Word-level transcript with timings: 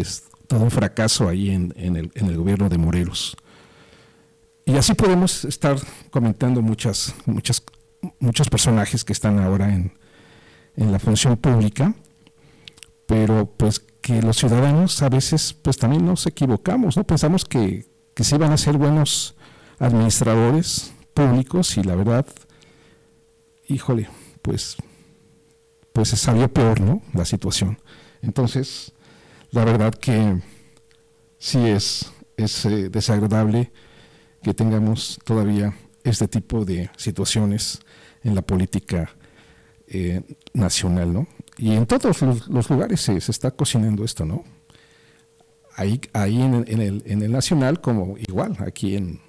es 0.00 0.24
todo 0.46 0.60
un 0.60 0.70
fracaso 0.70 1.28
ahí 1.28 1.50
en, 1.50 1.72
el, 1.76 2.36
gobierno 2.36 2.68
de 2.68 2.78
Morelos. 2.78 3.36
Y 4.64 4.76
así 4.76 4.94
podemos 4.94 5.44
estar 5.44 5.78
comentando 6.10 6.62
muchas, 6.62 7.14
muchas, 7.26 7.62
muchos 8.20 8.48
personajes 8.48 9.04
que 9.04 9.12
están 9.12 9.38
ahora 9.38 9.72
en, 9.74 9.92
en 10.76 10.92
la 10.92 10.98
función 10.98 11.36
pública, 11.36 11.94
pero 13.06 13.46
pues 13.56 13.80
que 13.80 14.22
los 14.22 14.36
ciudadanos 14.36 15.02
a 15.02 15.08
veces 15.08 15.52
pues 15.52 15.76
también 15.76 16.06
nos 16.06 16.26
equivocamos, 16.26 16.96
¿no? 16.96 17.04
Pensamos 17.04 17.44
que, 17.44 17.86
que 18.14 18.24
se 18.24 18.36
iban 18.36 18.52
a 18.52 18.56
ser 18.56 18.76
buenos 18.78 19.36
administradores 19.78 20.92
públicos 21.14 21.76
y 21.76 21.82
la 21.82 21.94
verdad, 21.94 22.26
híjole, 23.66 24.08
pues, 24.42 24.76
pues 25.92 26.08
se 26.08 26.16
salió 26.16 26.52
peor, 26.52 26.80
¿no? 26.80 27.02
La 27.12 27.24
situación. 27.24 27.78
Entonces, 28.22 28.92
la 29.50 29.64
verdad 29.64 29.94
que 29.94 30.40
sí 31.38 31.58
es, 31.66 32.12
es 32.36 32.64
eh, 32.64 32.88
desagradable 32.90 33.72
que 34.42 34.54
tengamos 34.54 35.18
todavía 35.24 35.74
este 36.04 36.28
tipo 36.28 36.64
de 36.64 36.90
situaciones 36.96 37.80
en 38.22 38.34
la 38.34 38.42
política 38.42 39.10
eh, 39.86 40.22
nacional, 40.52 41.12
¿no? 41.12 41.28
Y 41.56 41.72
en 41.72 41.86
todos 41.86 42.22
los, 42.22 42.70
lugares 42.70 43.00
se, 43.00 43.16
está 43.16 43.50
cocinando 43.50 44.04
esto, 44.04 44.24
¿no? 44.24 44.44
Ahí, 45.76 46.00
ahí 46.12 46.40
en, 46.40 46.54
el, 46.54 47.02
en 47.06 47.22
el 47.22 47.32
nacional 47.32 47.80
como 47.80 48.16
igual, 48.18 48.56
aquí 48.60 48.96
en, 48.96 49.20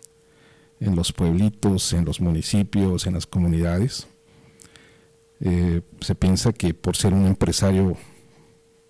en 0.80 0.96
los 0.96 1.12
pueblitos, 1.12 1.94
en 1.94 2.06
los 2.06 2.22
municipios, 2.22 3.06
en 3.06 3.14
las 3.14 3.26
comunidades. 3.26 4.08
Eh, 5.42 5.82
se 6.02 6.16
piensa 6.16 6.52
que 6.52 6.74
por 6.74 6.96
ser 6.96 7.14
un 7.14 7.26
empresario, 7.26 7.98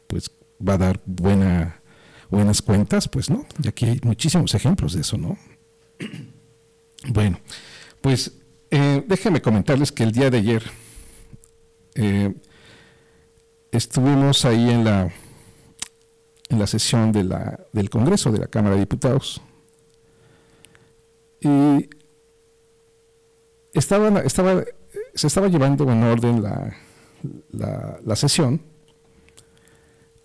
pues 0.07 0.31
va 0.65 0.73
a 0.73 0.77
dar 0.77 1.01
buena, 1.05 1.81
buenas 2.29 2.61
cuentas, 2.61 3.07
pues 3.07 3.29
no. 3.29 3.45
Y 3.63 3.67
aquí 3.67 3.85
hay 3.85 3.99
muchísimos 4.03 4.53
ejemplos 4.53 4.93
de 4.93 5.01
eso, 5.01 5.17
¿no? 5.17 5.37
Bueno, 7.07 7.39
pues 8.01 8.33
eh, 8.71 9.01
déjenme 9.07 9.41
comentarles 9.41 9.93
que 9.93 10.03
el 10.03 10.11
día 10.11 10.29
de 10.29 10.39
ayer 10.39 10.63
eh, 11.95 12.35
estuvimos 13.71 14.43
ahí 14.43 14.69
en 14.69 14.83
la, 14.83 15.09
en 16.49 16.59
la 16.59 16.67
sesión 16.67 17.13
de 17.13 17.23
la, 17.23 17.57
del 17.71 17.89
Congreso 17.89 18.33
de 18.33 18.39
la 18.39 18.47
Cámara 18.47 18.75
de 18.75 18.81
Diputados 18.81 19.41
y 21.41 21.89
estaba, 23.73 24.23
se 25.13 25.27
estaba 25.27 25.47
llevando 25.47 25.89
en 25.91 26.03
orden 26.03 26.43
la, 26.43 26.75
la, 28.03 28.15
sesión 28.15 28.61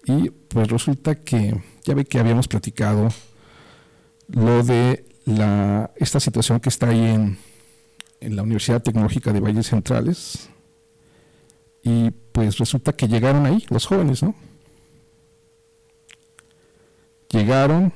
y 0.06 0.30
pues 0.30 0.68
resulta 0.68 1.14
que 1.14 1.60
ya 1.84 1.94
ve 1.94 2.04
que 2.04 2.18
habíamos 2.18 2.48
platicado 2.48 3.08
lo 4.28 4.62
de 4.62 5.06
la, 5.24 5.90
esta 5.96 6.20
situación 6.20 6.60
que 6.60 6.68
está 6.68 6.88
ahí 6.90 7.04
en, 7.04 7.38
en 8.20 8.36
la 8.36 8.42
Universidad 8.42 8.82
Tecnológica 8.82 9.32
de 9.32 9.40
Valles 9.40 9.68
Centrales 9.68 10.48
y 11.82 12.10
pues 12.32 12.58
resulta 12.58 12.94
que 12.94 13.08
llegaron 13.08 13.46
ahí 13.46 13.64
los 13.68 13.86
jóvenes, 13.86 14.22
¿no? 14.22 14.34
Llegaron, 17.28 17.92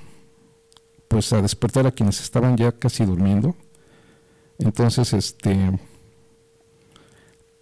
pues 1.08 1.32
a 1.32 1.40
despertar 1.40 1.86
a 1.86 1.92
quienes 1.92 2.20
estaban 2.20 2.56
ya 2.56 2.72
casi 2.72 3.04
durmiendo. 3.06 3.56
Entonces, 4.58 5.12
este, 5.12 5.78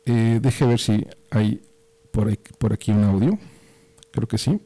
eh, 0.07 0.39
deje 0.41 0.67
ver 0.67 0.81
si 0.81 1.07
hay 1.31 1.63
por, 2.11 2.37
por 2.59 2.73
aquí 2.73 2.91
un 2.91 3.05
audio. 3.05 3.39
Creo 4.17 4.27
que 4.27 4.39
sí. 4.39 4.59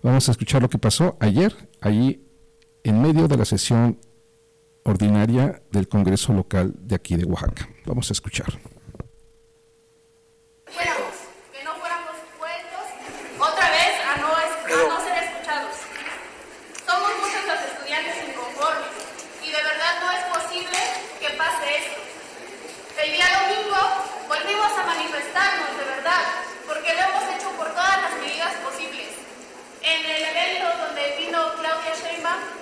Vamos 0.00 0.28
a 0.28 0.30
escuchar 0.30 0.62
lo 0.62 0.70
que 0.70 0.78
pasó 0.78 1.16
ayer, 1.18 1.52
allí 1.80 2.24
en 2.84 3.02
medio 3.02 3.26
de 3.26 3.36
la 3.36 3.44
sesión 3.44 3.98
ordinaria 4.84 5.60
del 5.72 5.88
Congreso 5.88 6.32
local 6.32 6.72
de 6.78 6.94
aquí 6.94 7.16
de 7.16 7.24
Oaxaca. 7.24 7.68
Vamos 7.84 8.08
a 8.10 8.12
escuchar. 8.12 8.46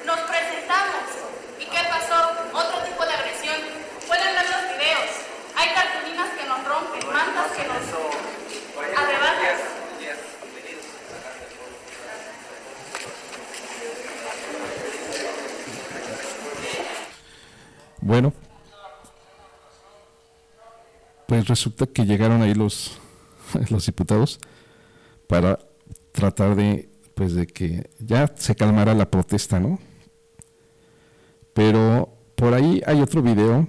nos 0.05 0.21
presentamos. 0.21 1.05
¿Y 1.59 1.65
qué 1.65 1.79
pasó? 1.89 2.31
Otro 2.53 2.79
tipo 2.85 3.05
de 3.05 3.13
agresión. 3.13 3.57
Pueden 4.07 4.35
ver 4.35 4.51
los 4.51 4.77
videos. 4.77 5.11
Hay 5.57 5.69
cartulinas 5.75 6.29
que 6.39 6.45
nos 6.47 6.65
rompen, 6.65 7.13
mantas 7.13 7.53
que 7.53 7.65
nos 7.65 8.99
arrebatan. 8.99 9.75
Bueno, 18.05 18.35
pues 21.27 21.49
resulta 21.49 21.87
que 21.87 22.05
llegaron 22.05 22.43
ahí 22.43 22.53
los, 22.53 22.99
los 23.71 23.87
diputados 23.87 24.39
para 25.27 25.59
tratar 26.13 26.55
de 26.55 26.91
pues 27.15 27.33
de 27.33 27.47
que 27.47 27.89
ya 27.99 28.31
se 28.37 28.57
calmara 28.57 28.93
la 28.93 29.11
protesta, 29.11 29.59
¿no? 29.59 29.79
Pero 31.55 32.15
por 32.35 32.53
ahí 32.53 32.83
hay 32.85 33.01
otro 33.01 33.23
video, 33.23 33.67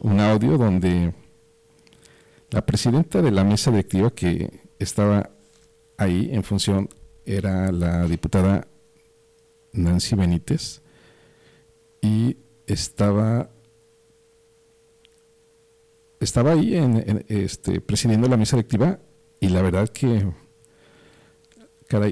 un 0.00 0.20
audio 0.20 0.58
donde 0.58 1.14
la 2.50 2.66
presidenta 2.66 3.22
de 3.22 3.30
la 3.30 3.44
mesa 3.44 3.70
directiva 3.70 4.10
que 4.10 4.60
estaba 4.78 5.30
ahí 5.96 6.28
en 6.30 6.42
función 6.42 6.90
era 7.24 7.72
la 7.72 8.04
diputada 8.04 8.68
Nancy 9.72 10.14
Benítez 10.14 10.82
y 12.02 12.36
estaba 12.72 13.50
estaba 16.20 16.52
ahí 16.52 16.76
en, 16.76 17.24
este, 17.28 17.80
presidiendo 17.80 18.28
la 18.28 18.36
mesa 18.36 18.56
directiva 18.56 18.98
y 19.40 19.48
la 19.48 19.62
verdad 19.62 19.88
que 19.88 20.30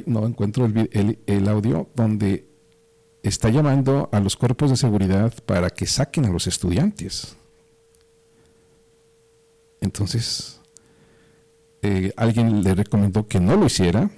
no 0.06 0.26
encuentro 0.26 0.64
el, 0.64 1.48
audio 1.48 1.88
donde 1.94 2.48
está 3.22 3.50
llamando 3.50 4.08
a 4.10 4.20
los 4.20 4.36
cuerpos 4.36 4.70
de 4.70 4.76
seguridad 4.76 5.32
para 5.44 5.70
que 5.70 5.86
saquen 5.86 6.24
a 6.24 6.30
los 6.30 6.46
estudiantes. 6.46 7.36
Entonces, 9.80 10.60
eh, 11.82 12.12
alguien 12.16 12.62
le 12.62 12.74
recomendó 12.74 13.28
que 13.28 13.38
no 13.38 13.56
lo 13.56 13.66
hiciera 13.66 14.10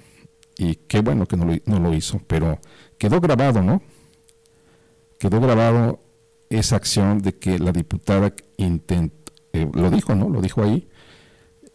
y 0.57 0.75
qué 0.75 1.01
bueno 1.01 1.27
que 1.27 1.37
no 1.37 1.79
lo, 1.79 1.93
hizo, 1.93 2.21
pero 2.27 2.59
quedó 2.97 3.19
grabado, 3.19 3.61
¿no? 3.61 3.81
Quedó 5.19 5.39
grabado 5.39 5.99
esa 6.51 6.75
acción 6.75 7.21
de 7.21 7.33
que 7.33 7.57
la 7.57 7.71
diputada 7.71 8.33
intentó, 8.57 9.31
eh, 9.53 9.69
lo 9.73 9.89
dijo, 9.89 10.15
¿no? 10.15 10.29
Lo 10.29 10.41
dijo 10.41 10.61
ahí, 10.63 10.89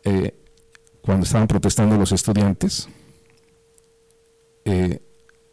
eh, 0.05 0.35
cuando 1.01 1.25
estaban 1.25 1.49
protestando 1.49 1.97
los 1.97 2.13
estudiantes, 2.13 2.89
eh, 4.65 5.01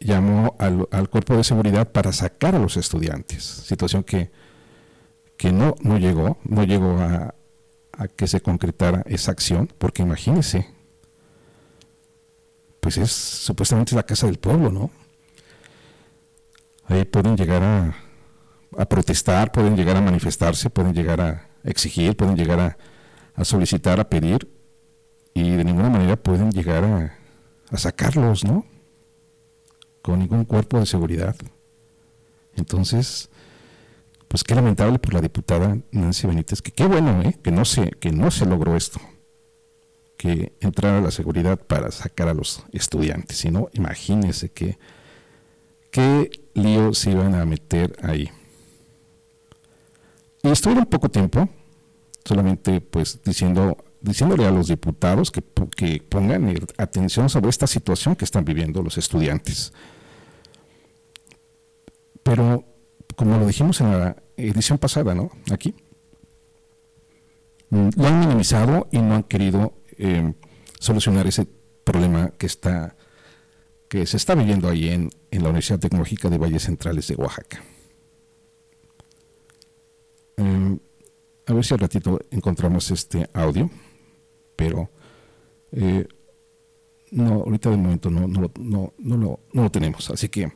llamó 0.00 0.56
al, 0.58 1.08
cuerpo 1.08 1.36
de 1.36 1.44
seguridad 1.44 1.90
para 1.90 2.12
sacar 2.12 2.54
a 2.54 2.58
los 2.58 2.76
estudiantes, 2.76 3.42
situación 3.42 4.04
que, 4.04 4.30
que 5.36 5.52
no, 5.52 5.74
no 5.80 5.98
llegó, 5.98 6.38
no 6.44 6.64
llegó 6.64 6.98
a, 6.98 7.34
que 8.16 8.26
se 8.26 8.40
concretara 8.40 9.02
esa 9.06 9.30
acción, 9.30 9.70
porque 9.78 10.02
imagínense, 10.02 10.68
pues 12.80 12.98
es 12.98 13.12
supuestamente 13.12 13.94
la 13.94 14.02
casa 14.02 14.26
del 14.26 14.38
pueblo, 14.38 14.70
¿no? 14.70 14.90
Ahí 16.86 17.04
pueden 17.04 17.36
llegar 17.36 17.62
a, 17.62 18.03
a 18.78 18.86
protestar, 18.86 19.52
pueden 19.52 19.76
llegar 19.76 19.96
a 19.96 20.00
manifestarse, 20.00 20.70
pueden 20.70 20.94
llegar 20.94 21.20
a 21.20 21.48
exigir, 21.64 22.16
pueden 22.16 22.36
llegar 22.36 22.76
a, 23.36 23.44
solicitar, 23.44 24.00
a 24.00 24.08
pedir, 24.08 24.48
y 25.34 25.56
de 25.56 25.64
ninguna 25.64 25.90
manera 25.90 26.16
pueden 26.16 26.50
llegar 26.50 26.84
a, 26.84 27.18
a 27.70 27.76
sacarlos, 27.76 28.44
¿no? 28.44 28.64
con 30.04 30.18
ningún 30.18 30.44
cuerpo 30.44 30.78
de 30.78 30.84
seguridad. 30.84 31.34
Entonces, 32.56 33.30
pues 34.28 34.44
qué 34.44 34.54
lamentable 34.54 34.98
por 34.98 35.14
la 35.14 35.22
diputada 35.22 35.78
Nancy 35.92 36.26
Benítez, 36.26 36.60
que 36.60 36.72
qué 36.72 36.84
bueno, 36.84 37.22
¿eh? 37.22 37.38
que, 37.42 37.50
no 37.50 37.64
se, 37.64 37.90
que 37.92 38.12
no 38.12 38.30
se 38.30 38.44
logró 38.44 38.76
esto, 38.76 39.00
que 40.18 40.52
entrara 40.60 41.00
la 41.00 41.10
seguridad 41.10 41.58
para 41.58 41.90
sacar 41.90 42.28
a 42.28 42.34
los 42.34 42.64
estudiantes, 42.72 43.38
si 43.38 43.50
no, 43.50 43.70
imagínense 43.72 44.50
que, 44.50 44.78
qué 45.90 46.30
lío 46.52 46.92
se 46.92 47.12
iban 47.12 47.34
a 47.34 47.46
meter 47.46 47.96
ahí. 48.02 48.30
Y 50.44 50.50
estuvieron 50.50 50.84
poco 50.84 51.08
tiempo, 51.08 51.48
solamente 52.22 52.82
pues 52.82 53.18
diciendo 53.24 53.78
diciéndole 54.02 54.44
a 54.44 54.50
los 54.50 54.68
diputados 54.68 55.30
que, 55.30 55.40
pongan 55.40 56.54
atención 56.76 57.30
sobre 57.30 57.48
esta 57.48 57.66
situación 57.66 58.14
que 58.14 58.26
están 58.26 58.44
viviendo 58.44 58.82
los 58.82 58.98
estudiantes. 58.98 59.72
Pero, 62.22 62.64
como 63.16 63.38
lo 63.38 63.46
dijimos 63.46 63.80
en 63.80 63.98
la 63.98 64.16
edición 64.36 64.76
pasada, 64.76 65.14
¿no? 65.14 65.30
Aquí, 65.50 65.74
mm, 67.70 67.88
lo 67.96 68.06
han 68.06 68.20
minimizado 68.20 68.88
y 68.92 68.98
no 68.98 69.14
han 69.14 69.22
querido 69.22 69.72
eh, 69.96 70.34
solucionar 70.78 71.26
ese 71.26 71.46
problema 71.84 72.32
que 72.36 72.46
está 72.46 72.96
que 73.88 74.06
se 74.06 74.16
está 74.16 74.34
viviendo 74.34 74.68
ahí 74.68 74.88
en, 74.88 75.10
en 75.30 75.42
la 75.42 75.50
Universidad 75.50 75.78
Tecnológica 75.78 76.28
de 76.28 76.36
Valles 76.36 76.64
Centrales 76.64 77.06
de 77.06 77.14
Oaxaca. 77.14 77.62
Em, 80.36 80.78
a 81.46 81.52
ver 81.52 81.53
si 81.64 81.74
al 81.74 81.80
ratito 81.80 82.20
encontramos 82.30 82.90
este 82.90 83.28
audio, 83.32 83.70
pero 84.56 84.90
eh, 85.72 86.06
no, 87.10 87.34
ahorita 87.34 87.70
de 87.70 87.76
momento 87.76 88.10
no, 88.10 88.26
no, 88.26 88.50
no, 88.58 88.94
no, 88.98 89.16
lo, 89.16 89.40
no 89.52 89.62
lo 89.62 89.70
tenemos. 89.70 90.10
Así 90.10 90.28
que, 90.28 90.52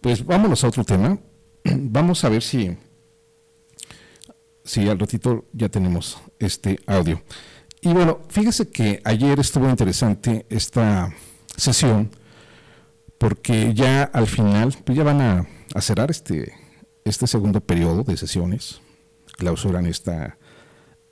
pues 0.00 0.24
vámonos 0.24 0.62
a 0.64 0.68
otro 0.68 0.84
tema. 0.84 1.18
Vamos 1.64 2.24
a 2.24 2.28
ver 2.28 2.42
si, 2.42 2.76
si 4.64 4.88
al 4.88 4.98
ratito 4.98 5.46
ya 5.52 5.68
tenemos 5.68 6.18
este 6.38 6.78
audio. 6.86 7.22
Y 7.80 7.92
bueno, 7.92 8.20
fíjese 8.28 8.68
que 8.68 9.00
ayer 9.04 9.38
estuvo 9.38 9.68
interesante 9.68 10.46
esta 10.48 11.14
sesión 11.56 12.10
porque 13.18 13.72
ya 13.74 14.02
al 14.02 14.26
final 14.26 14.76
pues 14.84 14.98
ya 14.98 15.04
van 15.04 15.20
a, 15.20 15.46
cerrar 15.80 16.10
este, 16.10 16.52
este 17.04 17.26
segundo 17.26 17.60
periodo 17.60 18.02
de 18.02 18.16
sesiones, 18.16 18.80
clausuran 19.36 19.86
esta, 19.86 20.38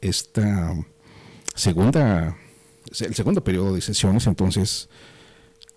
esta 0.01 0.75
segunda, 1.55 2.37
el 3.01 3.15
segundo 3.15 3.45
periodo 3.45 3.75
de 3.75 3.81
sesiones, 3.81 4.27
entonces 4.27 4.89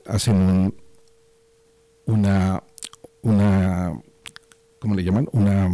hacen 0.05 0.73
una, 2.05 2.63
una, 3.21 4.01
¿cómo 4.79 4.95
le 4.95 5.03
llaman? 5.03 5.27
Una, 5.31 5.69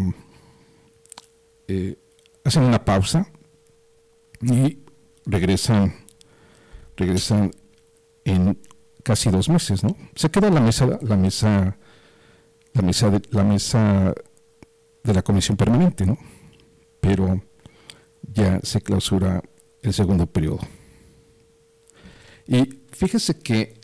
eh, 1.67 1.97
hacen 2.43 2.63
una 2.63 2.83
pausa 2.83 3.27
y 4.41 4.79
regresan, 5.25 5.93
regresan 6.97 7.51
en 8.25 8.59
casi 9.03 9.29
dos 9.29 9.49
meses, 9.49 9.83
¿no? 9.83 9.95
Se 10.15 10.29
queda 10.29 10.49
la 10.49 10.61
mesa, 10.61 10.99
la 11.01 11.15
mesa, 11.15 11.77
la 12.73 12.81
mesa 12.81 13.09
de 13.09 13.21
la 13.29 13.43
mesa 13.43 14.13
de 15.03 15.13
la 15.13 15.21
comisión 15.21 15.57
permanente, 15.57 16.05
¿no? 16.05 16.17
Pero 17.03 17.43
ya 18.21 18.59
se 18.63 18.81
clausura 18.81 19.43
el 19.81 19.93
segundo 19.93 20.25
periodo. 20.25 20.61
Y 22.47 22.79
fíjese 22.91 23.37
que 23.37 23.79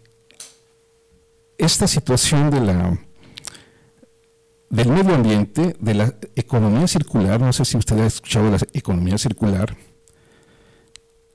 esta 1.57 1.88
situación 1.88 2.50
de 2.50 2.62
la 2.62 2.98
del 4.69 4.89
medio 4.89 5.16
ambiente, 5.16 5.75
de 5.80 5.94
la 5.95 6.16
economía 6.36 6.88
circular, 6.88 7.42
no 7.42 7.51
sé 7.51 7.66
si 7.66 7.75
usted 7.75 8.00
ha 8.00 8.06
escuchado 8.06 8.45
de 8.45 8.51
la 8.51 8.68
economía 8.74 9.18
circular, 9.18 9.75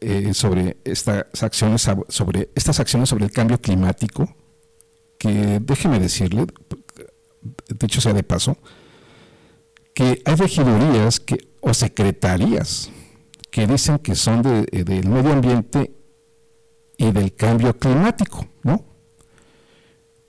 eh, 0.07 0.35
sobre 0.35 0.77
estas 0.85 1.43
acciones 1.43 1.89
sobre 2.09 2.51
estas 2.55 2.79
acciones 2.79 3.09
sobre 3.09 3.25
el 3.25 3.31
cambio 3.31 3.59
climático 3.59 4.37
que 5.17 5.61
déjeme 5.63 5.99
decirle 5.99 6.45
de 7.69 7.87
hecho 7.87 8.03
sea 8.03 8.13
de 8.13 8.23
paso 8.23 8.59
que 9.95 10.21
hay 10.27 10.35
regidurías 10.35 11.21
que 11.21 11.49
o 11.65 11.73
secretarías 11.73 12.91
que 13.51 13.67
dicen 13.67 13.99
que 13.99 14.15
son 14.15 14.43
de, 14.43 14.67
eh, 14.71 14.85
del 14.85 15.09
medio 15.09 15.33
ambiente 15.33 15.95
y 16.97 17.11
del 17.11 17.35
cambio 17.35 17.77
climático, 17.77 18.47
¿no? 18.63 18.85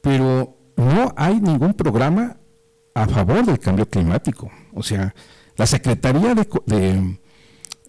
Pero 0.02 0.58
no 0.78 1.14
hay 1.18 1.40
ningún 1.42 1.74
programa 1.74 2.38
a 2.94 3.08
favor 3.08 3.46
del 3.46 3.60
cambio 3.60 3.88
climático. 3.90 4.50
O 4.74 4.82
sea, 4.82 5.14
la 5.58 5.66
Secretaría 5.66 6.34
de, 6.36 7.18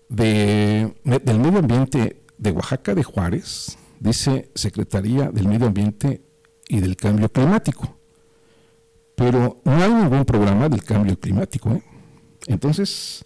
de, 0.09 0.95
del 1.05 1.39
Medio 1.39 1.61
Ambiente 1.61 2.23
de 2.39 2.51
Oaxaca 2.51 2.95
de 2.95 3.05
Juárez, 3.05 3.79
dice 4.01 4.51
Secretaría 4.55 5.31
del 5.31 5.49
Medio 5.49 5.69
Ambiente 5.69 6.23
y 6.69 6.81
del 6.81 6.97
Cambio 6.97 7.29
Climático. 7.29 7.97
Pero 9.15 9.61
no 9.65 9.73
hay 9.73 9.93
ningún 9.93 10.25
programa 10.25 10.69
del 10.69 10.83
cambio 10.83 11.19
climático. 11.19 11.71
¿eh? 11.71 11.83
Entonces, 12.47 13.25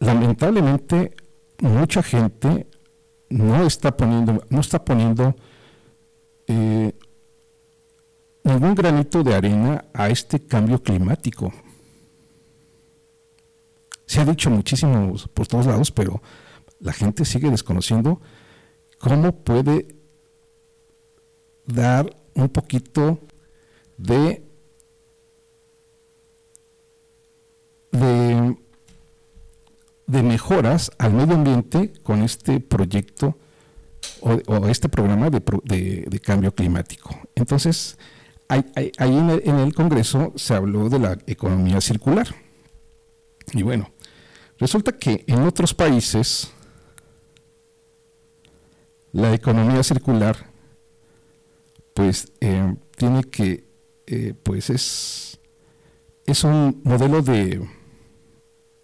lamentablemente, 0.00 1.14
mucha 1.60 2.02
gente 2.02 2.66
no 3.28 3.66
está 3.66 3.96
poniendo, 3.96 4.44
no 4.48 4.60
está 4.60 4.84
poniendo 4.84 5.34
eh, 6.46 6.92
ningún 8.44 8.74
granito 8.74 9.22
de 9.22 9.34
arena 9.34 9.84
a 9.92 10.08
este 10.08 10.40
cambio 10.40 10.82
climático. 10.82 11.52
Se 14.06 14.20
ha 14.20 14.24
dicho 14.24 14.48
muchísimo 14.48 15.14
por 15.34 15.46
todos 15.46 15.66
lados, 15.66 15.90
pero 15.90 16.22
la 16.80 16.92
gente 16.92 17.24
sigue 17.24 17.50
desconociendo 17.50 18.20
cómo 18.98 19.32
puede 19.32 19.94
dar 21.66 22.16
un 22.34 22.48
poquito 22.48 23.18
de, 23.98 24.42
de, 27.92 28.56
mejoras 30.08 30.90
al 30.98 31.12
medio 31.12 31.34
ambiente 31.34 31.92
con 32.02 32.22
este 32.22 32.60
proyecto 32.60 33.36
o, 34.20 34.66
este 34.68 34.88
programa 34.88 35.30
de, 35.30 36.20
cambio 36.22 36.54
climático. 36.54 37.10
Entonces, 37.34 37.98
ahí, 38.48 38.64
en 38.96 39.58
el 39.58 39.74
Congreso 39.74 40.32
se 40.36 40.54
habló 40.54 40.88
de 40.88 40.98
la 40.98 41.18
economía 41.26 41.80
circular. 41.80 42.34
Y 43.52 43.62
bueno, 43.62 43.90
Resulta 44.58 44.92
que 44.92 45.24
en 45.28 45.42
otros 45.42 45.72
países 45.72 46.50
la 49.12 49.32
economía 49.32 49.82
circular 49.82 50.50
pues 51.94 52.32
eh, 52.40 52.74
tiene 52.96 53.24
que 53.24 53.64
eh, 54.06 54.34
pues 54.42 54.70
es, 54.70 55.40
es 56.26 56.42
un 56.44 56.80
modelo 56.84 57.22
de, 57.22 57.68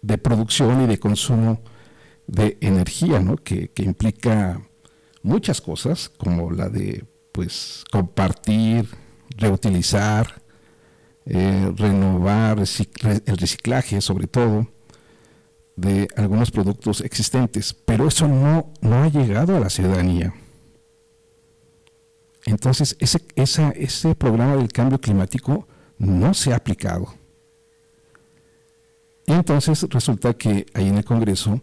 de 0.05 0.19
producción 0.19 0.83
y 0.83 0.87
de 0.87 0.99
consumo 0.99 1.61
de 2.27 2.57
energía 2.61 3.19
¿no? 3.19 3.37
que, 3.37 3.71
implica 3.77 4.61
muchas 5.23 5.61
cosas 5.61 6.09
como 6.09 6.51
la 6.51 6.69
de 6.69 7.03
pues 7.31 7.83
compartir, 7.91 8.87
reutilizar, 9.35 10.41
eh, 11.25 11.71
renovar, 11.75 12.59
el 12.59 13.37
reciclaje 13.37 13.99
sobre 13.99 14.27
todo, 14.27 14.67
de 15.75 16.07
algunos 16.15 16.51
productos 16.51 17.01
existentes, 17.01 17.73
pero 17.73 18.07
eso 18.07 18.27
no, 18.27 18.71
no 18.81 19.03
ha 19.03 19.09
llegado 19.09 19.57
a 19.57 19.59
la 19.59 19.69
ciudadanía. 19.69 20.33
Entonces, 22.45 22.95
ese, 22.99 23.21
ese 23.35 24.15
programa 24.15 24.55
del 24.55 24.71
cambio 24.71 25.01
climático 25.01 25.67
no 25.97 26.33
se 26.35 26.53
ha 26.53 26.57
aplicado. 26.57 27.07
Entonces 29.27 29.85
resulta 29.89 30.33
que 30.35 30.65
ahí 30.73 30.87
en 30.87 30.97
el 30.97 31.05
Congreso, 31.05 31.61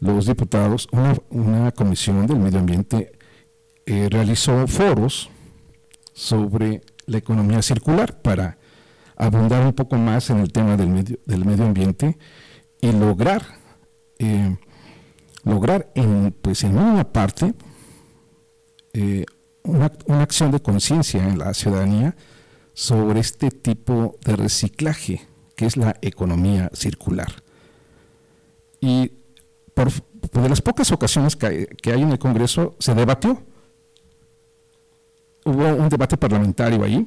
los 0.00 0.26
diputados, 0.26 0.88
una, 1.30 1.72
comisión 1.72 2.26
del 2.26 2.38
medio 2.38 2.58
ambiente 2.58 3.12
eh, 3.86 4.08
realizó 4.10 4.66
foros 4.66 5.30
sobre 6.12 6.82
la 7.06 7.18
economía 7.18 7.62
circular 7.62 8.20
para 8.20 8.58
abundar 9.16 9.64
un 9.64 9.72
poco 9.72 9.96
más 9.96 10.30
en 10.30 10.38
el 10.38 10.52
tema 10.52 10.76
del 10.76 10.88
medio, 10.88 11.18
del 11.26 11.44
medio 11.44 11.64
ambiente 11.64 12.18
y 12.80 12.92
lograr, 12.92 13.42
eh, 14.18 14.56
lograr 15.44 15.90
en, 15.94 16.34
pues 16.42 16.64
en 16.64 16.78
una 16.78 17.12
parte 17.12 17.54
eh, 18.92 19.24
una, 19.62 19.92
acción 20.22 20.50
de 20.50 20.60
conciencia 20.60 21.22
en 21.22 21.38
la 21.38 21.52
ciudadanía 21.54 22.16
sobre 22.72 23.20
este 23.20 23.50
tipo 23.50 24.16
de 24.24 24.36
reciclaje 24.36 25.27
que 25.58 25.66
es 25.66 25.76
la 25.76 25.96
economía 26.02 26.70
circular. 26.72 27.42
Y 28.80 29.10
por, 29.74 29.90
de 29.90 30.48
las 30.48 30.62
pocas 30.62 30.92
ocasiones 30.92 31.34
que, 31.34 31.66
que 31.82 31.90
hay 31.90 32.02
en 32.02 32.12
el 32.12 32.18
Congreso 32.20 32.76
se 32.78 32.94
debatió. 32.94 33.42
Hubo 35.44 35.64
un 35.74 35.88
debate 35.88 36.16
parlamentario 36.16 36.84
ahí, 36.84 37.04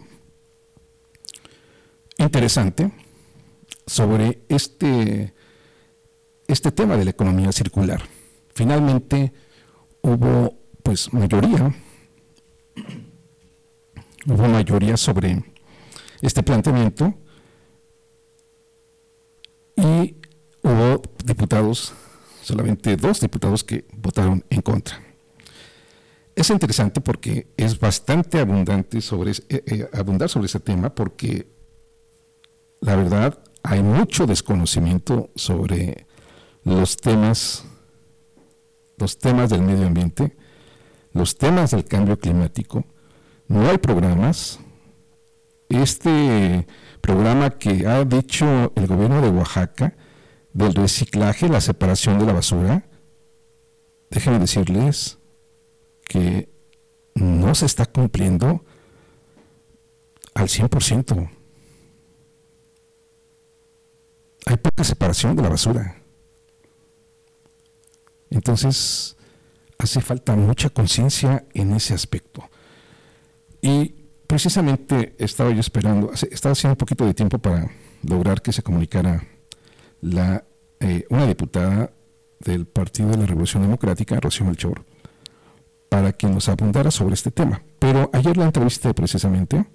interesante, 2.17 2.91
sobre 3.87 4.43
este 4.49 5.33
este 6.45 6.73
tema 6.73 6.97
de 6.97 7.05
la 7.05 7.11
economía 7.11 7.53
circular. 7.53 8.01
Finalmente 8.53 9.31
hubo 10.01 10.57
pues 10.83 11.13
mayoría, 11.13 11.73
hubo 14.25 14.47
mayoría 14.49 14.97
sobre 14.97 15.41
este 16.21 16.43
planteamiento 16.43 17.20
y 19.81 20.15
hubo 20.61 21.01
diputados 21.25 21.93
solamente 22.41 22.95
dos 22.95 23.19
diputados 23.19 23.63
que 23.63 23.85
votaron 23.93 24.43
en 24.49 24.61
contra. 24.61 25.01
Es 26.35 26.49
interesante 26.49 27.01
porque 27.01 27.47
es 27.57 27.79
bastante 27.79 28.39
abundante 28.39 29.01
sobre, 29.01 29.31
eh, 29.31 29.35
eh, 29.49 29.89
abundar 29.93 30.29
sobre 30.29 30.45
ese 30.47 30.59
tema 30.59 30.93
porque 30.93 31.47
la 32.79 32.95
verdad 32.95 33.37
hay 33.63 33.83
mucho 33.83 34.25
desconocimiento 34.25 35.29
sobre 35.35 36.07
los 36.63 36.97
temas, 36.97 37.65
los 38.97 39.17
temas 39.19 39.49
del 39.49 39.61
medio 39.61 39.85
ambiente, 39.85 40.35
los 41.13 41.37
temas 41.37 41.71
del 41.71 41.85
cambio 41.85 42.17
climático. 42.17 42.85
No 43.47 43.69
hay 43.69 43.77
programas. 43.77 44.59
Este 45.71 46.67
programa 46.99 47.51
que 47.51 47.87
ha 47.87 48.03
dicho 48.03 48.73
el 48.75 48.87
gobierno 48.87 49.21
de 49.21 49.29
Oaxaca 49.29 49.95
del 50.51 50.73
reciclaje, 50.73 51.47
la 51.47 51.61
separación 51.61 52.19
de 52.19 52.25
la 52.25 52.33
basura, 52.33 52.83
déjenme 54.09 54.39
decirles 54.39 55.17
que 56.03 56.49
no 57.15 57.55
se 57.55 57.67
está 57.67 57.85
cumpliendo 57.85 58.65
al 60.33 60.49
100%. 60.49 61.29
Hay 64.47 64.57
poca 64.57 64.83
separación 64.83 65.37
de 65.37 65.43
la 65.43 65.49
basura. 65.49 66.01
Entonces, 68.29 69.15
hace 69.77 70.01
falta 70.01 70.35
mucha 70.35 70.69
conciencia 70.69 71.45
en 71.53 71.71
ese 71.71 71.93
aspecto. 71.93 72.49
Y 73.61 74.00
precisamente 74.31 75.13
estaba 75.17 75.51
yo 75.51 75.59
esperando, 75.59 76.13
estaba 76.13 76.53
haciendo 76.53 76.75
un 76.75 76.77
poquito 76.77 77.05
de 77.05 77.13
tiempo 77.13 77.37
para 77.37 77.69
lograr 78.01 78.41
que 78.41 78.53
se 78.53 78.63
comunicara 78.63 79.27
la, 79.99 80.45
eh, 80.79 81.05
una 81.09 81.27
diputada 81.27 81.91
del 82.39 82.65
Partido 82.65 83.09
de 83.09 83.17
la 83.17 83.25
Revolución 83.25 83.61
Democrática, 83.61 84.17
Rocío 84.21 84.45
Melchor, 84.45 84.85
para 85.89 86.13
que 86.13 86.27
nos 86.27 86.47
abundara 86.47 86.91
sobre 86.91 87.15
este 87.15 87.29
tema. 87.29 87.61
Pero 87.77 88.09
ayer 88.13 88.37
la 88.37 88.45
entrevisté 88.45 88.93
precisamente 88.93 89.65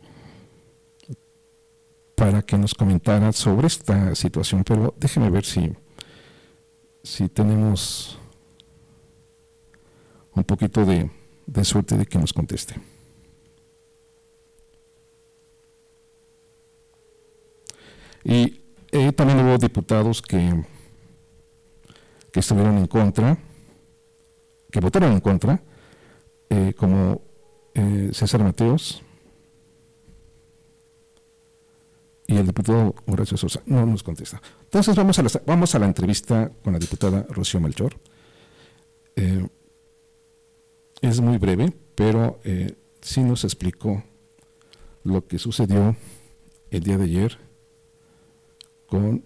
para 2.14 2.40
que 2.40 2.56
nos 2.56 2.72
comentara 2.72 3.32
sobre 3.32 3.66
esta 3.66 4.14
situación, 4.14 4.64
pero 4.64 4.94
déjeme 4.98 5.28
ver 5.28 5.44
si, 5.44 5.70
si 7.02 7.28
tenemos 7.28 8.18
un 10.34 10.44
poquito 10.44 10.86
de, 10.86 11.10
suerte 11.62 11.98
de 11.98 12.06
que 12.06 12.18
nos 12.18 12.32
conteste. 12.32 12.95
Y 18.28 18.60
eh, 18.90 19.12
también 19.12 19.38
hubo 19.38 19.56
diputados 19.56 20.20
que, 20.20 20.64
estuvieron 22.34 22.76
en 22.76 22.88
contra, 22.88 23.38
que 24.70 24.80
votaron 24.80 25.12
en 25.12 25.20
contra, 25.20 25.62
eh, 26.50 26.74
como 26.76 27.22
eh, 27.72 28.10
César 28.12 28.42
Mateos 28.42 29.00
y 32.26 32.36
el 32.36 32.46
diputado 32.46 32.96
Horacio 33.06 33.36
Sosa. 33.36 33.62
No 33.64 33.86
nos 33.86 34.02
contesta. 34.02 34.42
Entonces 34.64 34.96
vamos 34.96 35.18
a 35.20 35.22
la, 35.22 35.30
vamos 35.46 35.74
a 35.76 35.78
la 35.78 35.86
entrevista 35.86 36.50
con 36.64 36.72
la 36.72 36.80
diputada 36.80 37.24
Rocío 37.30 37.60
Melchor. 37.60 37.96
Es 41.00 41.20
muy 41.20 41.38
breve, 41.38 41.72
pero 41.94 42.40
sí 43.00 43.22
nos 43.22 43.44
explicó 43.44 44.02
lo 45.04 45.26
que 45.26 45.38
sucedió 45.38 45.96
el 46.70 46.82
día 46.82 46.98
de 46.98 47.04
ayer 47.04 47.45
con 48.86 49.24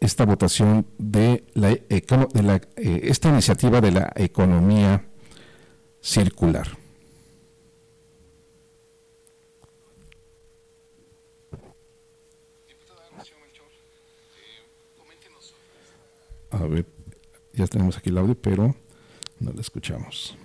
esta 0.00 0.24
votación 0.26 0.86
de, 0.98 1.44
la, 1.54 1.70
de 1.70 2.42
la, 2.42 2.56
eh, 2.76 3.00
esta 3.04 3.30
iniciativa 3.30 3.80
de 3.80 3.92
la 3.92 4.12
economía 4.16 5.06
circular. 6.00 6.68
A 16.50 16.66
ver, 16.66 16.86
ya 17.52 17.66
tenemos 17.66 17.96
aquí 17.96 18.10
el 18.10 18.18
audio, 18.18 18.36
pero 18.40 18.76
no 19.40 19.52
lo 19.52 19.60
escuchamos. 19.60 20.36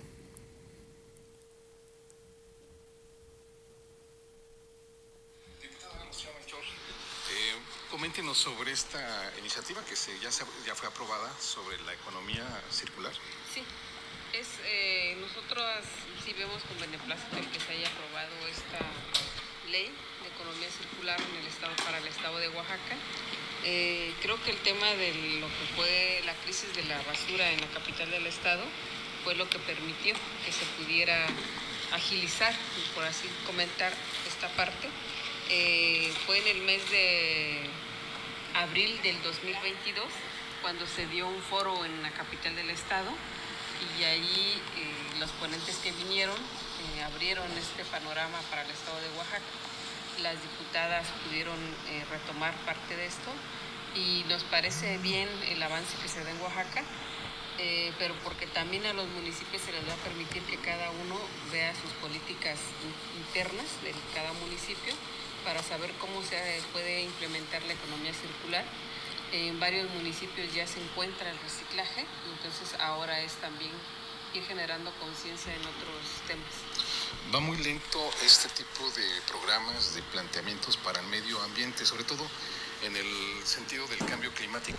Coméntenos 8.10 8.38
sobre 8.38 8.72
esta 8.72 9.32
iniciativa 9.38 9.84
que 9.84 9.94
se, 9.94 10.10
ya, 10.18 10.30
ya 10.66 10.74
fue 10.74 10.88
aprobada 10.88 11.30
sobre 11.38 11.80
la 11.82 11.94
economía 11.94 12.42
circular. 12.68 13.12
Sí, 13.54 13.62
es, 14.32 14.48
eh, 14.64 15.16
nosotros 15.20 15.62
sí 16.24 16.32
vemos 16.32 16.60
con 16.64 16.80
beneplácito 16.80 17.36
el 17.36 17.46
que 17.52 17.60
se 17.60 17.70
haya 17.70 17.86
aprobado 17.86 18.34
esta 18.50 18.82
ley 19.70 19.94
de 20.22 20.28
economía 20.28 20.68
circular 20.74 21.20
en 21.20 21.36
el 21.36 21.46
estado 21.46 21.72
para 21.84 21.98
el 21.98 22.06
estado 22.08 22.38
de 22.38 22.48
Oaxaca. 22.48 22.96
Eh, 23.62 24.12
creo 24.22 24.42
que 24.42 24.50
el 24.50 24.58
tema 24.58 24.90
de 24.90 25.38
lo 25.38 25.46
que 25.46 25.64
fue 25.76 26.22
la 26.26 26.34
crisis 26.42 26.74
de 26.74 26.82
la 26.86 27.00
basura 27.02 27.48
en 27.52 27.60
la 27.60 27.68
capital 27.68 28.10
del 28.10 28.26
estado 28.26 28.64
fue 29.22 29.36
lo 29.36 29.48
que 29.48 29.60
permitió 29.60 30.16
que 30.44 30.50
se 30.50 30.64
pudiera 30.82 31.28
agilizar, 31.92 32.52
por 32.92 33.04
así 33.04 33.28
comentar, 33.46 33.92
esta 34.26 34.48
parte. 34.56 34.88
Eh, 35.48 36.12
fue 36.26 36.38
en 36.38 36.56
el 36.56 36.62
mes 36.62 36.90
de 36.90 37.70
abril 38.54 39.00
del 39.02 39.20
2022, 39.22 40.04
cuando 40.62 40.86
se 40.86 41.06
dio 41.06 41.28
un 41.28 41.40
foro 41.42 41.84
en 41.84 42.02
la 42.02 42.10
capital 42.10 42.54
del 42.56 42.70
estado 42.70 43.10
y 43.98 44.04
ahí 44.04 44.62
eh, 44.76 45.18
los 45.18 45.30
ponentes 45.32 45.76
que 45.76 45.92
vinieron 45.92 46.36
eh, 46.36 47.02
abrieron 47.02 47.46
este 47.56 47.84
panorama 47.84 48.38
para 48.50 48.62
el 48.62 48.70
estado 48.70 49.00
de 49.00 49.08
Oaxaca. 49.16 49.42
Las 50.22 50.34
diputadas 50.42 51.06
pudieron 51.24 51.58
eh, 51.88 52.04
retomar 52.10 52.54
parte 52.66 52.96
de 52.96 53.06
esto 53.06 53.30
y 53.94 54.24
nos 54.28 54.44
parece 54.44 54.98
bien 54.98 55.28
el 55.48 55.62
avance 55.62 55.96
que 56.02 56.08
se 56.08 56.22
da 56.22 56.30
en 56.30 56.40
Oaxaca, 56.40 56.84
pero 57.98 58.14
porque 58.24 58.46
también 58.46 58.86
a 58.86 58.94
los 58.94 59.06
municipios 59.08 59.60
se 59.60 59.72
les 59.72 59.86
va 59.86 59.92
a 59.92 59.96
permitir 59.96 60.42
que 60.44 60.56
cada 60.56 60.90
uno 60.92 61.20
vea 61.52 61.74
sus 61.74 61.92
políticas 62.00 62.58
internas 63.18 63.66
de 63.82 63.92
cada 64.14 64.32
municipio 64.32 64.94
para 65.44 65.62
saber 65.62 65.92
cómo 66.00 66.22
se 66.22 66.36
puede 66.72 67.02
implementar 67.02 67.62
la 67.62 67.72
economía 67.72 68.12
circular. 68.14 68.64
En 69.32 69.60
varios 69.60 69.88
municipios 69.90 70.52
ya 70.52 70.66
se 70.66 70.82
encuentra 70.82 71.30
el 71.30 71.38
reciclaje, 71.38 72.04
entonces 72.32 72.78
ahora 72.80 73.20
es 73.20 73.32
también 73.34 73.70
ir 74.34 74.44
generando 74.44 74.92
conciencia 74.98 75.54
en 75.54 75.60
otros 75.60 76.02
temas. 76.26 76.50
Va 77.34 77.40
muy 77.40 77.56
lento 77.58 77.98
este 78.24 78.48
tipo 78.48 78.88
de 78.90 79.06
programas, 79.28 79.94
de 79.94 80.02
planteamientos 80.02 80.76
para 80.78 81.00
el 81.00 81.06
medio 81.06 81.40
ambiente, 81.42 81.86
sobre 81.86 82.04
todo 82.04 82.26
en 82.82 82.96
el 82.96 83.46
sentido 83.46 83.86
del 83.86 83.98
cambio 83.98 84.32
climático. 84.34 84.78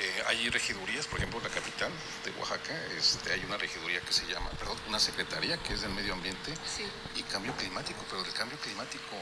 Eh, 0.00 0.22
hay 0.26 0.48
regidurías, 0.48 1.06
por 1.06 1.18
ejemplo, 1.18 1.40
la 1.40 1.48
capital 1.48 1.90
de 2.24 2.30
Oaxaca, 2.32 2.74
este, 2.96 3.32
hay 3.32 3.44
una 3.44 3.56
regiduría 3.56 4.00
que 4.00 4.12
se 4.12 4.26
llama, 4.26 4.50
perdón, 4.50 4.76
una 4.88 4.98
secretaría 4.98 5.56
que 5.58 5.74
es 5.74 5.82
del 5.82 5.92
medio 5.92 6.14
ambiente 6.14 6.52
y 7.14 7.22
cambio 7.24 7.54
climático, 7.56 8.04
pero 8.10 8.22
del 8.22 8.32
cambio 8.32 8.58
climático 8.58 9.16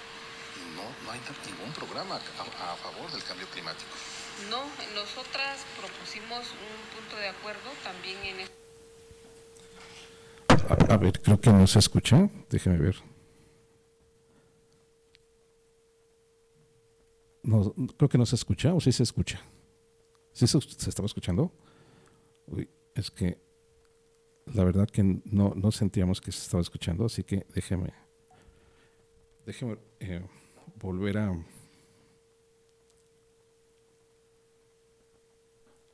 no, 0.80 1.06
no 1.06 1.12
hay 1.12 1.20
ningún 1.46 1.72
programa 1.72 2.16
a, 2.16 2.76
favor 2.76 3.10
del 3.12 3.22
cambio 3.25 3.46
climático. 3.49 3.90
No, 4.49 4.64
nosotras 4.94 5.64
propusimos 5.78 6.46
un 6.52 6.96
punto 6.96 7.16
de 7.16 7.28
acuerdo 7.28 7.70
también 7.84 8.18
en 8.25 8.49
a, 10.68 10.94
a, 10.94 10.96
ver, 10.96 11.20
creo 11.20 11.40
que 11.40 11.50
no 11.50 11.66
se 11.66 11.78
escucha. 11.78 12.28
Déjeme 12.49 12.78
ver. 12.78 12.96
No, 17.42 17.75
creo 17.96 18.08
que 18.08 18.18
no 18.18 18.26
se 18.26 18.37
escucha, 18.37 18.75
o 18.75 18.80
sí 18.80 18.92
se 18.92 19.02
escucha. 19.02 19.40
¿Sí 20.32 20.46
se, 20.46 20.60
se 20.60 20.90
estaba 20.90 21.06
escuchando? 21.06 21.52
Uy, 22.46 22.68
es 22.94 23.10
que 23.10 23.38
la 24.46 24.64
verdad 24.64 24.88
que 24.88 25.02
no, 25.02 25.54
no 25.54 25.70
sentíamos 25.70 26.20
que 26.20 26.32
se 26.32 26.42
estaba 26.42 26.60
escuchando, 26.60 27.04
así 27.06 27.25
que 27.25 27.46
déjeme. 27.54 27.92
Déjeme. 29.46 29.78
Eh, 30.00 30.22
volver 30.80 31.18
a, 31.18 31.30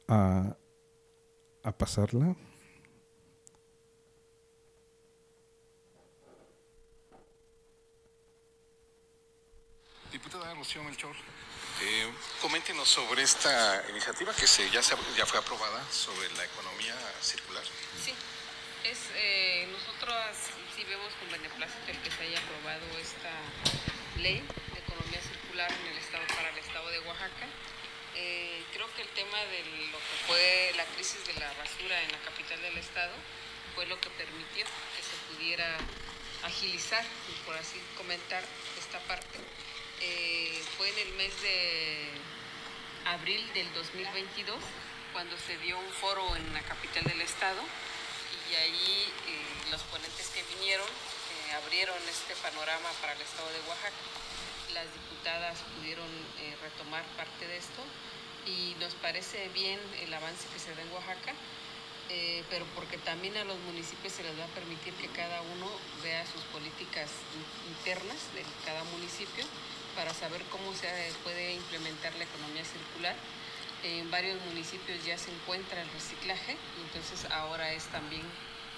a, 0.08 1.72
pasarla. 1.72 2.34
Diputada 10.12 10.54
Rocío 10.54 10.82
Melchor, 10.84 11.14
eh, 11.82 12.10
coméntenos 12.40 12.88
sobre 12.88 13.22
esta 13.22 13.84
iniciativa 13.90 14.32
que 14.32 14.46
se, 14.46 14.70
ya, 14.70 14.80
ya 14.80 15.26
fue 15.26 15.38
aprobada 15.38 15.84
sobre 15.90 16.30
la 16.36 16.44
economía 16.44 16.94
circular. 17.20 17.64
Sí, 18.02 18.14
es, 18.84 18.98
eh, 19.16 19.68
nosotros 19.70 20.14
sí 20.74 20.84
vemos 20.84 21.12
con 21.14 21.30
beneplácito 21.30 21.90
el 21.90 21.98
que 21.98 22.10
se 22.10 22.22
haya 22.22 22.38
aprobado 22.38 22.86
esta 22.98 24.22
ley 24.22 24.42
en 25.64 25.86
el 25.86 25.96
estado 25.96 26.22
para 26.36 26.50
el 26.50 26.58
estado 26.58 26.86
de 26.90 26.98
Oaxaca. 27.00 27.48
Eh, 28.14 28.62
creo 28.74 28.92
que 28.94 29.00
el 29.00 29.08
tema 29.08 29.38
de 29.38 29.64
lo 29.90 29.96
que 29.96 30.16
fue 30.26 30.72
la 30.76 30.84
crisis 30.84 31.26
de 31.26 31.32
la 31.40 31.50
basura 31.54 32.02
en 32.02 32.12
la 32.12 32.18
capital 32.18 32.60
del 32.60 32.76
estado 32.76 33.14
fue 33.74 33.86
lo 33.86 33.98
que 33.98 34.10
permitió 34.10 34.66
que 34.66 35.02
se 35.02 35.16
pudiera 35.32 35.78
agilizar, 36.44 37.02
por 37.46 37.56
así 37.56 37.80
comentar, 37.96 38.44
esta 38.78 39.00
parte. 39.08 39.38
Eh, 40.02 40.62
fue 40.76 40.90
en 40.90 40.98
el 41.08 41.14
mes 41.14 41.32
de 41.40 42.10
abril 43.06 43.50
del 43.54 43.72
2022 43.72 44.58
cuando 45.14 45.38
se 45.38 45.56
dio 45.58 45.78
un 45.78 45.92
foro 45.94 46.36
en 46.36 46.52
la 46.52 46.60
capital 46.62 47.04
del 47.04 47.22
estado 47.22 47.62
y 48.50 48.54
ahí 48.56 49.12
eh, 49.28 49.70
los 49.70 49.80
ponentes 49.84 50.28
que 50.28 50.42
vinieron 50.54 50.86
abrieron 51.64 51.96
este 52.10 52.34
panorama 52.36 52.90
para 53.00 53.14
el 53.14 53.22
estado 53.22 53.48
de 53.48 53.60
Oaxaca. 53.60 54.35
Las 54.74 54.92
diputadas 54.92 55.58
pudieron 55.76 56.08
retomar 56.62 57.04
parte 57.16 57.46
de 57.46 57.56
esto 57.56 57.82
y 58.46 58.74
nos 58.80 58.94
parece 58.94 59.48
bien 59.48 59.80
el 60.00 60.14
avance 60.14 60.46
que 60.52 60.58
se 60.58 60.74
da 60.74 60.82
en 60.82 60.92
Oaxaca, 60.92 61.34
eh, 62.08 62.44
pero 62.48 62.64
porque 62.74 62.98
también 62.98 63.36
a 63.36 63.44
los 63.44 63.58
municipios 63.60 64.12
se 64.12 64.22
les 64.22 64.38
va 64.38 64.44
a 64.44 64.54
permitir 64.54 64.94
que 64.94 65.08
cada 65.08 65.42
uno 65.42 65.66
vea 66.02 66.24
sus 66.26 66.42
políticas 66.54 67.10
internas 67.68 68.16
de 68.34 68.44
cada 68.64 68.84
municipio 68.84 69.44
para 69.96 70.14
saber 70.14 70.42
cómo 70.50 70.72
se 70.74 70.88
puede 71.24 71.54
implementar 71.54 72.14
la 72.14 72.24
economía 72.24 72.64
circular. 72.64 73.16
En 73.82 74.10
varios 74.10 74.40
municipios 74.46 75.04
ya 75.04 75.18
se 75.18 75.30
encuentra 75.30 75.82
el 75.82 75.88
reciclaje 75.90 76.56
entonces 76.82 77.30
ahora 77.30 77.72
es 77.72 77.84
también 77.86 78.22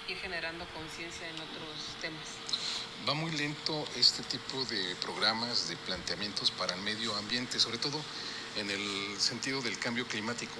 ir 0.07 0.17
generando 0.17 0.65
conciencia 0.73 1.27
en 1.29 1.35
otros 1.35 1.95
temas. 2.01 2.58
Va 3.07 3.13
muy 3.13 3.31
lento 3.31 3.85
este 3.95 4.23
tipo 4.23 4.63
de 4.65 4.95
programas, 4.97 5.69
de 5.69 5.75
planteamientos 5.77 6.51
para 6.51 6.75
el 6.75 6.81
medio 6.81 7.15
ambiente, 7.15 7.59
sobre 7.59 7.77
todo 7.77 7.99
en 8.57 8.69
el 8.69 9.19
sentido 9.19 9.61
del 9.61 9.79
cambio 9.79 10.05
climático. 10.05 10.59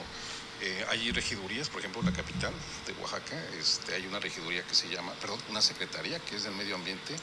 Eh, 0.62 0.86
hay 0.90 1.12
regidurías, 1.12 1.70
por 1.70 1.80
ejemplo, 1.80 2.02
la 2.02 2.12
capital 2.12 2.54
de 2.86 2.94
Oaxaca, 2.94 3.42
este, 3.58 3.96
hay 3.96 4.06
una 4.08 4.20
regiduría 4.20 4.64
que 4.64 4.76
se 4.76 4.90
llama, 4.90 5.14
perdón, 5.22 5.40
una 5.50 5.62
secretaría 5.62 6.20
que 6.20 6.36
es 6.36 6.44
del 6.44 6.54
medio 6.54 6.76
ambiente 6.76 7.16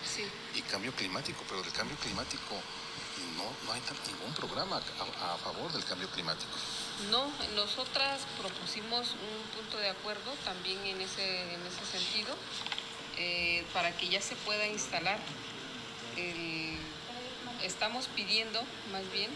y 0.55 0.63
cambio 0.63 0.93
climático, 0.93 1.43
pero 1.49 1.63
del 1.63 1.73
cambio 1.73 1.97
climático 1.99 2.55
no, 3.37 3.45
no 3.67 3.73
hay 3.73 3.83
ningún 4.07 4.33
programa 4.35 4.77
a, 4.77 5.37
favor 5.39 5.73
del 5.73 5.85
cambio 5.85 6.09
climático. 6.09 6.53
No, 7.11 7.31
nosotras 7.55 8.21
propusimos 8.41 9.13
un 9.13 9.43
punto 9.55 9.79
de 9.79 9.91
acuerdo 9.91 10.33
también 10.45 10.79
en 10.87 11.01
ese, 11.01 11.55
en 11.55 11.61
ese 11.67 11.85
sentido, 11.99 12.35
eh, 13.19 13.65
para 13.73 13.97
que 13.97 14.09
ya 14.09 14.21
se 14.21 14.37
pueda 14.37 14.67
instalar. 14.67 15.19
estamos 17.63 18.07
pidiendo, 18.09 18.63
más 18.93 19.11
bien, 19.13 19.31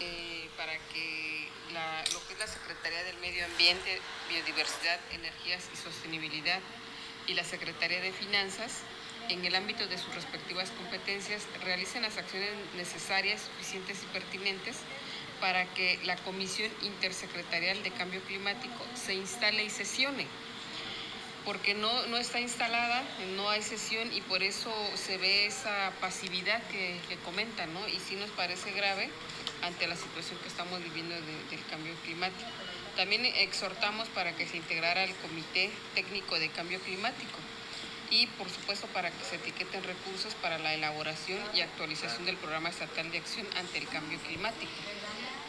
eh, 0.00 0.48
para 0.56 0.76
que 0.92 1.48
lo 2.12 2.26
que 2.26 2.32
es 2.34 2.38
la 2.38 2.46
Secretaría 2.46 3.02
del 3.04 3.18
Medio 3.18 3.44
Ambiente, 3.44 4.00
Biodiversidad, 4.28 4.98
Energías 5.12 5.64
y 5.72 5.76
Sostenibilidad 5.76 6.60
y 7.26 7.34
la 7.34 7.44
Secretaría 7.44 8.00
de 8.00 8.12
Finanzas, 8.12 8.82
en 9.28 9.44
el 9.44 9.54
ámbito 9.54 9.86
de 9.86 9.98
sus 9.98 10.14
respectivas 10.14 10.70
competencias, 10.70 11.42
realicen 11.62 12.02
las 12.02 12.16
acciones 12.16 12.50
necesarias, 12.76 13.42
suficientes 13.42 14.02
y 14.02 14.06
pertinentes 14.06 14.76
para 15.40 15.66
que 15.74 15.98
la 16.04 16.16
Comisión 16.16 16.70
Intersecretarial 16.82 17.82
de 17.82 17.90
Cambio 17.90 18.22
Climático 18.22 18.84
se 18.94 19.14
instale 19.14 19.64
y 19.64 19.70
sesione 19.70 20.26
porque 21.48 21.72
no, 21.72 22.06
no 22.08 22.18
está 22.18 22.40
instalada, 22.40 23.02
no 23.34 23.48
hay 23.48 23.62
sesión 23.62 24.12
y 24.12 24.20
por 24.20 24.42
eso 24.42 24.70
se 24.96 25.16
ve 25.16 25.46
esa 25.46 25.94
pasividad 25.98 26.62
que, 26.64 27.00
que 27.08 27.16
comentan, 27.24 27.72
¿no? 27.72 27.88
Y 27.88 27.98
sí 28.00 28.16
nos 28.16 28.28
parece 28.32 28.70
grave 28.72 29.08
ante 29.62 29.86
la 29.86 29.96
situación 29.96 30.38
que 30.40 30.48
estamos 30.48 30.84
viviendo 30.84 31.14
del 31.14 31.64
cambio 31.70 31.94
climático. 32.04 32.50
También 32.98 33.24
exhortamos 33.24 34.08
para 34.08 34.36
que 34.36 34.46
se 34.46 34.58
integrara 34.58 35.04
el 35.04 35.14
Comité 35.14 35.70
Técnico 35.94 36.38
de 36.38 36.50
Cambio 36.50 36.80
Climático 36.80 37.38
y 38.10 38.26
por 38.26 38.50
supuesto 38.50 38.86
para 38.88 39.10
que 39.10 39.24
se 39.24 39.36
etiqueten 39.36 39.82
recursos 39.84 40.34
para 40.34 40.58
la 40.58 40.74
elaboración 40.74 41.38
y 41.54 41.62
actualización 41.62 42.26
del 42.26 42.36
Programa 42.36 42.68
Estatal 42.68 43.10
de 43.10 43.16
Acción 43.16 43.46
ante 43.56 43.78
el 43.78 43.88
Cambio 43.88 44.18
Climático. 44.18 44.70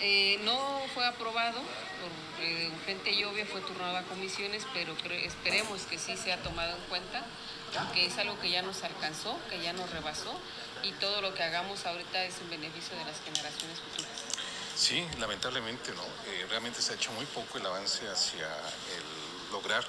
Eh, 0.02 0.40
no 0.44 0.82
fue 0.94 1.06
aprobado 1.06 1.60
por 1.60 2.44
eh, 2.44 2.72
urgente 2.74 3.12
fue 3.46 3.62
turnado 3.62 3.98
a 3.98 4.04
comisiones, 4.04 4.66
pero 4.74 4.94
esperemos 5.12 5.82
que 5.84 5.98
sí 5.98 6.16
sea 6.16 6.38
tomado 6.38 6.76
en 6.78 6.84
cuenta, 6.86 7.26
porque 7.74 8.06
es 8.06 8.18
algo 8.18 8.40
que 8.40 8.50
ya 8.50 8.62
nos 8.62 8.84
alcanzó, 8.84 9.38
que 9.50 9.62
ya 9.62 9.74
nos 9.74 9.90
rebasó 9.90 10.40
y 10.84 10.92
todo 10.94 11.22
lo 11.22 11.34
que 11.34 11.44
hagamos 11.44 11.86
ahorita 11.86 12.24
es 12.24 12.36
en 12.40 12.50
beneficio 12.50 12.98
de 12.98 13.06
las 13.06 13.20
generaciones 13.22 13.80
futuras. 13.80 14.12
Sí, 14.76 15.06
lamentablemente 15.20 15.92
no. 15.92 16.04
Eh, 16.32 16.46
realmente 16.50 16.82
se 16.82 16.94
ha 16.94 16.96
hecho 16.96 17.12
muy 17.12 17.26
poco 17.26 17.58
el 17.58 17.66
avance 17.66 18.08
hacia 18.08 18.48
el 18.48 19.52
lograr 19.52 19.84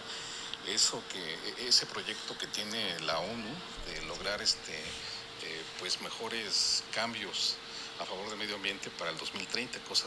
eso 0.66 1.02
que 1.12 1.68
ese 1.68 1.86
proyecto 1.86 2.36
que 2.36 2.46
tiene 2.48 2.98
la 3.00 3.18
ONU 3.18 3.48
de 3.86 4.02
lograr 4.06 4.42
este 4.42 4.74
eh, 5.42 5.62
pues 5.78 6.00
mejores 6.00 6.82
cambios 6.92 7.56
a 8.00 8.04
favor 8.04 8.28
del 8.28 8.38
medio 8.38 8.56
ambiente 8.56 8.90
para 8.90 9.10
el 9.10 9.18
2030, 9.18 9.78
cosa, 9.80 10.06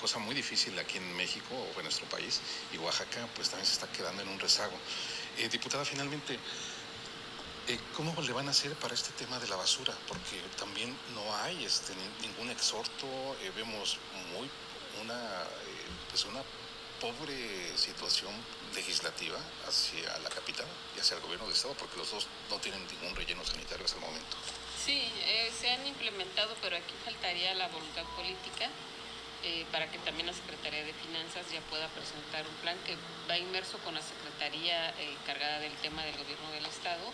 cosa 0.00 0.18
muy 0.18 0.34
difícil 0.34 0.78
aquí 0.78 0.98
en 0.98 1.16
México 1.16 1.54
o 1.54 1.78
en 1.78 1.84
nuestro 1.84 2.06
país, 2.06 2.40
y 2.72 2.78
Oaxaca 2.78 3.28
pues 3.34 3.48
también 3.50 3.66
se 3.66 3.74
está 3.74 3.90
quedando 3.90 4.22
en 4.22 4.28
un 4.28 4.38
rezago. 4.38 4.76
Eh, 5.38 5.48
diputada, 5.48 5.84
finalmente, 5.84 6.38
eh, 7.68 7.78
¿Cómo 7.96 8.12
le 8.20 8.32
van 8.32 8.48
a 8.48 8.50
hacer 8.50 8.74
para 8.74 8.92
este 8.92 9.12
tema 9.12 9.38
de 9.38 9.46
la 9.46 9.54
basura? 9.54 9.94
Porque 10.08 10.42
también 10.58 10.96
no 11.14 11.36
hay 11.36 11.64
este, 11.64 11.94
ningún 12.20 12.50
exhorto, 12.50 13.06
eh, 13.40 13.52
vemos 13.54 13.98
muy 14.34 14.50
una, 15.00 15.14
eh, 15.14 15.86
pues 16.10 16.24
una 16.24 16.42
pobre 17.00 17.76
situación 17.78 18.34
legislativa 18.74 19.38
hacia 19.68 20.18
la 20.18 20.30
capital 20.30 20.66
y 20.96 21.00
hacia 21.00 21.16
el 21.16 21.22
gobierno 21.22 21.46
de 21.46 21.52
Estado, 21.52 21.74
porque 21.74 21.98
los 21.98 22.10
dos 22.10 22.26
no 22.50 22.58
tienen 22.58 22.84
ningún 22.88 23.14
relleno 23.14 23.44
sanitario 23.44 23.84
hasta 23.84 23.98
el 23.98 24.06
momento. 24.06 24.36
Sí, 24.84 25.00
se 25.60 25.70
han 25.70 25.86
implementado, 25.86 26.56
pero 26.60 26.76
aquí 26.76 26.92
faltaría 27.04 27.54
la 27.54 27.68
voluntad 27.68 28.02
política 28.16 28.68
para 29.70 29.90
que 29.90 29.98
también 29.98 30.26
la 30.26 30.32
Secretaría 30.32 30.84
de 30.84 30.92
Finanzas 30.92 31.46
ya 31.52 31.60
pueda 31.62 31.86
presentar 31.88 32.46
un 32.46 32.54
plan 32.62 32.76
que 32.86 32.96
va 33.28 33.38
inmerso 33.38 33.78
con 33.78 33.94
la 33.94 34.02
Secretaría 34.02 34.90
encargada 34.98 35.60
del 35.60 35.72
tema 35.82 36.04
del 36.04 36.16
gobierno 36.16 36.50
del 36.52 36.66
Estado 36.66 37.12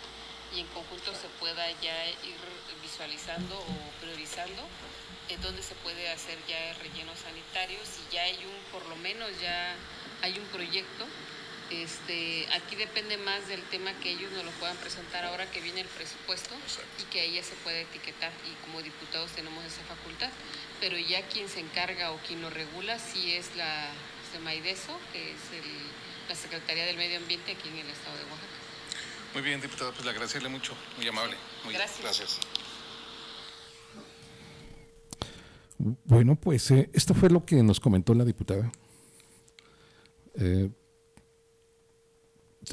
y 0.54 0.60
en 0.60 0.66
conjunto 0.68 1.12
se 1.14 1.28
pueda 1.40 1.68
ya 1.80 2.06
ir 2.08 2.40
visualizando 2.82 3.58
o 3.58 4.00
priorizando 4.00 4.62
en 5.28 5.40
dónde 5.42 5.62
se 5.62 5.74
puede 5.76 6.08
hacer 6.10 6.38
ya 6.48 6.72
rellenos 6.80 7.18
sanitarios 7.18 7.88
y 8.00 8.14
ya 8.14 8.22
hay 8.22 8.38
un, 8.44 8.56
por 8.72 8.86
lo 8.88 8.96
menos 8.96 9.28
ya 9.40 9.74
hay 10.22 10.38
un 10.38 10.46
proyecto. 10.46 11.04
Este, 11.70 12.46
aquí 12.54 12.76
depende 12.76 13.18
más 13.18 13.46
del 13.46 13.62
tema 13.64 13.92
que 14.00 14.10
ellos 14.10 14.32
nos 14.32 14.44
lo 14.44 14.50
puedan 14.52 14.76
presentar 14.78 15.24
ahora 15.26 15.50
que 15.50 15.60
viene 15.60 15.82
el 15.82 15.86
presupuesto 15.88 16.54
y 16.98 17.04
que 17.12 17.20
ahí 17.20 17.34
ya 17.34 17.42
se 17.42 17.54
puede 17.56 17.82
etiquetar 17.82 18.32
y 18.46 18.54
como 18.64 18.80
diputados 18.80 19.30
tenemos 19.32 19.62
esa 19.64 19.82
facultad, 19.82 20.30
pero 20.80 20.96
ya 20.96 21.26
quien 21.28 21.48
se 21.48 21.60
encarga 21.60 22.12
o 22.12 22.18
quien 22.26 22.40
lo 22.40 22.48
regula 22.48 22.98
sí 22.98 23.32
es 23.32 23.54
la 23.56 23.90
SEMAIDESO, 24.32 24.98
que 25.12 25.32
es 25.32 25.38
la 26.28 26.34
Secretaría 26.34 26.86
del 26.86 26.96
Medio 26.96 27.18
Ambiente 27.18 27.52
aquí 27.52 27.68
en 27.68 27.76
el 27.76 27.90
estado 27.90 28.16
de 28.16 28.24
Oaxaca. 28.24 28.58
Muy 29.34 29.42
bien, 29.42 29.60
diputado, 29.60 29.92
pues 29.92 30.04
le 30.04 30.10
agradecerle 30.10 30.48
mucho, 30.48 30.74
muy 30.96 31.06
amable. 31.06 31.36
Muy 31.64 31.74
gracias. 31.74 32.00
gracias. 32.00 32.40
Bueno, 35.78 36.34
pues 36.34 36.70
eh, 36.70 36.88
esto 36.92 37.14
fue 37.14 37.28
lo 37.28 37.44
que 37.44 37.62
nos 37.62 37.78
comentó 37.78 38.14
la 38.14 38.24
diputada. 38.24 38.72
Eh, 40.34 40.70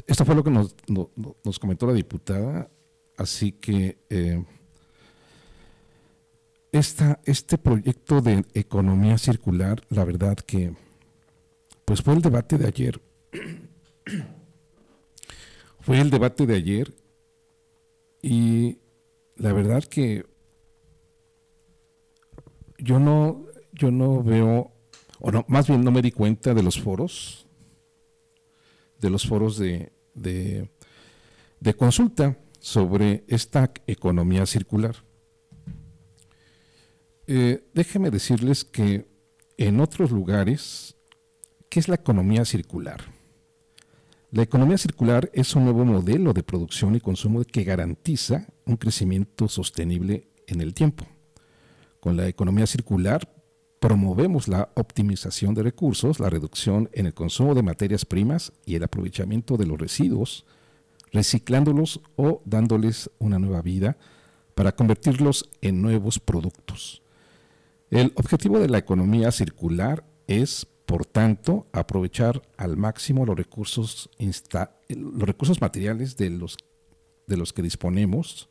esto 0.06 0.24
fue 0.24 0.34
lo 0.34 0.44
que 0.44 0.50
nos, 0.50 0.74
nos, 0.86 1.58
comentó 1.58 1.86
la 1.86 1.92
diputada, 1.92 2.70
así 3.16 3.52
que 3.52 3.98
eh, 4.10 4.44
esta, 6.72 7.20
este 7.24 7.58
proyecto 7.58 8.20
de 8.20 8.44
economía 8.54 9.18
circular, 9.18 9.82
la 9.88 10.04
verdad 10.04 10.36
que 10.36 10.74
pues 11.84 12.02
fue 12.02 12.14
el 12.14 12.22
debate 12.22 12.58
de 12.58 12.66
ayer. 12.66 13.00
Fue 15.80 16.00
el 16.00 16.10
debate 16.10 16.46
de 16.46 16.56
ayer 16.56 16.92
y 18.20 18.80
la 19.36 19.52
verdad 19.52 19.84
que 19.84 20.26
yo 22.78 22.98
no, 22.98 23.46
yo 23.72 23.92
no 23.92 24.20
veo, 24.24 24.72
o 25.20 25.30
no, 25.30 25.44
más 25.46 25.68
bien 25.68 25.84
no 25.84 25.92
me 25.92 26.02
di 26.02 26.10
cuenta 26.10 26.54
de 26.54 26.64
los 26.64 26.80
foros, 26.80 27.45
de 29.00 29.10
los 29.10 29.26
foros 29.26 29.58
de, 29.58 29.92
de, 30.14 31.74
consulta 31.74 32.38
sobre 32.58 33.24
esta 33.28 33.70
economía 33.86 34.46
circular. 34.46 34.96
Eh, 37.26 37.68
déjenme 37.74 38.10
decirles 38.10 38.64
que 38.64 39.06
en 39.58 39.80
otros 39.80 40.10
lugares, 40.10 40.96
¿qué 41.68 41.80
es 41.80 41.88
la 41.88 41.96
economía 41.96 42.44
circular? 42.44 43.02
La 44.30 44.42
economía 44.42 44.78
circular 44.78 45.30
es 45.32 45.54
un 45.54 45.64
nuevo 45.64 45.84
modelo 45.84 46.32
de 46.32 46.42
producción 46.42 46.94
y 46.94 47.00
consumo 47.00 47.44
que 47.44 47.64
garantiza 47.64 48.46
un 48.64 48.76
crecimiento 48.76 49.48
sostenible 49.48 50.28
en 50.46 50.60
el 50.60 50.74
tiempo. 50.74 51.06
Con 52.00 52.16
la 52.16 52.28
economía 52.28 52.66
circular 52.66 53.35
promovemos 53.80 54.48
la 54.48 54.70
optimización 54.74 55.54
de 55.54 55.62
recursos, 55.62 56.18
la 56.18 56.30
reducción 56.30 56.88
en 56.92 57.06
el 57.06 57.14
consumo 57.14 57.54
de 57.54 57.62
materias 57.62 58.04
primas 58.04 58.52
y 58.64 58.74
el 58.74 58.82
aprovechamiento 58.82 59.56
de 59.56 59.66
los 59.66 59.78
residuos, 59.78 60.44
reciclándolos 61.12 62.00
o 62.16 62.42
dándoles 62.44 63.10
una 63.18 63.38
nueva 63.38 63.62
vida 63.62 63.96
para 64.54 64.72
convertirlos 64.72 65.50
en 65.60 65.82
nuevos 65.82 66.18
productos. 66.18 67.02
El 67.90 68.12
objetivo 68.16 68.58
de 68.58 68.68
la 68.68 68.78
economía 68.78 69.30
circular 69.30 70.04
es, 70.26 70.66
por 70.86 71.06
tanto, 71.06 71.66
aprovechar 71.72 72.42
al 72.56 72.76
máximo 72.76 73.26
los 73.26 73.36
recursos, 73.36 74.10
materiales 75.60 76.16
de 76.16 76.30
los 76.30 77.52
que 77.52 77.62
disponemos, 77.62 78.48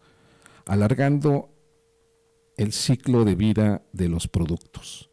alargando 0.66 1.50
el 2.56 2.72
ciclo 2.72 3.26
de 3.26 3.36
vida 3.36 3.82
de 3.92 4.08
los 4.08 4.28
productos. 4.28 5.10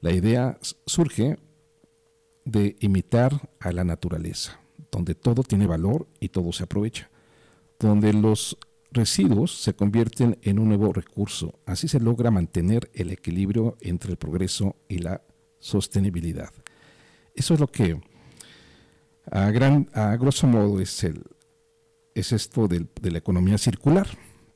La 0.00 0.12
idea 0.12 0.58
surge 0.86 1.38
de 2.44 2.76
imitar 2.80 3.50
a 3.60 3.72
la 3.72 3.84
naturaleza, 3.84 4.60
donde 4.90 5.14
todo 5.14 5.42
tiene 5.42 5.66
valor 5.66 6.08
y 6.20 6.30
todo 6.30 6.52
se 6.52 6.64
aprovecha, 6.64 7.10
donde 7.78 8.12
los 8.12 8.56
residuos 8.92 9.60
se 9.60 9.74
convierten 9.74 10.38
en 10.42 10.58
un 10.58 10.68
nuevo 10.68 10.92
recurso. 10.92 11.58
Así 11.66 11.86
se 11.86 12.00
logra 12.00 12.30
mantener 12.30 12.90
el 12.94 13.10
equilibrio 13.10 13.76
entre 13.80 14.12
el 14.12 14.16
progreso 14.16 14.76
y 14.88 14.98
la 14.98 15.22
sostenibilidad. 15.58 16.50
Eso 17.34 17.54
es 17.54 17.60
lo 17.60 17.68
que 17.68 18.00
a, 19.30 19.50
gran, 19.50 19.88
grosso 20.18 20.46
modo 20.46 20.80
es, 20.80 21.04
esto 22.14 22.68
de 22.68 23.10
la 23.10 23.18
economía 23.18 23.58
circular. 23.58 24.08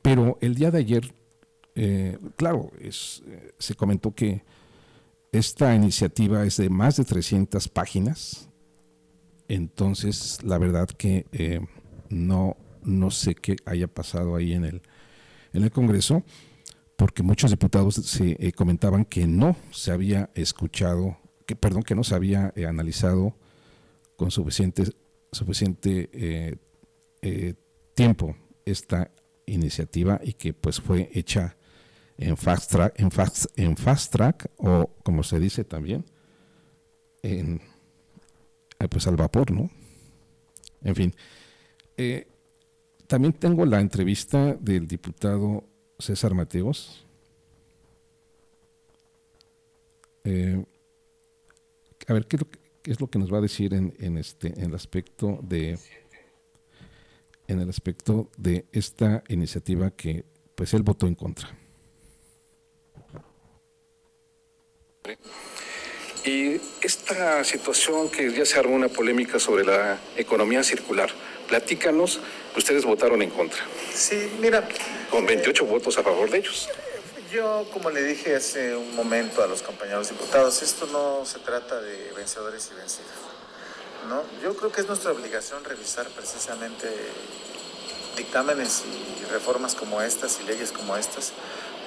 Pero 0.04 0.36
el 0.42 0.54
día 0.54 0.70
de 0.70 0.78
ayer, 0.78 1.14
eh, 1.74 2.18
claro, 2.36 2.70
es, 2.78 3.22
se 3.58 3.74
comentó 3.74 4.14
que 4.14 4.42
esta 5.34 5.74
iniciativa 5.74 6.44
es 6.44 6.58
de 6.58 6.70
más 6.70 6.96
de 6.96 7.04
300 7.04 7.68
páginas. 7.68 8.48
Entonces, 9.48 10.42
la 10.44 10.58
verdad 10.58 10.88
que 10.88 11.26
eh, 11.32 11.60
no 12.08 12.56
no 12.82 13.10
sé 13.10 13.34
qué 13.34 13.56
haya 13.64 13.88
pasado 13.88 14.36
ahí 14.36 14.52
en 14.52 14.64
el, 14.64 14.82
en 15.54 15.64
el 15.64 15.70
Congreso, 15.70 16.22
porque 16.96 17.22
muchos 17.22 17.50
diputados 17.50 17.94
se 17.94 18.36
eh, 18.38 18.52
comentaban 18.52 19.06
que 19.06 19.26
no 19.26 19.56
se 19.70 19.90
había 19.90 20.30
escuchado, 20.34 21.18
que 21.46 21.56
perdón, 21.56 21.82
que 21.82 21.94
no 21.94 22.04
se 22.04 22.14
había 22.14 22.52
eh, 22.56 22.66
analizado 22.66 23.34
con 24.16 24.30
suficiente, 24.30 24.84
suficiente 25.32 26.58
tiempo 27.94 28.36
esta 28.66 29.10
iniciativa 29.46 30.20
y 30.22 30.34
que 30.34 30.52
pues 30.52 30.80
fue 30.80 31.10
hecha 31.14 31.56
en 32.18 32.36
fast 32.36 32.70
track, 32.70 33.00
en 33.00 33.10
fast, 33.10 33.46
en 33.56 33.76
fast 33.76 34.12
track 34.12 34.50
o 34.56 34.90
como 35.02 35.22
se 35.22 35.38
dice 35.38 35.64
también, 35.64 36.04
en, 37.22 37.60
pues 38.88 39.06
al 39.06 39.16
vapor, 39.16 39.50
¿no? 39.50 39.70
En 40.82 40.94
fin, 40.94 41.14
también 43.06 43.32
tengo 43.32 43.64
la 43.66 43.80
entrevista 43.80 44.54
del 44.54 44.86
diputado 44.86 45.64
César 45.98 46.34
Mateos. 46.34 47.06
Eh, 50.24 50.64
a 52.06 52.12
ver, 52.12 52.26
¿qué 52.26 52.36
es, 52.84 53.00
lo 53.00 53.08
que, 53.08 53.18
nos 53.18 53.32
va 53.32 53.38
a 53.38 53.42
decir 53.42 53.72
en, 53.74 54.18
este, 54.18 54.48
en 54.48 54.70
el 54.70 54.74
aspecto 54.74 55.38
de 55.42 55.78
en 57.46 57.60
el 57.60 57.68
aspecto 57.68 58.30
de 58.38 58.66
esta 58.72 59.22
iniciativa 59.28 59.90
que 59.90 60.24
pues 60.54 60.72
él 60.72 60.82
votó 60.82 61.06
en 61.06 61.14
contra. 61.14 61.48
Y 66.24 66.58
esta 66.80 67.44
situación 67.44 68.08
que 68.08 68.32
ya 68.32 68.46
se 68.46 68.58
armó 68.58 68.74
una 68.74 68.88
polémica 68.88 69.38
sobre 69.38 69.62
la 69.62 69.98
economía 70.16 70.64
circular, 70.64 71.10
platícanos, 71.46 72.20
ustedes 72.56 72.86
votaron 72.86 73.20
en 73.20 73.28
contra. 73.28 73.62
Sí, 73.92 74.32
mira. 74.40 74.66
Con 75.10 75.26
28 75.26 75.66
votos 75.66 75.98
a 75.98 76.02
favor 76.02 76.30
de 76.30 76.38
ellos. 76.38 76.70
Yo, 77.30 77.68
como 77.72 77.90
le 77.90 78.02
dije 78.02 78.34
hace 78.34 78.74
un 78.74 78.96
momento 78.96 79.42
a 79.42 79.46
los 79.46 79.60
compañeros 79.60 80.08
diputados, 80.08 80.62
esto 80.62 80.86
no 80.86 81.26
se 81.26 81.38
trata 81.40 81.82
de 81.82 82.12
vencedores 82.16 82.70
y 82.72 82.74
vencidos. 82.74 83.10
¿no? 84.08 84.22
Yo 84.42 84.56
creo 84.56 84.72
que 84.72 84.80
es 84.80 84.86
nuestra 84.86 85.12
obligación 85.12 85.62
revisar 85.64 86.08
precisamente 86.08 86.88
dictámenes 88.16 88.84
y 89.20 89.24
reformas 89.30 89.74
como 89.74 90.00
estas 90.00 90.40
y 90.40 90.46
leyes 90.46 90.72
como 90.72 90.96
estas, 90.96 91.32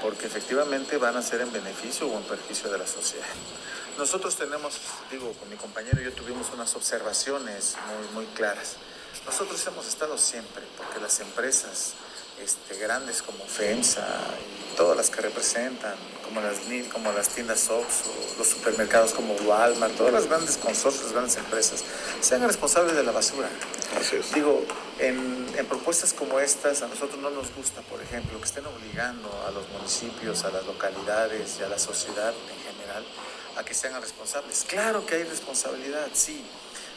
porque 0.02 0.28
efectivamente 0.28 0.98
van 0.98 1.18
a 1.18 1.22
ser 1.22 1.42
en 1.42 1.52
beneficio 1.52 2.08
o 2.08 2.18
en 2.18 2.24
perjuicio 2.24 2.70
de 2.70 2.78
la 2.78 2.88
sociedad. 2.88 3.28
Nosotros 3.98 4.36
tenemos, 4.36 4.78
digo, 5.10 5.34
con 5.34 5.50
mi 5.50 5.56
compañero 5.56 6.00
y 6.02 6.06
yo 6.06 6.14
tuvimos 6.14 6.48
unas 6.54 6.76
observaciones 6.76 7.76
muy, 7.88 8.24
muy 8.24 8.34
claras. 8.34 8.76
Nosotros 9.26 9.66
hemos 9.68 9.88
estado 9.88 10.18
siempre, 10.18 10.64
porque 10.78 11.00
las 11.02 11.20
empresas 11.20 11.94
este, 12.42 12.78
grandes 12.78 13.24
como 13.24 13.44
FEMSA 13.46 14.06
y 14.72 14.76
todas 14.76 14.96
las 14.96 15.10
que 15.10 15.22
representan, 15.22 15.96
como 16.28 16.42
las, 16.42 16.58
como 16.92 17.12
las 17.12 17.30
tiendas 17.30 17.70
Oxxo, 17.70 18.12
los 18.38 18.48
supermercados 18.48 19.14
como 19.14 19.34
Walmart, 19.34 19.96
todas 19.96 20.14
las 20.14 20.28
grandes 20.28 20.58
consorcios, 20.58 21.12
grandes 21.12 21.38
empresas, 21.38 21.84
sean 22.22 22.46
responsables 22.46 22.96
de 22.96 23.04
la 23.04 23.12
basura. 23.12 23.50
Así 24.00 24.18
es. 24.18 24.34
Digo, 24.34 24.64
en, 25.00 25.48
en, 25.58 25.66
propuestas 25.66 26.14
como 26.14 26.40
estas, 26.40 26.82
a 26.82 26.88
nosotros 26.88 27.20
no 27.20 27.30
nos 27.30 27.54
gusta, 27.56 27.82
por 27.82 28.02
ejemplo, 28.02 28.38
que 28.40 28.46
estén 28.46 28.66
obligando 28.66 29.30
a 29.48 29.52
los 29.52 29.68
municipios, 29.70 30.44
a 30.44 30.52
las 30.52 30.66
localidades 30.66 31.58
y 31.60 31.64
a 31.64 31.70
la 31.70 31.80
sociedad 31.80 32.34
en 32.34 32.74
general 32.74 33.06
a 33.58 33.64
que 33.64 33.74
sean 33.74 34.00
responsables. 34.00 34.66
Claro 34.68 35.06
que 35.06 35.16
hay 35.16 35.24
responsabilidad, 35.24 36.08
sí, 36.14 36.44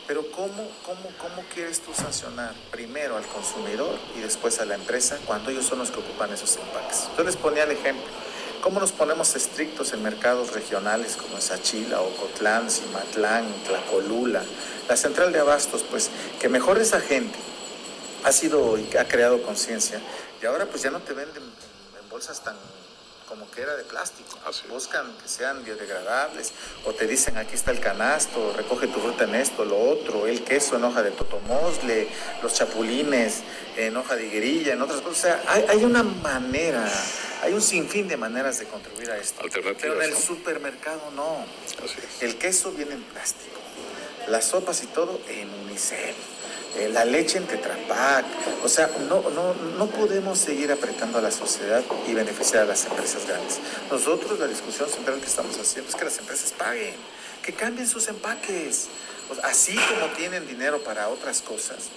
pero 0.06 0.28
¿cómo, 0.32 0.68
cómo, 0.84 1.08
¿cómo 1.18 1.44
quieres 1.54 1.80
tú 1.80 1.94
sancionar 1.94 2.52
primero 2.70 3.16
al 3.16 3.24
consumidor 3.26 3.96
y 4.16 4.20
después 4.20 4.60
a 4.60 4.64
la 4.64 4.74
empresa 4.74 5.18
cuando 5.24 5.50
ellos 5.50 5.64
son 5.64 5.78
los 5.78 5.90
que 5.90 6.00
ocupan 6.00 6.32
esos 6.32 6.56
empaques? 6.56 7.08
Yo 7.16 7.24
les 7.24 7.36
ponía 7.36 7.62
el 7.62 7.70
ejemplo. 7.70 8.04
¿Cómo 8.62 8.78
nos 8.78 8.92
ponemos 8.92 9.34
estrictos 9.36 9.94
en 9.94 10.02
mercados 10.02 10.52
regionales 10.52 11.16
como 11.16 11.40
Sachila, 11.40 12.02
Ocotlán, 12.02 12.70
Cimatlán, 12.70 13.46
Tlacolula? 13.64 14.42
La 14.86 14.96
central 14.96 15.32
de 15.32 15.38
abastos, 15.38 15.82
pues 15.90 16.10
que 16.38 16.50
mejor 16.50 16.78
esa 16.78 17.00
gente 17.00 17.38
ha 18.22 18.32
sido 18.32 18.76
y 18.78 18.96
ha 18.98 19.08
creado 19.08 19.42
conciencia 19.42 19.98
y 20.42 20.46
ahora 20.46 20.66
pues 20.66 20.82
ya 20.82 20.90
no 20.90 21.00
te 21.00 21.14
venden 21.14 21.42
en 21.42 22.08
bolsas 22.10 22.44
tan 22.44 22.54
como 23.30 23.48
que 23.48 23.62
era 23.62 23.76
de 23.76 23.84
plástico. 23.84 24.36
Buscan 24.68 25.06
que 25.22 25.28
sean 25.28 25.64
biodegradables 25.64 26.52
o 26.84 26.92
te 26.92 27.06
dicen 27.06 27.38
aquí 27.38 27.54
está 27.54 27.70
el 27.70 27.78
canasto, 27.78 28.52
recoge 28.56 28.88
tu 28.88 28.98
fruta 28.98 29.24
en 29.24 29.36
esto, 29.36 29.64
lo 29.64 29.78
otro, 29.78 30.26
el 30.26 30.42
queso 30.42 30.76
en 30.76 30.84
hoja 30.84 31.02
de 31.02 31.12
totomosle, 31.12 32.08
los 32.42 32.52
chapulines 32.52 33.42
en 33.76 33.96
hoja 33.96 34.16
de 34.16 34.26
higuerilla, 34.26 34.72
en 34.72 34.82
otras 34.82 35.00
cosas. 35.00 35.16
O 35.16 35.22
sea, 35.22 35.64
hay, 35.68 35.84
una 35.84 36.02
manera, 36.02 36.84
hay 37.42 37.52
un 37.54 37.62
sinfín 37.62 38.08
de 38.08 38.16
maneras 38.16 38.58
de 38.58 38.66
contribuir 38.66 39.12
a 39.12 39.16
esto. 39.16 39.42
Pero 39.80 40.02
en 40.02 40.10
el 40.10 40.16
supermercado 40.16 41.12
no. 41.14 41.46
El 42.20 42.36
queso 42.36 42.72
viene 42.72 42.94
en 42.94 43.02
plástico, 43.04 43.60
las 44.26 44.46
sopas 44.46 44.82
y 44.82 44.86
todo 44.88 45.20
en 45.28 45.48
unicel 45.66 46.16
eh, 46.76 46.88
la 46.92 47.04
leche 47.04 47.38
en 47.38 47.46
Tetrapac. 47.46 48.24
O 48.64 48.68
sea, 48.68 48.90
no, 49.08 49.28
no, 49.30 49.54
no 49.54 49.86
podemos 49.86 50.38
seguir 50.38 50.70
apretando 50.70 51.18
a 51.18 51.22
la 51.22 51.30
sociedad 51.30 51.82
y 52.06 52.14
beneficiar 52.14 52.62
a 52.62 52.66
las 52.66 52.84
empresas 52.86 53.26
grandes. 53.26 53.58
Nosotros 53.90 54.38
la 54.38 54.46
discusión 54.46 54.88
central 54.88 55.20
que 55.20 55.26
estamos 55.26 55.58
haciendo 55.58 55.90
es 55.90 55.96
que 55.96 56.04
las 56.04 56.18
empresas 56.18 56.52
paguen, 56.52 56.94
que 57.42 57.52
cambien 57.52 57.88
sus 57.88 58.08
empaques. 58.08 58.88
así 59.44 59.76
como 59.76 60.06
tienen 60.16 60.46
dinero 60.46 60.82
para 60.82 61.08
otras 61.08 61.40
cosas, 61.40 61.88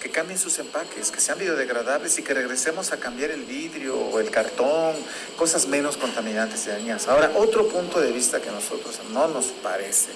que 0.00 0.10
cambien 0.10 0.38
sus 0.38 0.58
empaques, 0.58 1.10
que 1.10 1.20
sean 1.20 1.38
biodegradables 1.38 2.18
y 2.18 2.22
que 2.22 2.32
regresemos 2.32 2.92
a 2.92 2.98
cambiar 2.98 3.30
el 3.30 3.44
vidrio 3.44 3.96
o 3.98 4.20
el 4.20 4.30
cartón, 4.30 4.94
cosas 5.36 5.66
menos 5.66 5.96
contaminantes 5.96 6.66
y 6.66 6.70
dañinas. 6.70 7.08
Ahora, 7.08 7.32
otro 7.34 7.68
punto 7.68 8.00
de 8.00 8.12
vista 8.12 8.40
que 8.40 8.48
a 8.48 8.52
nosotros 8.52 9.00
no 9.12 9.28
nos 9.28 9.46
parece 9.46 10.10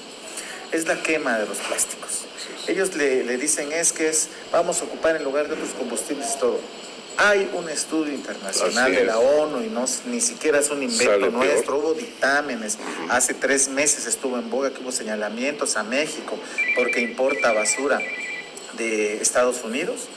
es 0.72 0.87
la 0.87 1.02
quema 1.02 1.38
de 1.38 1.46
los 1.46 1.58
plásticos. 1.58 2.24
Ellos 2.66 2.94
le, 2.94 3.37
dicen 3.37 3.72
es 3.72 3.92
que 3.92 4.08
es, 4.08 4.28
vamos 4.50 4.80
a 4.80 4.85
ocupar 4.85 5.16
en 5.16 5.24
lugar 5.24 5.48
de 5.48 5.54
otros 5.54 5.70
combustibles 5.70 6.38
todo. 6.38 6.61
Hay 7.18 7.50
un 7.52 7.68
estudio 7.68 8.14
internacional 8.14 8.94
de 8.94 9.04
la 9.04 9.18
ONU 9.18 9.62
y 9.62 9.68
no, 9.68 9.85
ni 10.06 10.20
siquiera 10.20 10.58
es 10.58 10.70
un 10.70 10.82
invento 10.82 11.30
nuestro. 11.30 11.76
Hubo 11.76 11.92
dictámenes. 11.92 12.78
Hace 13.11 13.35
tres 13.35 13.68
meses 13.68 14.06
estuvo 14.06 14.38
en 14.38 14.48
boga 14.48 14.70
que 14.70 14.82
hubo 14.82 14.92
señalamientos 14.92 15.76
a 15.76 15.82
México 15.82 16.38
porque 16.74 17.00
importa 17.00 17.52
basura 17.52 18.00
de 18.78 19.20
Estados 19.20 19.62
Unidos 19.62 20.08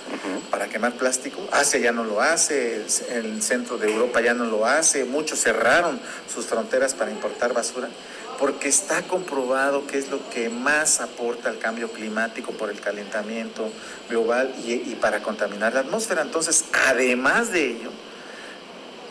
para 0.49 0.67
quemar 0.67 0.93
plástico. 0.93 1.45
Asia 1.51 1.79
ya 1.81 1.91
no 1.91 2.05
lo 2.05 2.21
hace, 2.21 2.85
el 3.09 3.43
centro 3.43 3.77
de 3.77 3.91
Europa 3.91 4.21
ya 4.21 4.33
no 4.33 4.45
lo 4.45 4.65
hace. 4.65 5.03
Muchos 5.03 5.41
cerraron 5.41 5.99
sus 6.33 6.45
fronteras 6.45 6.93
para 6.93 7.11
importar 7.11 7.53
basura 7.53 7.89
porque 8.39 8.67
está 8.67 9.03
comprobado 9.03 9.87
que 9.87 9.97
es 9.97 10.09
lo 10.09 10.29
que 10.29 10.49
más 10.49 10.99
aporta 10.99 11.49
al 11.49 11.59
cambio 11.59 11.89
climático 11.91 12.51
por 12.51 12.69
el 12.69 12.79
calentamiento 12.79 13.69
global 14.09 14.53
y, 14.65 14.95
para 14.95 15.21
contaminar 15.21 15.73
la 15.73 15.81
atmósfera. 15.81 16.21
Entonces, 16.21 16.65
además 16.87 17.51
de 17.51 17.71
ello, 17.71 17.91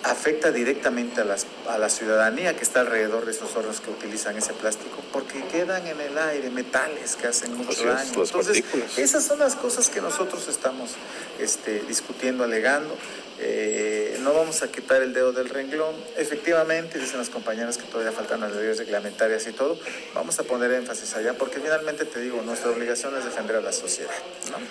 afecta 0.02 0.50
directamente 0.50 1.22
a, 1.22 1.24
las, 1.24 1.46
a 1.68 1.78
la 1.78 1.88
ciudadanía 1.88 2.54
que 2.54 2.62
está 2.62 2.80
alrededor 2.80 3.24
de 3.24 3.32
esos 3.32 3.56
hornos 3.56 3.80
que 3.80 3.90
utilizan 3.90 4.36
ese 4.36 4.52
plástico, 4.52 4.98
porque 5.12 5.42
quedan 5.46 5.86
en 5.86 5.98
el 5.98 6.18
aire 6.18 6.50
metales 6.50 7.16
que 7.16 7.26
hacen 7.26 7.56
mucho 7.56 7.86
daño. 7.86 8.22
Entonces, 8.22 8.62
esas 8.98 9.24
son 9.24 9.38
las 9.38 9.54
cosas 9.54 9.88
que 9.88 10.02
nosotros 10.02 10.46
estamos 10.48 10.90
este, 11.38 11.80
discutiendo, 11.88 12.44
alegando. 12.44 12.94
Eh, 13.40 14.18
no 14.20 14.32
vamos 14.32 14.62
a 14.62 14.70
quitar 14.70 15.02
el 15.02 15.12
dedo 15.12 15.32
del 15.32 15.48
renglón. 15.48 15.94
Efectivamente, 16.16 16.98
dicen 16.98 17.18
las 17.18 17.30
compañeras 17.30 17.76
que 17.76 17.84
todavía 17.84 18.12
faltan 18.12 18.40
las 18.40 18.52
leyes 18.52 18.78
reglamentarias 18.78 19.46
y 19.46 19.52
todo. 19.52 19.78
Vamos 20.14 20.38
a 20.38 20.44
poner 20.44 20.72
énfasis 20.72 21.14
allá 21.14 21.34
porque 21.34 21.60
finalmente 21.60 22.04
te 22.04 22.20
digo, 22.20 22.40
nuestra 22.42 22.70
obligación 22.70 23.16
es 23.16 23.24
defender 23.24 23.56
a 23.56 23.60
la 23.60 23.72
sociedad. 23.72 24.14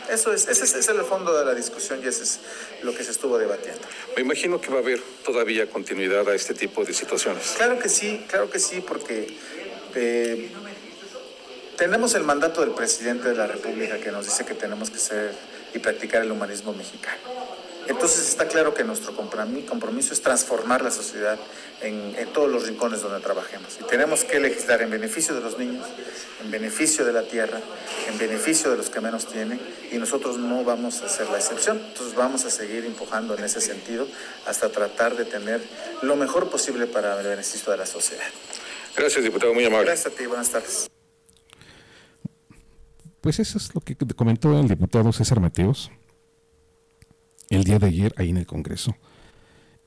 Eso 0.10 0.34
es, 0.34 0.48
ese 0.48 0.64
es, 0.64 0.88
el 0.88 1.02
fondo 1.04 1.38
de 1.38 1.46
la 1.46 1.54
discusión 1.54 2.02
y 2.04 2.08
ese 2.08 2.24
es 2.24 2.40
lo 2.82 2.96
que 2.96 3.04
se 3.04 3.12
estuvo 3.12 3.38
debatiendo. 3.38 3.82
Me 4.16 4.22
imagino 4.22 4.60
que 4.60 4.70
va 4.70 4.78
a 4.78 4.82
haber 4.82 5.02
todavía 5.24 5.70
continuidad 5.70 6.28
a 6.30 6.34
este 6.34 6.54
tipo 6.54 6.84
de 6.86 6.94
situaciones. 6.94 7.54
Claro 7.58 7.80
que 7.80 7.90
sí, 7.90 8.26
claro 8.28 8.50
que 8.50 8.60
sí, 8.60 8.82
porque 8.86 9.38
eh, 9.96 10.50
tenemos 11.78 12.16
el 12.16 12.24
mandato 12.24 12.62
del 12.62 12.72
presidente 12.72 13.30
de 13.30 13.36
la 13.36 13.48
República 13.48 13.98
que 13.98 14.12
nos 14.12 14.26
dice 14.26 14.46
que 14.46 14.54
tenemos 14.54 14.90
que 14.90 15.00
ser 15.00 15.34
y 15.74 15.80
practicar 15.80 16.22
el 16.22 16.32
humanismo 16.32 16.74
mexicano. 16.74 17.18
Entonces 17.88 18.30
está 18.30 18.48
claro 18.48 18.74
que 18.74 18.84
nuestro 18.84 19.14
compromiso 19.16 20.14
es 20.14 20.22
transformar 20.22 20.82
la 20.82 20.92
sociedad 20.92 21.38
en, 21.82 22.16
todos 22.34 22.50
los 22.50 22.68
rincones 22.68 23.02
donde 23.02 23.20
trabajemos. 23.20 23.78
Y 23.80 23.84
tenemos 23.84 24.24
que 24.24 24.40
legislar 24.40 24.82
en 24.82 24.90
beneficio 24.90 25.36
de 25.36 25.42
los 25.42 25.58
niños, 25.58 25.86
en 26.44 26.50
beneficio 26.50 27.06
de 27.06 27.12
la 27.12 27.24
tierra, 27.24 27.60
en 28.08 28.18
beneficio 28.18 28.72
de 28.72 28.78
los 28.78 28.90
que 28.90 29.02
menos 29.02 29.28
tienen, 29.28 29.60
y 29.92 29.98
nosotros 29.98 30.38
no 30.38 30.64
vamos 30.64 31.02
a 31.02 31.10
ser 31.10 31.30
la 31.30 31.38
excepción. 31.38 31.78
Entonces 31.78 32.16
vamos 32.16 32.46
a 32.46 32.50
seguir 32.50 32.86
empujando 32.86 33.38
en 33.38 33.44
ese 33.44 33.60
sentido 33.60 34.08
hasta 34.48 34.70
tratar 34.70 35.16
de 35.16 35.26
tener 35.26 35.62
lo 36.02 36.16
mejor 36.16 36.50
posible 36.50 36.88
para 36.88 37.20
el 37.20 37.28
beneficio 37.28 37.72
de 37.72 37.78
la 37.78 37.86
sociedad. 37.86 38.26
Gracias, 38.96 39.24
diputado, 39.24 39.54
muy 39.54 39.66
amable. 39.66 39.88
Gracias 39.88 40.14
a 40.14 40.16
ti, 40.16 40.26
buenas 40.26 40.50
tardes. 40.50 40.90
Pues 43.22 43.40
eso 43.40 43.58
es 43.58 43.74
lo 43.74 43.82
que 43.82 43.96
comentó 44.16 44.58
el 44.60 44.68
diputado 44.68 45.12
César 45.12 45.40
Mateos 45.40 45.92
el 47.56 47.64
día 47.64 47.80
de 47.80 47.88
ayer 47.88 48.14
ahí 48.18 48.30
en 48.30 48.38
el 48.38 48.46
Congreso. 48.46 48.96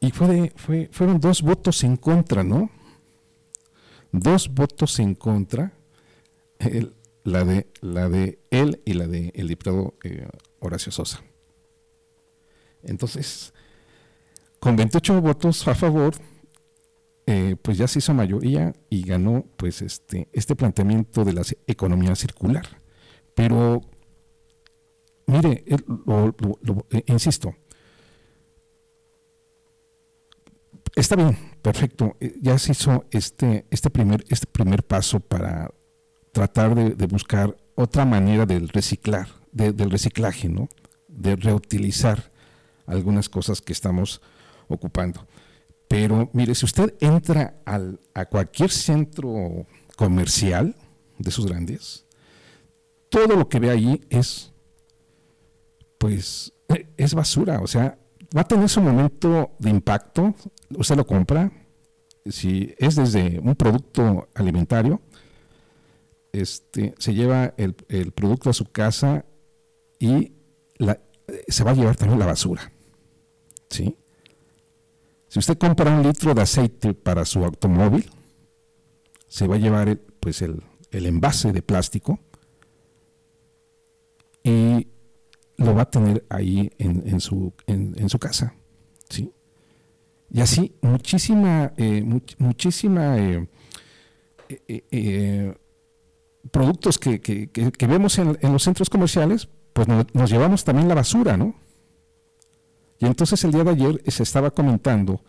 Y 0.01 0.11
fue 0.11 0.53
fue, 0.57 0.89
fueron 0.93 1.21
dos 1.21 1.43
votos 1.43 1.83
en 1.85 1.97
contra, 1.97 2.45
¿no? 2.45 2.71
Dos 4.13 4.49
votos 4.53 4.99
en 4.99 5.15
contra, 5.15 5.73
la, 7.25 7.45
de, 7.45 7.67
la 7.81 8.09
de 8.09 8.39
él 8.51 8.81
y 8.85 8.95
la 8.95 9.07
de 9.07 9.33
el 9.35 9.49
diputado 9.49 9.95
eh, 10.05 10.29
Horacio 10.61 10.93
Sosa. 10.93 11.23
Entonces, 12.83 13.53
con 14.61 14.77
28 14.77 15.21
votos 15.21 15.67
a 15.67 15.75
favor, 15.75 16.15
eh, 17.27 17.57
pues 17.61 17.77
ya 17.77 17.89
se 17.89 17.99
hizo 17.99 18.15
mayoría 18.15 18.73
y 18.89 19.03
ganó 19.03 19.45
pues 19.57 19.83
este, 19.83 20.29
este 20.33 20.55
planteamiento 20.55 21.25
de 21.25 21.33
la 21.33 21.43
economía 21.67 22.15
circular. 22.15 22.81
Pero 23.35 23.83
mire, 25.27 25.65
eh, 25.67 27.03
insisto, 27.07 27.55
está 30.97 31.15
bien, 31.15 31.37
perfecto. 31.63 32.17
Eh, 32.21 32.35
ya 32.41 32.59
se 32.59 32.73
hizo 32.73 33.05
este, 33.11 33.67
este, 33.71 33.91
primer, 33.91 34.25
este 34.29 34.47
primer 34.47 34.83
paso 34.83 35.21
para 35.21 35.71
tratar 36.33 36.75
de, 36.75 37.07
buscar 37.07 37.57
otra 37.75 38.05
manera 38.05 38.47
del 38.47 38.69
reciclar, 38.69 39.29
del 39.53 39.91
reciclaje, 39.91 40.49
¿no? 40.49 40.69
De 41.09 41.37
reutilizar 41.37 42.31
algunas 42.87 43.29
cosas 43.29 43.63
que 43.63 43.73
estamos 43.73 44.21
ocupando. 44.69 45.27
Pero 45.89 46.31
mire, 46.33 46.55
si 46.55 46.65
usted 46.65 46.95
entra 47.01 47.61
al, 47.65 48.01
a 48.13 48.27
cualquier 48.27 48.71
centro 48.71 49.67
comercial 49.97 50.75
de 51.19 51.31
esos 51.31 51.47
grandes, 51.47 52.07
todo 53.09 53.37
lo 53.37 53.49
que 53.49 53.61
ve 53.61 53.71
ahí 53.71 54.01
es 54.11 54.53
pues 55.99 56.53
eh, 56.69 56.89
es 56.97 57.15
basura, 57.15 57.61
o 57.61 57.67
sea, 57.67 57.99
va 58.37 58.43
a 58.43 58.49
tener 58.49 58.69
su 58.69 58.81
momento 58.81 59.53
de 59.59 59.71
impacto, 59.71 60.35
usted 60.77 60.97
lo 60.97 61.07
compra, 61.07 61.51
si 62.27 62.75
es 62.79 62.97
desde 62.97 63.39
un 63.39 63.55
producto 63.55 64.29
alimentario, 64.35 65.01
este, 66.33 66.95
se 66.99 67.15
lleva 67.15 67.55
el, 67.57 67.75
producto 68.13 68.51
a 68.51 68.53
su 68.53 68.67
casa 68.67 69.25
y 69.99 70.33
se 71.49 71.65
va 71.65 71.71
a 71.71 71.75
llevar 71.75 71.97
también 71.97 72.19
la 72.19 72.27
basura. 72.27 72.73
¿sí? 73.71 73.97
Si 75.29 75.39
usted 75.39 75.57
compra 75.57 75.97
un 75.97 76.03
litro 76.03 76.35
de 76.35 76.43
aceite 76.43 76.95
para 76.95 77.25
su 77.25 77.45
automóvil, 77.45 78.11
se 79.29 79.47
va 79.47 79.55
a 79.55 79.59
llevar 79.59 79.89
el, 79.89 79.99
pues 79.99 80.43
el, 80.43 80.63
el 80.91 81.07
envase 81.07 81.53
de 81.53 81.63
plástico 81.63 82.21
y 84.43 84.89
lo 85.57 85.75
va 85.75 85.83
a 85.83 85.91
tener 85.91 86.25
ahí 86.29 86.71
en, 86.79 87.21
su, 87.21 87.53
en, 87.67 88.09
su 88.09 88.19
casa. 88.19 88.55
¿sí? 89.09 89.33
Y 90.31 90.41
así, 90.41 90.75
muchísima, 90.83 91.73
eh, 91.77 92.05
muchísima 92.39 93.19
eh, 93.19 93.47
eh, 94.69 95.55
productos 96.51 96.99
que, 96.99 97.51
vemos 97.89 98.19
en, 98.19 98.37
los 98.43 98.63
centros 98.63 98.91
comerciales, 98.91 99.49
pues 99.73 99.89
nos, 99.89 100.31
llevamos 100.31 100.65
también 100.65 100.89
la 100.89 100.95
basura, 100.95 101.37
¿no? 101.37 101.55
Y 102.99 103.07
entonces 103.07 103.43
el 103.45 103.53
día 103.53 103.65
de 103.65 103.71
ayer 103.71 104.03
se 104.07 104.23
estaba 104.23 104.51
comentando 104.51 105.21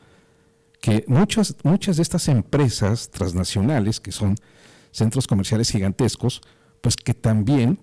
que 0.79 1.03
muchas, 1.07 1.55
muchas 1.63 1.97
de 1.97 2.03
estas 2.03 2.27
empresas 2.27 3.09
transnacionales, 3.09 3.99
que 3.99 4.11
son 4.11 4.35
centros 4.91 5.27
comerciales 5.27 5.69
gigantescos, 5.69 6.41
pues 6.81 6.95
que 6.95 7.13
también 7.13 7.79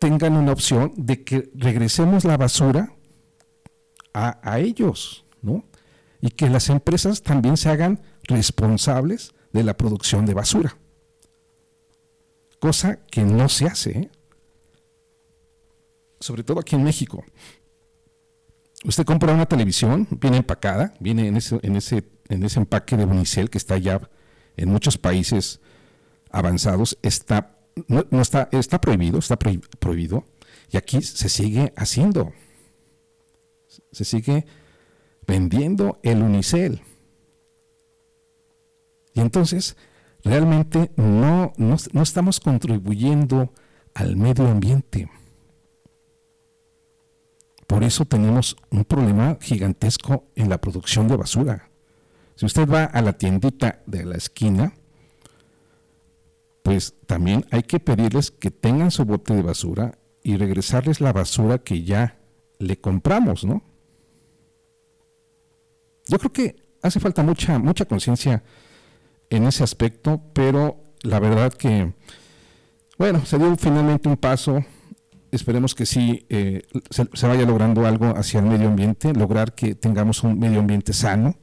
tengan 0.00 0.36
una 0.36 0.52
opción 0.52 0.92
de 0.96 1.22
que 1.22 1.50
regresemos 1.54 2.24
la 2.24 2.38
basura 2.38 2.96
a, 4.12 4.58
ellos, 4.58 5.24
¿no? 5.42 5.64
Y 6.20 6.30
que 6.30 6.48
las 6.50 6.68
empresas 6.68 7.22
también 7.22 7.56
se 7.56 7.68
hagan 7.68 8.00
responsables 8.24 9.34
de 9.52 9.62
la 9.62 9.76
producción 9.76 10.26
de 10.26 10.34
basura. 10.34 10.76
Cosa 12.58 13.04
que 13.10 13.22
no 13.22 13.48
se 13.48 13.66
hace, 13.66 13.90
¿eh? 13.90 14.10
sobre 16.18 16.42
todo 16.44 16.60
aquí 16.60 16.76
en 16.76 16.82
México. 16.82 17.22
Usted 18.84 19.04
compra 19.04 19.34
una 19.34 19.46
televisión, 19.46 20.08
viene 20.10 20.38
empacada, 20.38 20.94
viene 20.98 21.28
en 21.28 21.36
ese, 21.36 21.60
en 21.62 21.76
ese, 21.76 22.08
en 22.28 22.42
ese 22.42 22.58
empaque 22.58 22.96
de 22.96 23.04
Unicel 23.04 23.50
que 23.50 23.58
está 23.58 23.76
ya 23.76 24.00
en 24.56 24.70
muchos 24.70 24.96
países 24.98 25.60
avanzados, 26.30 26.98
está 27.02 27.59
no, 27.88 28.20
está, 28.20 28.48
está 28.52 28.80
prohibido, 28.80 29.18
está 29.18 29.36
prohibido, 29.36 30.26
y 30.70 30.76
aquí 30.76 31.02
se 31.02 31.28
sigue 31.28 31.72
haciendo. 31.76 32.32
Se 33.92 34.04
sigue 34.04 34.46
vendiendo 35.26 36.00
el 36.02 36.22
unicel. 36.22 36.82
Y 39.14 39.20
entonces, 39.20 39.76
realmente 40.22 40.90
no, 40.96 41.52
no, 41.56 42.02
estamos 42.02 42.40
contribuyendo 42.40 43.52
al 43.94 44.16
medio 44.16 44.48
ambiente. 44.48 45.10
Por 47.66 47.84
eso 47.84 48.04
tenemos 48.04 48.56
un 48.70 48.84
problema 48.84 49.38
gigantesco 49.40 50.24
en 50.34 50.48
la 50.48 50.60
producción 50.60 51.06
de 51.06 51.16
basura. 51.16 51.70
Si 52.34 52.46
usted 52.46 52.68
va 52.68 52.84
a 52.84 53.02
la 53.02 53.12
tiendita 53.12 53.82
de 53.86 54.04
la 54.04 54.16
esquina, 54.16 54.74
pues 56.62 56.94
también 57.06 57.46
hay 57.50 57.62
que 57.62 57.80
pedirles 57.80 58.30
que 58.30 58.50
tengan 58.50 58.90
su 58.90 59.04
bote 59.04 59.34
de 59.34 59.42
basura 59.42 59.98
y 60.22 60.36
regresarles 60.36 61.00
la 61.00 61.12
basura 61.12 61.58
que 61.58 61.82
ya 61.82 62.18
le 62.58 62.78
compramos, 62.78 63.44
¿no? 63.44 63.62
Yo 66.06 66.18
creo 66.18 66.32
que 66.32 66.56
hace 66.82 67.00
falta 67.00 67.22
mucha, 67.22 67.58
mucha 67.58 67.84
conciencia 67.84 68.42
en 69.30 69.46
ese 69.46 69.64
aspecto, 69.64 70.20
pero 70.32 70.92
la 71.02 71.20
verdad 71.20 71.52
que, 71.52 71.92
bueno, 72.98 73.24
se 73.24 73.38
dio 73.38 73.56
finalmente 73.56 74.08
un 74.08 74.16
paso. 74.16 74.64
Esperemos 75.30 75.74
que 75.74 75.86
sí 75.86 76.26
eh, 76.28 76.62
se, 76.90 77.08
se, 77.12 77.26
vaya 77.28 77.46
logrando 77.46 77.86
algo 77.86 78.06
hacia 78.16 78.40
el 78.40 78.46
medio 78.46 78.68
ambiente, 78.68 79.14
lograr 79.14 79.54
que 79.54 79.76
tengamos 79.76 80.24
un 80.24 80.38
medio 80.38 80.58
ambiente 80.58 80.92
sano, 80.92 81.36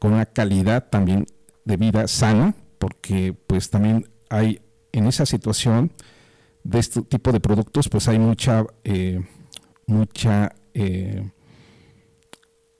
con 0.00 0.12
una 0.12 0.26
calidad 0.26 0.88
también 0.90 1.26
de 1.64 1.76
vida 1.76 2.08
sana, 2.08 2.54
porque 2.84 3.34
pues 3.46 3.70
también 3.70 4.10
hay 4.28 4.60
en 4.92 5.06
esa 5.06 5.24
situación 5.24 5.90
de 6.64 6.80
este 6.80 7.00
tipo 7.00 7.32
de 7.32 7.40
productos, 7.40 7.88
pues 7.88 8.08
hay 8.08 8.18
mucha, 8.18 8.66
eh, 8.84 9.24
mucha, 9.86 10.54
eh, 10.74 11.30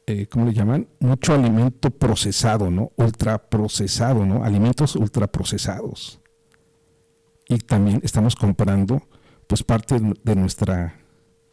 eh, 0.07 0.27
¿cómo 0.27 0.45
le 0.45 0.53
llaman? 0.53 0.88
Mucho 1.01 1.33
alimento 1.33 1.88
procesado, 1.88 2.71
¿no? 2.71 2.93
Ultraprocesado, 2.97 4.27
¿no? 4.27 4.45
Alimentos 4.45 4.95
ultraprocesados. 4.95 6.21
Y 7.49 7.57
también 7.57 8.03
estamos 8.05 8.37
comprando, 8.37 9.09
pues 9.47 9.62
parte 9.62 9.99
de 10.23 10.37
nuestra, 10.37 11.01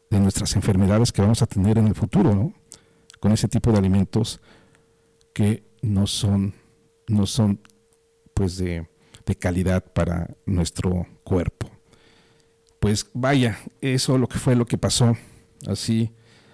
de 0.10 0.20
nuestras 0.20 0.58
enfermedades 0.58 1.14
que 1.14 1.22
vamos 1.22 1.42
a 1.42 1.46
tener 1.46 1.78
en 1.78 1.88
el 1.88 1.96
futuro, 1.96 2.36
¿no? 2.36 2.54
con 3.22 3.32
ese 3.32 3.48
tipo 3.48 3.72
de 3.72 3.78
alimentos 3.78 4.42
que 5.34 5.64
no 5.82 6.06
son, 6.06 6.54
no 7.08 7.26
son 7.26 7.62
pues 8.34 8.58
de, 8.58 8.88
de 9.26 9.36
calidad 9.36 9.84
para 9.84 10.36
nuestro 10.46 11.08
cuerpo. 11.24 11.70
Pues 12.80 13.08
vaya, 13.14 13.60
eso 13.82 14.18
lo 14.18 14.28
que 14.28 14.40
fue 14.40 14.56
lo 14.56 14.66
que 14.66 14.78
pasó 14.78 15.16
así 15.68 16.12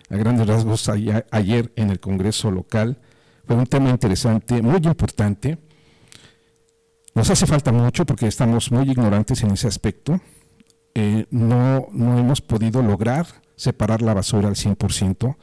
a 0.10 0.18
grandes 0.18 0.48
rasgos 0.48 0.90
ayer 1.32 1.72
en 1.76 1.90
el 1.90 2.00
Congreso 2.00 2.52
local. 2.52 3.00
Fue 3.46 3.56
un 3.56 3.66
tema 3.66 3.90
interesante, 3.90 4.62
muy 4.62 4.78
importante. 4.84 5.58
Nos 7.16 7.30
hace 7.30 7.46
falta 7.46 7.72
mucho 7.72 8.06
porque 8.06 8.28
estamos 8.28 8.72
muy 8.72 8.90
ignorantes 8.90 9.42
en 9.44 9.52
ese 9.52 9.68
aspecto. 9.68 10.20
Eh, 10.94 11.26
no, 11.30 11.88
no 11.92 12.18
hemos 12.18 12.42
podido 12.42 12.82
lograr 12.82 13.28
separar 13.56 14.02
la 14.02 14.14
basura 14.14 14.48
al 14.48 14.56
100%. 14.56 15.36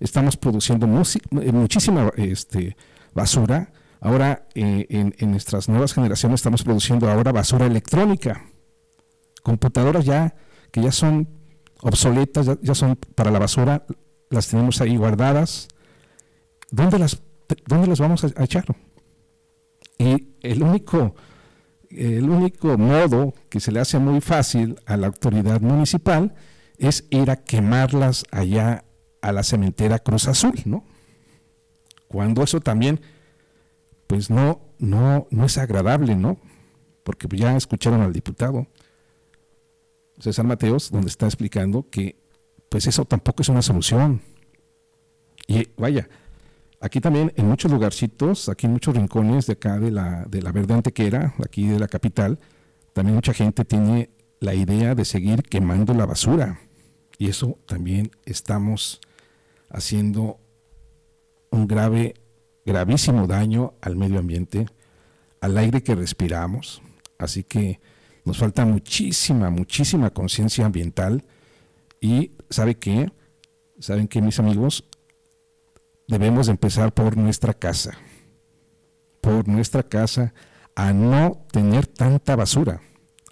Estamos 0.00 0.36
produciendo 0.36 0.86
eh, 0.86 1.52
muchísima 1.52 2.12
este, 2.16 2.76
basura. 3.14 3.72
Ahora, 4.00 4.46
eh, 4.54 4.86
en, 4.90 5.30
nuestras 5.30 5.68
nuevas 5.68 5.92
generaciones, 5.92 6.40
estamos 6.40 6.62
produciendo 6.62 7.10
ahora 7.10 7.32
basura 7.32 7.66
electrónica. 7.66 8.44
Computadoras 9.42 10.04
ya 10.04 10.34
que 10.70 10.82
ya 10.82 10.92
son 10.92 11.28
obsoletas, 11.80 12.58
ya, 12.62 12.74
son 12.74 12.96
para 13.14 13.30
la 13.30 13.38
basura, 13.38 13.84
las 14.30 14.48
tenemos 14.48 14.80
ahí 14.80 14.96
guardadas. 14.96 15.68
¿Dónde 16.70 16.98
las, 16.98 17.22
dónde 17.66 17.86
las 17.88 17.98
vamos 17.98 18.24
a, 18.24 18.44
echar? 18.44 18.66
Y 19.98 20.28
el 20.42 20.62
único, 20.62 21.16
el 21.90 22.28
único 22.28 22.78
modo 22.78 23.34
que 23.48 23.58
se 23.58 23.72
le 23.72 23.80
hace 23.80 23.98
muy 23.98 24.20
fácil 24.20 24.78
a 24.86 24.96
la 24.96 25.08
autoridad 25.08 25.60
municipal 25.60 26.34
es 26.76 27.04
ir 27.10 27.30
a 27.30 27.36
quemarlas 27.36 28.24
allá 28.30 28.84
a 29.20 29.32
la 29.32 29.42
cementera 29.42 29.98
Cruz 29.98 30.28
Azul, 30.28 30.54
¿no? 30.64 30.84
Cuando 32.06 32.42
eso 32.42 32.60
también, 32.60 33.00
pues 34.08 34.30
no, 34.30 34.60
no, 34.78 35.28
no 35.30 35.44
es 35.44 35.56
agradable, 35.58 36.16
¿no? 36.16 36.38
Porque 37.04 37.28
ya 37.36 37.56
escucharon 37.56 38.00
al 38.00 38.12
diputado 38.12 38.66
César 40.18 40.44
Mateos, 40.44 40.90
donde 40.90 41.08
está 41.08 41.26
explicando 41.26 41.88
que, 41.88 42.16
pues 42.68 42.86
eso 42.86 43.04
tampoco 43.04 43.42
es 43.42 43.48
una 43.48 43.62
solución. 43.62 44.20
Y 45.46 45.68
vaya, 45.76 46.08
aquí 46.80 47.00
también 47.00 47.32
en 47.36 47.46
muchos 47.46 47.70
lugarcitos, 47.70 48.48
aquí 48.48 48.66
en 48.66 48.72
muchos 48.72 48.96
rincones 48.96 49.46
de 49.46 49.52
acá 49.52 49.78
de 49.78 49.90
la, 49.90 50.24
de 50.28 50.42
la 50.42 50.52
Verde 50.52 50.74
Antequera, 50.74 51.34
aquí 51.44 51.66
de 51.68 51.78
la 51.78 51.86
capital, 51.86 52.40
también 52.94 53.14
mucha 53.14 53.32
gente 53.32 53.64
tiene 53.64 54.10
la 54.40 54.54
idea 54.54 54.94
de 54.94 55.04
seguir 55.04 55.42
quemando 55.42 55.94
la 55.94 56.06
basura. 56.06 56.60
Y 57.18 57.28
eso 57.28 57.58
también 57.66 58.10
estamos 58.24 59.00
haciendo 59.68 60.40
un 61.50 61.66
grave, 61.66 62.14
gravísimo 62.68 63.26
daño 63.26 63.72
al 63.80 63.96
medio 63.96 64.18
ambiente, 64.18 64.66
al 65.40 65.56
aire 65.56 65.82
que 65.82 65.94
respiramos. 65.94 66.82
Así 67.18 67.42
que 67.42 67.80
nos 68.24 68.38
falta 68.38 68.66
muchísima, 68.66 69.48
muchísima 69.48 70.10
conciencia 70.10 70.66
ambiental 70.66 71.24
y 72.00 72.32
¿sabe 72.50 72.76
qué? 72.76 73.10
¿Saben 73.80 74.06
qué, 74.06 74.20
mis 74.20 74.38
amigos? 74.38 74.84
Debemos 76.06 76.48
empezar 76.48 76.92
por 76.92 77.16
nuestra 77.16 77.54
casa, 77.54 77.96
por 79.22 79.48
nuestra 79.48 79.82
casa, 79.82 80.34
a 80.74 80.92
no 80.92 81.46
tener 81.50 81.86
tanta 81.86 82.36
basura, 82.36 82.82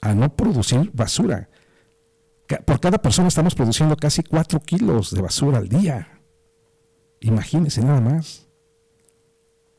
a 0.01 0.15
no 0.15 0.35
producir 0.35 0.91
basura. 0.93 1.51
Por 2.65 2.81
cada 2.81 2.99
persona 2.99 3.29
estamos 3.29 3.55
produciendo 3.55 3.97
casi 3.97 4.23
4 4.23 4.61
kilos 4.61 5.11
de 5.11 5.21
basura 5.21 5.59
al 5.59 5.69
día. 5.69 6.21
Imagínense 7.21 7.83
nada 7.83 8.01
más. 8.01 8.46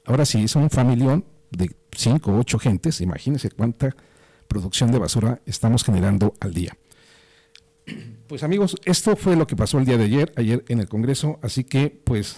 Ahora 0.08 0.26
sí, 0.26 0.48
son 0.48 0.64
un 0.64 0.70
familión 0.70 1.26
de 1.52 1.76
5 1.96 2.32
o 2.32 2.40
8 2.40 2.60
gentes, 2.60 3.02
imagínense 3.02 3.52
cuánta 3.52 3.96
producción 4.48 4.92
de 4.92 5.00
basura 5.00 5.42
estamos 5.46 5.84
generando 5.84 6.34
al 6.40 6.54
día. 6.54 6.78
Pues 8.28 8.42
amigos, 8.44 8.78
esto 8.86 9.16
fue 9.16 9.36
lo 9.36 9.48
que 9.48 9.56
pasó 9.56 9.80
el 9.80 9.86
día 9.86 9.98
de 9.98 10.06
ayer, 10.06 10.34
ayer 10.38 10.64
en 10.70 10.80
el 10.80 10.88
Congreso, 10.88 11.40
así 11.42 11.66
que 11.66 11.90
pues 11.90 12.38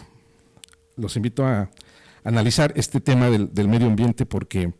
los 0.95 1.15
invito 1.15 1.45
a 1.45 1.69
analizar 2.23 2.73
este 2.75 3.01
tema 3.01 3.29
del, 3.29 3.67
medio 3.67 3.87
ambiente 3.87 4.25
porque 4.25 4.73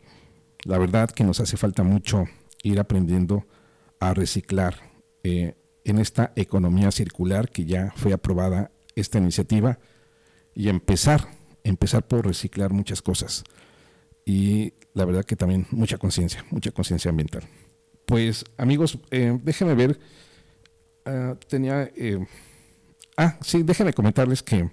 la 0.63 0.78
verdad 0.78 1.10
que 1.10 1.23
nos 1.23 1.39
hace 1.39 1.58
falta 1.58 1.84
mucho 1.84 2.25
ir 2.63 2.80
aprendiendo 2.80 3.45
a 3.99 4.13
reciclar 4.15 4.75
eh, 5.23 5.56
en 5.84 5.99
esta 5.99 6.34
economía 6.36 6.91
circular 6.91 7.49
que 7.49 7.65
ya 7.65 7.93
fue 7.95 8.13
aprobada 8.13 8.71
esta 8.95 9.19
iniciativa 9.19 9.80
y 10.54 10.69
empezar, 10.69 11.38
empezar 11.63 12.08
por 12.08 12.26
reciclar 12.26 12.72
muchas 12.72 13.02
cosas. 13.02 13.43
Y 14.26 14.74
la 14.93 15.06
verdad 15.06 15.26
que 15.26 15.36
también 15.36 15.65
mucha 15.72 15.98
conciencia, 15.98 16.45
mucha 16.52 16.72
conciencia 16.72 17.10
ambiental. 17.10 17.43
Pues 18.06 18.43
amigos, 18.58 18.98
eh, 19.12 19.38
déjenme 19.43 19.76
ver, 19.76 20.00
ah, 21.06 21.36
tenía, 21.48 21.84
eh, 21.95 22.26
ah, 23.17 23.38
sí, 23.41 23.63
déjenme 23.63 23.93
comentarles 23.93 24.41
que, 24.41 24.69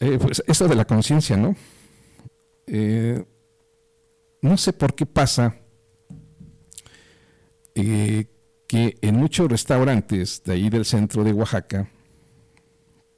eh, 0.00 0.18
pues 0.20 0.42
esto 0.46 0.68
de 0.68 0.74
la 0.74 0.84
conciencia, 0.84 1.36
¿no? 1.36 1.56
no 4.40 4.56
sé 4.56 4.72
por 4.72 4.94
qué 4.94 5.04
pasa 5.04 5.56
que 7.74 8.26
en 8.68 9.16
muchos 9.16 9.50
restaurantes 9.50 10.42
de 10.44 10.52
ahí 10.54 10.70
del 10.70 10.84
centro 10.84 11.22
de 11.22 11.32
Oaxaca, 11.32 11.88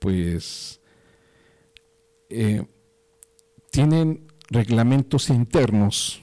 pues 0.00 0.80
tienen 3.70 4.26
reglamentos 4.50 5.30
internos 5.30 6.22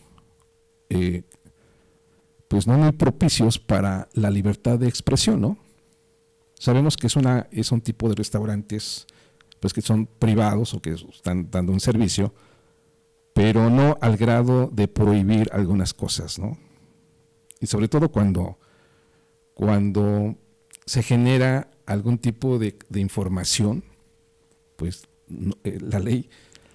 eh, 0.89 1.23
pues 2.47 2.67
no 2.67 2.77
muy 2.77 2.91
propicios 2.91 3.57
para 3.57 4.09
la 4.13 4.29
libertad 4.29 4.77
de 4.77 4.89
expresión, 4.89 5.39
¿no? 5.39 5.57
Sabemos 6.59 6.97
que 6.97 7.07
es, 7.07 7.15
una, 7.15 7.47
es 7.49 7.71
un 7.71 7.79
tipo 7.79 8.09
de 8.09 8.15
restaurantes 8.15 9.07
pues 9.61 9.73
que 9.73 9.81
son 9.81 10.05
privados 10.05 10.73
o 10.73 10.81
que 10.81 10.91
están 10.91 11.49
dando 11.49 11.71
un 11.71 11.79
servicio, 11.79 12.33
pero 13.33 13.69
no 13.69 13.97
al 14.01 14.17
grado 14.17 14.69
de 14.71 14.89
prohibir 14.89 15.49
algunas 15.53 15.93
cosas, 15.93 16.39
¿no? 16.39 16.57
Y 17.61 17.67
sobre 17.67 17.87
todo 17.87 18.11
cuando, 18.11 18.57
cuando 19.53 20.35
se 20.85 21.03
genera 21.03 21.71
algún 21.85 22.17
tipo 22.17 22.59
de, 22.59 22.75
información, 22.95 23.85
pues 24.75 25.07
eh, 25.63 25.77
la 25.81 25.99
ley 25.99 26.29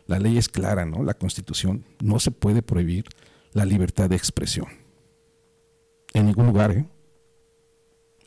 la 0.07 0.19
ley 0.19 0.39
es 0.39 0.49
clara, 0.49 0.85
¿no? 0.85 1.03
La 1.03 1.15
Constitución 1.15 1.85
no 2.01 2.21
se 2.21 2.31
puede 2.31 2.63
prohibir 2.63 3.07
la 3.53 3.65
libertad 3.65 4.09
de 4.09 4.17
expresión. 4.17 4.67
En 6.13 6.27
ningún 6.27 6.47
lugar, 6.47 6.71
¿eh? 6.73 6.87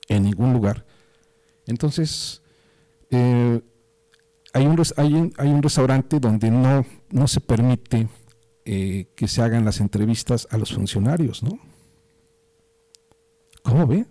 En 0.10 0.24
ningún 0.24 0.54
lugar. 0.54 0.86
Entonces, 1.66 2.42
eh, 3.12 3.62
hay, 4.54 4.66
un, 4.66 5.34
hay, 5.38 5.48
un, 5.48 5.64
restaurante 5.64 6.20
donde 6.20 6.52
no, 6.52 6.86
no 7.12 7.28
se 7.28 7.40
permite 7.40 8.10
eh, 8.66 9.08
que 9.16 9.28
se 9.28 9.42
hagan 9.42 9.66
las 9.66 9.80
entrevistas 9.80 10.48
a 10.52 10.58
los 10.58 10.74
funcionarios, 10.74 11.44
¿no? 11.44 11.60
¿Cómo 13.64 13.88
ve? 13.88 14.06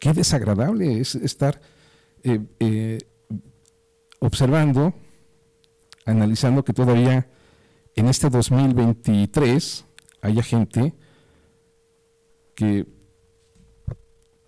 Qué 0.00 0.12
desagradable 0.12 1.00
es 1.00 1.14
estar 1.14 1.60
observando 4.24 4.94
analizando 6.04 6.64
que 6.64 6.72
todavía 6.72 7.28
en 7.94 8.08
este 8.08 8.28
2023 8.28 9.84
haya 10.20 10.42
gente 10.42 10.94
que 12.54 12.86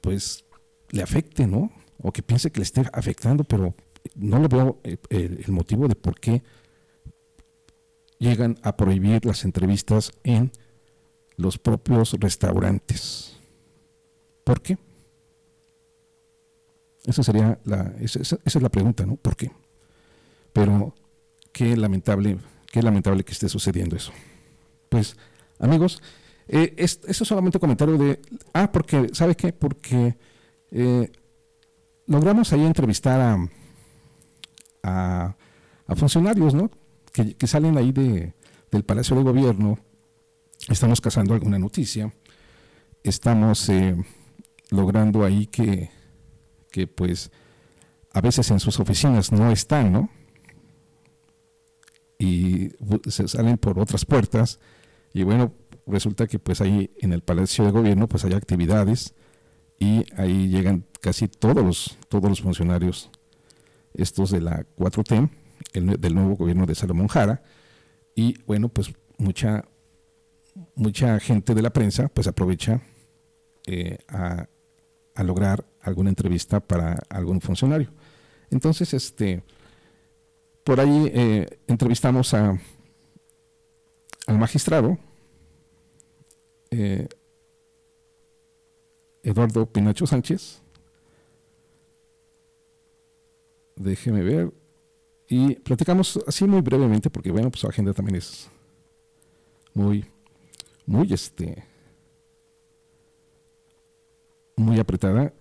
pues 0.00 0.44
le 0.90 1.02
afecte, 1.02 1.46
¿no? 1.46 1.72
O 1.98 2.12
que 2.12 2.22
piense 2.22 2.50
que 2.50 2.60
le 2.60 2.64
esté 2.64 2.82
afectando, 2.92 3.44
pero 3.44 3.74
no 4.14 4.38
le 4.40 4.48
veo 4.48 4.80
eh, 4.84 4.98
el, 5.10 5.52
motivo 5.52 5.88
de 5.88 5.96
por 5.96 6.20
qué 6.20 6.42
llegan 8.18 8.58
a 8.62 8.76
prohibir 8.76 9.24
las 9.24 9.44
entrevistas 9.44 10.12
en 10.22 10.52
los 11.36 11.58
propios 11.58 12.12
restaurantes. 12.12 13.36
¿Por 14.44 14.62
qué? 14.62 14.78
Esa 17.04 17.22
sería 17.22 17.58
la, 17.64 17.94
esa, 18.00 18.20
esa 18.20 18.38
es 18.44 18.62
la 18.62 18.68
pregunta, 18.68 19.04
¿no? 19.06 19.16
¿Por 19.16 19.36
qué? 19.36 19.50
Pero 20.56 20.94
qué 21.52 21.76
lamentable, 21.76 22.38
qué 22.72 22.82
lamentable 22.82 23.22
que 23.24 23.32
esté 23.32 23.46
sucediendo 23.46 23.94
eso. 23.94 24.10
Pues, 24.88 25.14
amigos, 25.58 26.00
eh, 26.48 26.72
eso 26.78 26.98
es 27.06 27.16
solamente 27.18 27.58
un 27.58 27.60
comentario 27.60 27.98
de, 27.98 28.22
ah, 28.54 28.72
porque, 28.72 29.10
¿sabe 29.12 29.36
qué? 29.36 29.52
Porque 29.52 30.16
eh, 30.70 31.12
logramos 32.06 32.54
ahí 32.54 32.64
entrevistar 32.64 33.20
a, 34.82 35.36
a, 35.86 35.94
funcionarios, 35.94 36.54
¿no? 36.54 36.70
Que, 37.12 37.46
salen 37.46 37.76
ahí 37.76 37.92
de, 37.92 38.32
del 38.70 38.82
Palacio 38.82 39.14
de 39.14 39.24
Gobierno, 39.24 39.78
estamos 40.70 41.02
cazando 41.02 41.34
alguna 41.34 41.58
noticia, 41.58 42.14
estamos 43.02 43.68
eh, 43.68 43.94
logrando 44.70 45.22
ahí 45.22 45.48
que, 45.48 45.90
que 46.70 46.86
pues 46.86 47.30
a 48.14 48.22
veces 48.22 48.50
en 48.50 48.58
sus 48.58 48.80
oficinas 48.80 49.32
no 49.32 49.50
están, 49.50 49.92
¿no? 49.92 50.08
Y 52.18 52.70
se 53.08 53.28
salen 53.28 53.58
por 53.58 53.78
otras 53.78 54.04
puertas. 54.04 54.58
Y 55.12 55.22
bueno, 55.22 55.52
resulta 55.86 56.26
que 56.26 56.38
pues 56.38 56.60
ahí 56.60 56.90
en 56.98 57.12
el 57.12 57.22
Palacio 57.22 57.64
de 57.64 57.70
Gobierno 57.70 58.08
pues 58.08 58.24
hay 58.24 58.34
actividades 58.34 59.14
y 59.78 60.04
ahí 60.16 60.48
llegan 60.48 60.84
casi 61.00 61.28
todos 61.28 61.64
los, 61.64 61.98
todos 62.08 62.28
los 62.28 62.40
funcionarios. 62.40 63.10
Estos 63.94 64.30
de 64.30 64.40
la 64.40 64.66
4T, 64.76 65.30
del 65.72 66.14
nuevo 66.14 66.36
gobierno 66.36 66.66
de 66.66 66.74
Salomón 66.74 67.08
Jara, 67.08 67.42
y 68.14 68.42
bueno, 68.46 68.68
pues 68.68 68.92
mucha, 69.18 69.64
mucha 70.74 71.18
gente 71.20 71.54
de 71.54 71.62
la 71.62 71.72
prensa 71.72 72.08
pues 72.08 72.26
aprovecha 72.26 72.80
eh, 73.66 73.98
a, 74.08 74.48
a, 75.14 75.22
lograr 75.22 75.66
alguna 75.80 76.10
entrevista 76.10 76.60
para 76.60 76.98
algún 77.08 77.40
funcionario. 77.40 77.90
Entonces, 78.50 78.94
este, 78.94 79.42
por 80.66 80.80
ahí 80.80 81.12
eh, 81.14 81.60
entrevistamos 81.68 82.34
a, 82.34 82.60
al 84.26 84.36
magistrado 84.36 84.98
eh, 86.72 87.08
Eduardo 89.22 89.64
Pinacho 89.66 90.08
Sánchez. 90.08 90.60
Déjeme 93.76 94.24
ver. 94.24 94.52
Y 95.28 95.54
platicamos 95.54 96.18
así 96.26 96.44
muy 96.46 96.62
brevemente, 96.62 97.10
porque 97.10 97.30
bueno, 97.30 97.48
pues 97.48 97.60
su 97.60 97.68
agenda 97.68 97.92
también 97.92 98.16
es 98.16 98.48
muy, 99.72 100.04
muy 100.84 101.12
este, 101.12 101.62
muy 104.56 104.80
apretada. 104.80 105.32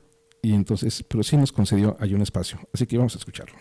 Y 0.43 0.53
entonces, 0.53 1.01
pero 1.01 1.23
sí 1.23 1.35
nos 1.35 1.51
concedió 1.51 1.97
ahí 1.99 2.13
un 2.13 2.21
espacio. 2.21 2.59
Así 2.71 2.85
que 2.85 2.95
vamos 2.95 3.15
a 3.15 3.17
escucharlo. 3.17 3.57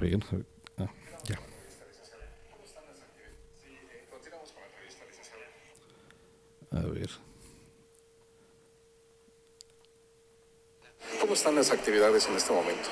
Ver, 0.00 0.18
ah, 0.78 0.86
ya. 1.24 1.38
A 6.72 6.80
ver. 6.86 7.10
¿Cómo 11.20 11.34
están 11.34 11.54
las 11.54 11.70
actividades 11.70 12.26
en 12.28 12.36
este 12.36 12.50
momento? 12.50 12.88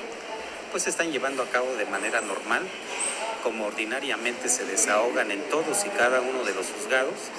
Pues 0.69 0.83
se 0.83 0.91
están 0.91 1.11
llevando 1.11 1.41
a 1.41 1.47
cabo 1.47 1.73
de 1.77 1.85
manera 1.87 2.21
normal, 2.21 2.61
como 3.41 3.65
ordinariamente 3.65 4.47
se 4.47 4.65
desahogan 4.65 5.31
en 5.31 5.41
todos 5.49 5.83
y 5.85 5.89
cada 5.89 6.21
uno 6.21 6.43
de 6.43 6.53
los 6.53 6.67
juzgados. 6.67 7.31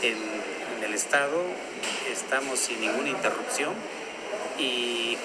En, 0.00 0.16
en 0.78 0.84
el 0.84 0.94
Estado 0.94 1.42
estamos 2.10 2.58
sin 2.58 2.80
ninguna 2.80 3.10
interrupción 3.10 3.74
y 4.58 5.18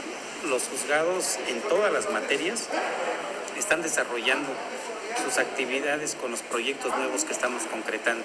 los 0.50 0.64
juzgados 0.64 1.40
en 1.48 1.62
todas 1.62 1.94
las 1.94 2.12
materias 2.12 2.68
están 3.58 3.82
desarrollando 3.82 4.50
sus 5.24 5.38
actividades 5.38 6.16
con 6.16 6.32
los 6.32 6.42
proyectos 6.42 6.96
nuevos 6.98 7.24
que 7.24 7.34
estamos 7.34 7.64
concretando. 7.64 8.24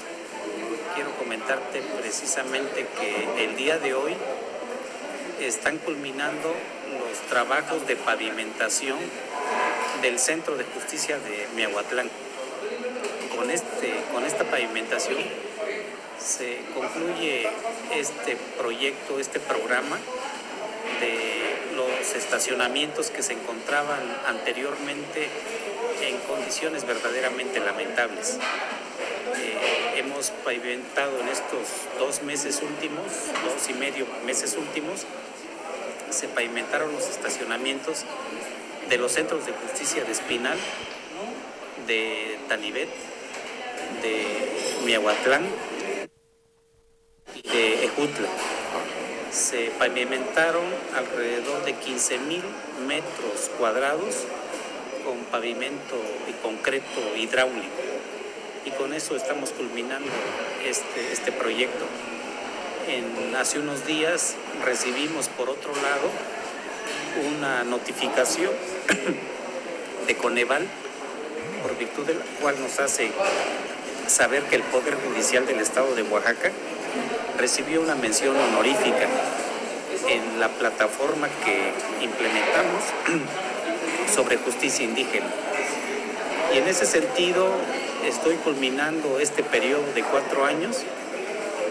Quiero 0.95 1.11
comentarte 1.13 1.83
precisamente 2.01 2.87
que 2.99 3.45
el 3.45 3.57
día 3.57 3.79
de 3.79 3.95
hoy 3.95 4.15
están 5.41 5.79
culminando 5.79 6.55
los 6.99 7.19
trabajos 7.29 7.87
de 7.87 7.97
pavimentación 7.97 8.99
del 10.03 10.19
Centro 10.19 10.57
de 10.57 10.65
Justicia 10.65 11.19
de 11.19 11.49
Miahuatlán. 11.57 12.11
Con, 13.37 13.51
este, 13.51 13.95
con 14.13 14.25
esta 14.25 14.45
pavimentación 14.45 15.19
se 16.21 16.59
concluye 16.75 17.49
este 17.95 18.37
proyecto, 18.59 19.19
este 19.19 19.41
programa 19.41 19.99
de 21.01 21.42
los 21.77 22.15
estacionamientos 22.15 23.11
que 23.11 23.23
se 23.23 23.33
encontraban 23.33 24.01
anteriormente 24.27 25.29
en 26.03 26.19
condiciones 26.21 26.87
verdaderamente 26.87 27.61
lamentables. 27.61 28.39
Eh, 29.37 29.99
hemos 29.99 30.31
pavimentado 30.45 31.21
en 31.21 31.29
estos 31.29 31.69
dos 31.99 32.23
meses 32.23 32.61
últimos, 32.63 33.07
dos 33.45 33.69
y 33.69 33.75
medio 33.75 34.07
meses 34.25 34.57
últimos, 34.57 35.07
se 36.11 36.29
pavimentaron 36.29 36.93
los 36.93 37.09
estacionamientos 37.09 38.05
de 38.89 38.99
los 38.99 39.13
centros 39.13 39.47
de 39.47 39.53
justicia 39.53 40.05
de 40.05 40.13
Espinal, 40.13 40.59
de 41.87 42.39
Tanibet, 42.49 42.89
de 44.03 44.27
Miahuatlán 44.85 45.47
y 47.35 47.49
de 47.49 47.85
Ejutla 47.85 48.29
se 49.33 49.71
pavimentaron 49.79 50.65
alrededor 50.95 51.65
de 51.65 51.73
15 51.73 52.19
mil 52.19 52.43
metros 52.87 53.51
cuadrados 53.59 54.25
con 55.05 55.17
pavimento 55.31 55.97
y 56.29 56.33
concreto 56.43 57.17
hidráulico. 57.17 57.83
Y 58.67 58.71
con 58.73 58.93
eso 58.93 59.17
estamos 59.17 59.51
culminando 59.51 60.11
este, 60.65 61.13
este 61.13 61.33
proyecto. 61.33 61.87
En, 62.89 63.35
hace 63.35 63.59
unos 63.59 63.87
días 63.87 64.35
recibimos 64.65 65.29
por 65.29 65.49
otro 65.49 65.73
lado 65.75 66.11
una 67.37 67.65
notificación 67.65 68.51
de 70.07 70.17
Coneval, 70.17 70.67
por 71.63 71.77
virtud 71.79 72.05
de 72.05 72.15
la 72.15 72.25
cual 72.41 72.61
nos 72.61 72.79
hace 72.79 73.11
saber 74.07 74.43
que 74.45 74.57
el 74.57 74.63
Poder 74.63 74.95
Judicial 74.95 75.47
del 75.47 75.61
Estado 75.61 75.95
de 75.95 76.03
Oaxaca 76.03 76.53
recibió 77.39 77.81
una 77.81 77.95
mención 77.95 78.37
honorífica 78.37 79.09
en 80.09 80.41
la 80.41 80.49
plataforma 80.49 81.29
que 81.45 81.73
implementamos 82.05 82.83
sobre 84.15 84.37
justicia 84.37 84.85
indígena. 84.85 85.27
Y 86.55 86.59
en 86.59 86.69
ese 86.69 86.87
sentido 86.87 87.49
estoy 88.07 88.37
culminando 88.37 89.19
este 89.19 89.43
periodo 89.43 89.85
de 89.95 90.03
cuatro 90.03 90.45
años 90.45 90.79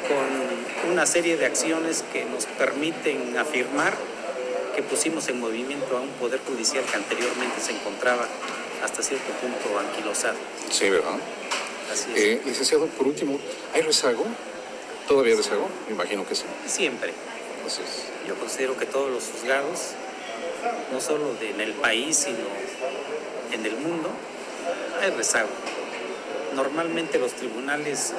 con 0.07 0.91
una 0.91 1.05
serie 1.05 1.37
de 1.37 1.45
acciones 1.45 2.03
que 2.11 2.25
nos 2.25 2.45
permiten 2.45 3.37
afirmar 3.37 3.93
que 4.75 4.81
pusimos 4.81 5.27
en 5.27 5.39
movimiento 5.39 5.97
a 5.97 6.01
un 6.01 6.09
poder 6.11 6.39
judicial 6.47 6.83
que 6.85 6.95
anteriormente 6.95 7.59
se 7.59 7.73
encontraba 7.73 8.25
hasta 8.83 9.03
cierto 9.03 9.31
punto 9.33 9.79
anquilosado. 9.79 10.37
Sí, 10.69 10.89
¿verdad? 10.89 11.15
Así 11.91 12.09
es. 12.15 12.19
Eh, 12.19 12.41
licenciado, 12.45 12.87
por 12.87 13.07
último, 13.07 13.37
¿hay 13.73 13.81
rezago 13.81 14.25
¿Todavía 15.07 15.35
rezago? 15.35 15.67
Me 15.87 15.93
imagino 15.93 16.25
que 16.25 16.35
sí. 16.35 16.45
Siempre. 16.67 17.13
Yo 18.27 18.35
considero 18.35 18.77
que 18.77 18.85
todos 18.85 19.09
los 19.09 19.23
juzgados, 19.25 19.91
no 20.91 20.99
solo 20.99 21.35
en 21.41 21.61
el 21.61 21.73
país, 21.73 22.17
sino 22.17 22.39
en 23.51 23.65
el 23.65 23.77
mundo, 23.77 24.09
hay 25.01 25.11
rezago. 25.11 25.49
Normalmente 26.55 27.17
los 27.17 27.33
tribunales 27.33 28.13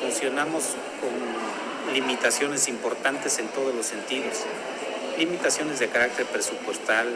funcionamos 0.00 0.74
con 1.00 1.94
limitaciones 1.94 2.68
importantes 2.68 3.38
en 3.38 3.48
todos 3.48 3.74
los 3.74 3.86
sentidos. 3.86 4.44
Limitaciones 5.16 5.78
de 5.78 5.88
carácter 5.88 6.26
presupuestal, 6.26 7.08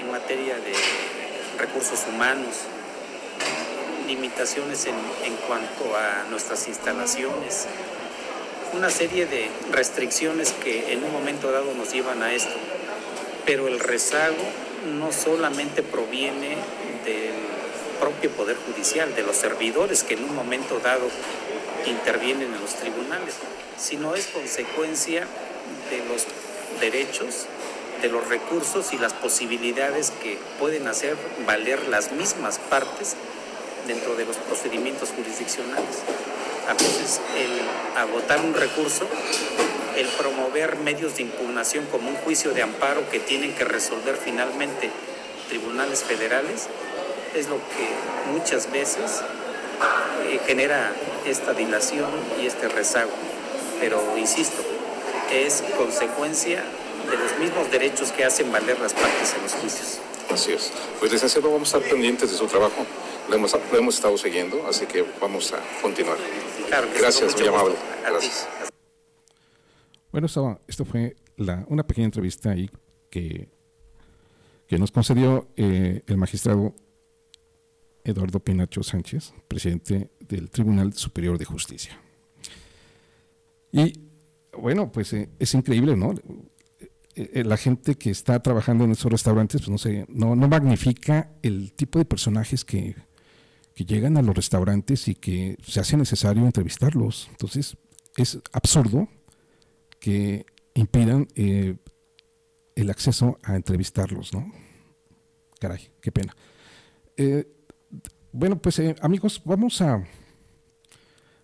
en 0.00 0.10
materia 0.10 0.54
de 0.56 0.74
recursos 1.58 2.00
humanos, 2.08 2.56
limitaciones 4.06 4.86
en, 4.86 4.94
en 5.24 5.36
cuanto 5.48 5.96
a 5.96 6.24
nuestras 6.30 6.68
instalaciones, 6.68 7.66
una 8.76 8.90
serie 8.90 9.24
de 9.24 9.48
restricciones 9.72 10.52
que 10.52 10.92
en 10.92 11.02
un 11.02 11.10
momento 11.10 11.50
dado 11.50 11.72
nos 11.74 11.92
llevan 11.92 12.22
a 12.22 12.32
esto. 12.34 12.54
Pero 13.46 13.68
el 13.68 13.80
rezago 13.80 14.36
no 14.98 15.12
solamente 15.12 15.82
proviene 15.82 16.56
del 17.04 17.32
propio 17.98 18.30
Poder 18.32 18.56
Judicial, 18.56 19.14
de 19.14 19.22
los 19.22 19.36
servidores 19.36 20.02
que 20.02 20.14
en 20.14 20.24
un 20.24 20.34
momento 20.34 20.78
dado 20.80 21.08
intervienen 21.86 22.52
en 22.52 22.60
los 22.60 22.74
tribunales, 22.74 23.36
sino 23.78 24.14
es 24.14 24.26
consecuencia 24.26 25.26
de 25.90 26.04
los 26.08 26.26
derechos, 26.80 27.46
de 28.02 28.08
los 28.08 28.28
recursos 28.28 28.92
y 28.92 28.98
las 28.98 29.14
posibilidades 29.14 30.12
que 30.22 30.38
pueden 30.58 30.86
hacer 30.86 31.16
valer 31.46 31.88
las 31.88 32.12
mismas 32.12 32.58
partes 32.58 33.16
dentro 33.86 34.16
de 34.16 34.26
los 34.26 34.36
procedimientos 34.36 35.10
jurisdiccionales 35.16 36.02
a 36.68 36.74
veces 36.74 37.20
el 37.36 37.50
agotar 37.96 38.40
un 38.40 38.54
recurso, 38.54 39.06
el 39.96 40.06
promover 40.08 40.76
medios 40.76 41.16
de 41.16 41.22
impugnación 41.22 41.86
como 41.86 42.08
un 42.08 42.16
juicio 42.16 42.52
de 42.52 42.62
amparo 42.62 43.08
que 43.10 43.20
tienen 43.20 43.54
que 43.54 43.64
resolver 43.64 44.16
finalmente 44.16 44.90
tribunales 45.48 46.02
federales, 46.02 46.68
es 47.34 47.48
lo 47.48 47.56
que 47.56 48.32
muchas 48.32 48.70
veces 48.70 49.22
eh, 50.28 50.40
genera 50.46 50.92
esta 51.26 51.52
dilación 51.52 52.10
y 52.42 52.46
este 52.46 52.68
rezago. 52.68 53.10
Pero, 53.80 54.00
insisto, 54.16 54.62
es 55.32 55.62
consecuencia 55.76 56.64
de 57.10 57.16
los 57.16 57.38
mismos 57.38 57.70
derechos 57.70 58.10
que 58.10 58.24
hacen 58.24 58.50
valer 58.50 58.78
las 58.80 58.94
partes 58.94 59.34
en 59.34 59.42
los 59.42 59.52
juicios. 59.52 59.98
Así 60.32 60.52
es. 60.52 60.72
Pues 60.98 61.12
licenciado, 61.12 61.50
vamos 61.50 61.72
a 61.72 61.78
estar 61.78 61.90
pendientes 61.90 62.30
de 62.30 62.36
su 62.36 62.46
trabajo. 62.46 62.84
Lo 63.28 63.36
hemos 63.78 63.94
estado 63.94 64.16
siguiendo, 64.18 64.66
así 64.68 64.86
que 64.86 65.04
vamos 65.20 65.52
a 65.52 65.58
continuar. 65.82 66.16
Claro 66.68 66.92
que 66.92 66.98
Gracias, 66.98 67.36
muy 67.36 67.46
amable. 67.46 67.74
Gracias. 68.02 68.48
Bueno, 70.10 70.26
esto, 70.26 70.60
esto 70.66 70.84
fue 70.84 71.16
la, 71.36 71.64
una 71.68 71.86
pequeña 71.86 72.06
entrevista 72.06 72.50
ahí 72.50 72.70
que, 73.10 73.48
que 74.66 74.78
nos 74.78 74.90
concedió 74.90 75.48
eh, 75.56 76.02
el 76.06 76.16
magistrado 76.16 76.74
Eduardo 78.04 78.40
Pinacho 78.40 78.82
Sánchez, 78.82 79.34
presidente 79.48 80.10
del 80.20 80.50
Tribunal 80.50 80.92
Superior 80.94 81.38
de 81.38 81.44
Justicia. 81.44 82.00
Y 83.72 83.92
bueno, 84.56 84.90
pues 84.90 85.12
eh, 85.12 85.28
es 85.38 85.54
increíble, 85.54 85.96
¿no? 85.96 86.14
Eh, 87.14 87.44
la 87.44 87.56
gente 87.56 87.96
que 87.96 88.10
está 88.10 88.40
trabajando 88.42 88.84
en 88.84 88.92
esos 88.92 89.10
restaurantes, 89.10 89.60
pues 89.60 89.70
no 89.70 89.78
sé, 89.78 90.06
no, 90.08 90.36
no 90.36 90.48
magnifica 90.48 91.30
el 91.42 91.72
tipo 91.72 91.98
de 91.98 92.04
personajes 92.04 92.64
que, 92.64 92.94
que 93.76 93.84
llegan 93.84 94.16
a 94.16 94.22
los 94.22 94.34
restaurantes 94.34 95.06
y 95.06 95.14
que 95.14 95.58
se 95.62 95.80
hace 95.80 95.98
necesario 95.98 96.42
entrevistarlos. 96.46 97.28
Entonces, 97.30 97.76
es 98.16 98.38
absurdo 98.50 99.06
que 100.00 100.46
impidan 100.72 101.28
eh, 101.34 101.76
el 102.74 102.88
acceso 102.88 103.38
a 103.42 103.54
entrevistarlos, 103.54 104.32
¿no? 104.32 104.50
Caray, 105.60 105.90
qué 106.00 106.10
pena. 106.10 106.34
Eh, 107.18 107.46
bueno, 108.32 108.56
pues 108.56 108.78
eh, 108.78 108.96
amigos, 109.02 109.42
vamos 109.44 109.82
a, 109.82 110.02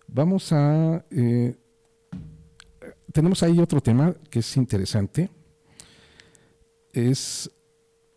vamos 0.07 0.51
a, 0.51 1.05
tenemos 3.11 3.43
ahí 3.43 3.59
otro 3.59 3.79
tema 3.79 4.15
que 4.31 4.39
es 4.39 4.57
interesante, 4.57 5.29
es 6.93 7.51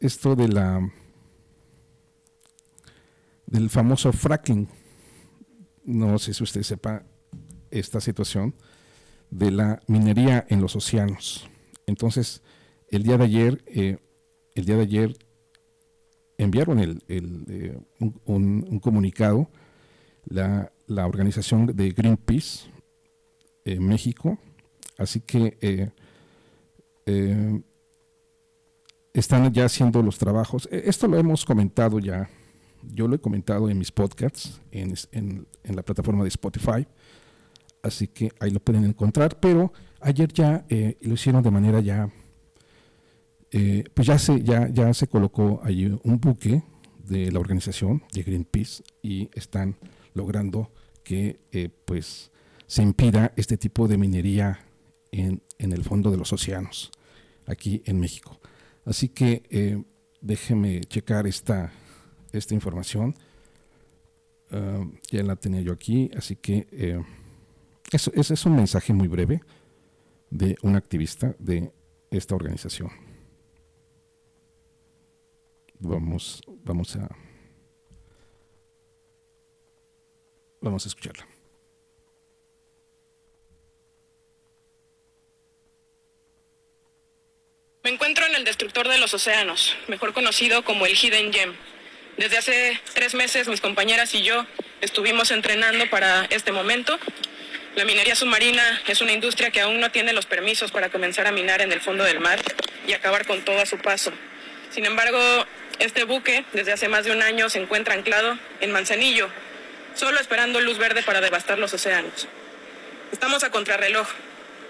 esto 0.00 0.34
de 0.34 0.48
la, 0.48 0.90
del 3.56 3.70
famoso 3.70 4.12
fracking. 4.12 4.68
No 5.84 6.18
sé 6.18 6.34
si 6.34 6.42
usted 6.44 6.62
sepa 6.62 7.04
esta 7.70 8.00
situación 8.00 8.54
de 9.30 9.50
la 9.50 9.80
minería 9.86 10.46
en 10.48 10.60
los 10.60 10.76
océanos. 10.76 11.48
Entonces, 11.86 12.42
el 12.88 13.02
día 13.02 13.16
de 13.18 13.24
ayer, 13.24 13.64
eh, 13.66 13.98
el 14.54 14.64
día 14.66 14.76
de 14.76 14.82
ayer 14.82 15.16
enviaron 16.38 16.78
el, 16.80 17.02
eh, 17.08 17.78
un, 17.98 18.20
un- 18.26 18.66
un 18.68 18.78
comunicado 18.80 19.48
la, 20.28 20.70
organización 20.88 21.66
de 21.66 21.90
Greenpeace 21.90 22.68
en 23.64 23.86
México, 23.86 24.38
así 24.98 25.20
que 25.20 25.56
eh, 25.60 25.90
eh, 27.06 27.62
están 29.14 29.52
ya 29.52 29.64
haciendo 29.64 30.02
los 30.02 30.18
trabajos. 30.18 30.68
Eh, 30.70 30.82
Esto 30.86 31.08
lo 31.08 31.16
hemos 31.18 31.44
comentado 31.44 31.98
ya, 31.98 32.28
yo 32.92 33.08
lo 33.08 33.16
he 33.16 33.18
comentado 33.20 33.68
en 33.70 33.78
mis 33.78 33.90
podcasts, 33.92 34.60
en, 34.70 34.94
en- 35.12 35.46
en 35.64 35.76
la 35.76 35.82
plataforma 35.82 36.22
de 36.22 36.28
Spotify 36.28 36.86
así 37.82 38.08
que 38.08 38.32
ahí 38.40 38.50
lo 38.50 38.58
pueden 38.58 38.84
encontrar. 38.84 39.38
Pero 39.38 39.72
ayer 40.00 40.32
ya 40.32 40.64
eh, 40.68 40.96
lo 41.02 41.14
hicieron 41.14 41.40
de 41.42 41.52
manera 41.52 41.78
ya, 41.80 42.10
eh, 43.52 43.84
pues 43.94 44.06
ya 44.08 44.18
se, 44.18 44.42
ya, 44.42 44.68
ya 44.68 44.92
se 44.92 45.06
colocó 45.06 45.60
allí 45.62 45.96
un 46.02 46.20
buque 46.20 46.62
de 47.04 47.30
la 47.30 47.38
organización 47.38 48.02
de 48.12 48.22
Greenpeace 48.24 48.82
y 49.02 49.28
están 49.34 49.76
logrando 50.14 50.72
que 51.04 51.38
eh, 51.52 51.68
pues 51.84 52.32
se 52.66 52.82
impida 52.82 53.32
este 53.36 53.56
tipo 53.56 53.86
de 53.86 53.96
minería 53.98 54.58
en, 55.12 55.40
en 55.58 55.72
el 55.72 55.84
fondo 55.84 56.10
de 56.10 56.16
los 56.16 56.32
océanos 56.32 56.90
aquí 57.46 57.82
en 57.84 58.00
México. 58.00 58.40
Así 58.84 59.08
que 59.08 59.44
eh, 59.50 59.80
déjeme 60.20 60.80
checar 60.80 61.28
esta, 61.28 61.72
esta 62.38 62.54
información. 62.54 63.14
Ah, 64.50 64.84
ya 65.10 65.22
la 65.22 65.36
tenía 65.36 65.60
yo 65.60 65.72
aquí, 65.72 66.10
así 66.16 66.36
que 66.36 66.66
eh, 66.70 67.02
eso, 67.92 68.12
es 68.14 68.46
un 68.46 68.56
mensaje 68.56 68.92
muy 68.92 69.08
breve 69.08 69.40
de 70.30 70.56
un 70.62 70.76
activista 70.76 71.34
de 71.38 71.72
esta 72.10 72.34
organización. 72.34 72.90
Vamos, 75.78 76.42
vamos 76.64 76.96
a 76.96 77.08
vamos 80.60 80.84
a 80.84 80.88
escucharla. 80.88 81.26
Me 87.84 87.90
encuentro 87.90 88.26
en 88.26 88.34
el 88.34 88.44
destructor 88.44 88.88
de 88.88 88.98
los 88.98 89.14
océanos, 89.14 89.76
mejor 89.86 90.12
conocido 90.12 90.64
como 90.64 90.86
el 90.86 90.96
Hidden 90.96 91.32
Gem. 91.32 91.54
Desde 92.16 92.38
hace 92.38 92.80
tres 92.94 93.14
meses 93.14 93.46
mis 93.46 93.60
compañeras 93.60 94.14
y 94.14 94.22
yo 94.22 94.46
estuvimos 94.80 95.30
entrenando 95.30 95.88
para 95.90 96.24
este 96.30 96.50
momento. 96.50 96.98
La 97.74 97.84
minería 97.84 98.16
submarina 98.16 98.80
es 98.86 99.02
una 99.02 99.12
industria 99.12 99.50
que 99.50 99.60
aún 99.60 99.80
no 99.80 99.90
tiene 99.90 100.14
los 100.14 100.24
permisos 100.24 100.72
para 100.72 100.88
comenzar 100.88 101.26
a 101.26 101.32
minar 101.32 101.60
en 101.60 101.72
el 101.72 101.82
fondo 101.82 102.04
del 102.04 102.20
mar 102.20 102.40
y 102.86 102.94
acabar 102.94 103.26
con 103.26 103.42
todo 103.44 103.60
a 103.60 103.66
su 103.66 103.76
paso. 103.76 104.12
Sin 104.70 104.86
embargo, 104.86 105.18
este 105.78 106.04
buque 106.04 106.46
desde 106.54 106.72
hace 106.72 106.88
más 106.88 107.04
de 107.04 107.12
un 107.12 107.20
año 107.20 107.50
se 107.50 107.58
encuentra 107.58 107.92
anclado 107.92 108.38
en 108.60 108.72
Manzanillo, 108.72 109.28
solo 109.94 110.18
esperando 110.18 110.62
luz 110.62 110.78
verde 110.78 111.02
para 111.02 111.20
devastar 111.20 111.58
los 111.58 111.74
océanos. 111.74 112.28
Estamos 113.12 113.44
a 113.44 113.50
contrarreloj. 113.50 114.08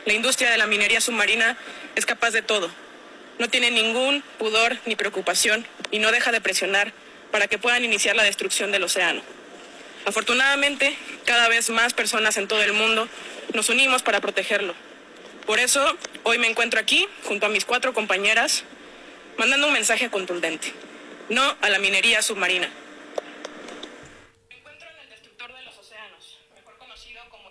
La 0.04 0.14
industria 0.14 0.50
de 0.50 0.58
la 0.58 0.66
minería 0.66 1.00
submarina 1.00 1.56
es 1.94 2.06
capaz 2.06 2.32
de 2.32 2.42
todo. 2.42 2.72
No 3.38 3.48
tiene 3.48 3.70
ningún 3.70 4.24
pudor 4.36 4.78
ni 4.84 4.96
preocupación 4.96 5.64
y 5.92 6.00
no 6.00 6.10
deja 6.10 6.32
de 6.32 6.40
presionar 6.40 6.92
para 7.30 7.48
que 7.48 7.58
puedan 7.58 7.84
iniciar 7.84 8.16
la 8.16 8.22
destrucción 8.22 8.72
del 8.72 8.84
océano. 8.84 9.22
Afortunadamente, 10.04 10.96
cada 11.24 11.48
vez 11.48 11.68
más 11.70 11.92
personas 11.92 12.36
en 12.36 12.46
todo 12.46 12.62
el 12.62 12.72
mundo 12.72 13.08
nos 13.54 13.68
unimos 13.68 14.02
para 14.02 14.20
protegerlo. 14.20 14.74
Por 15.46 15.58
eso, 15.58 15.96
hoy 16.24 16.38
me 16.38 16.48
encuentro 16.48 16.80
aquí, 16.80 17.06
junto 17.24 17.46
a 17.46 17.48
mis 17.48 17.64
cuatro 17.64 17.92
compañeras, 17.92 18.64
mandando 19.38 19.66
un 19.66 19.72
mensaje 19.72 20.10
contundente. 20.10 20.72
No 21.28 21.42
a 21.60 21.68
la 21.68 21.78
minería 21.78 22.22
submarina. 22.22 22.68
Me 24.48 24.56
encuentro 24.56 24.88
en 24.88 25.04
el 25.04 25.10
destructor 25.10 25.52
de 25.54 25.62
los 25.64 25.76
océanos, 25.78 26.38
mejor 26.54 26.78
conocido 26.78 27.20
como 27.30 27.50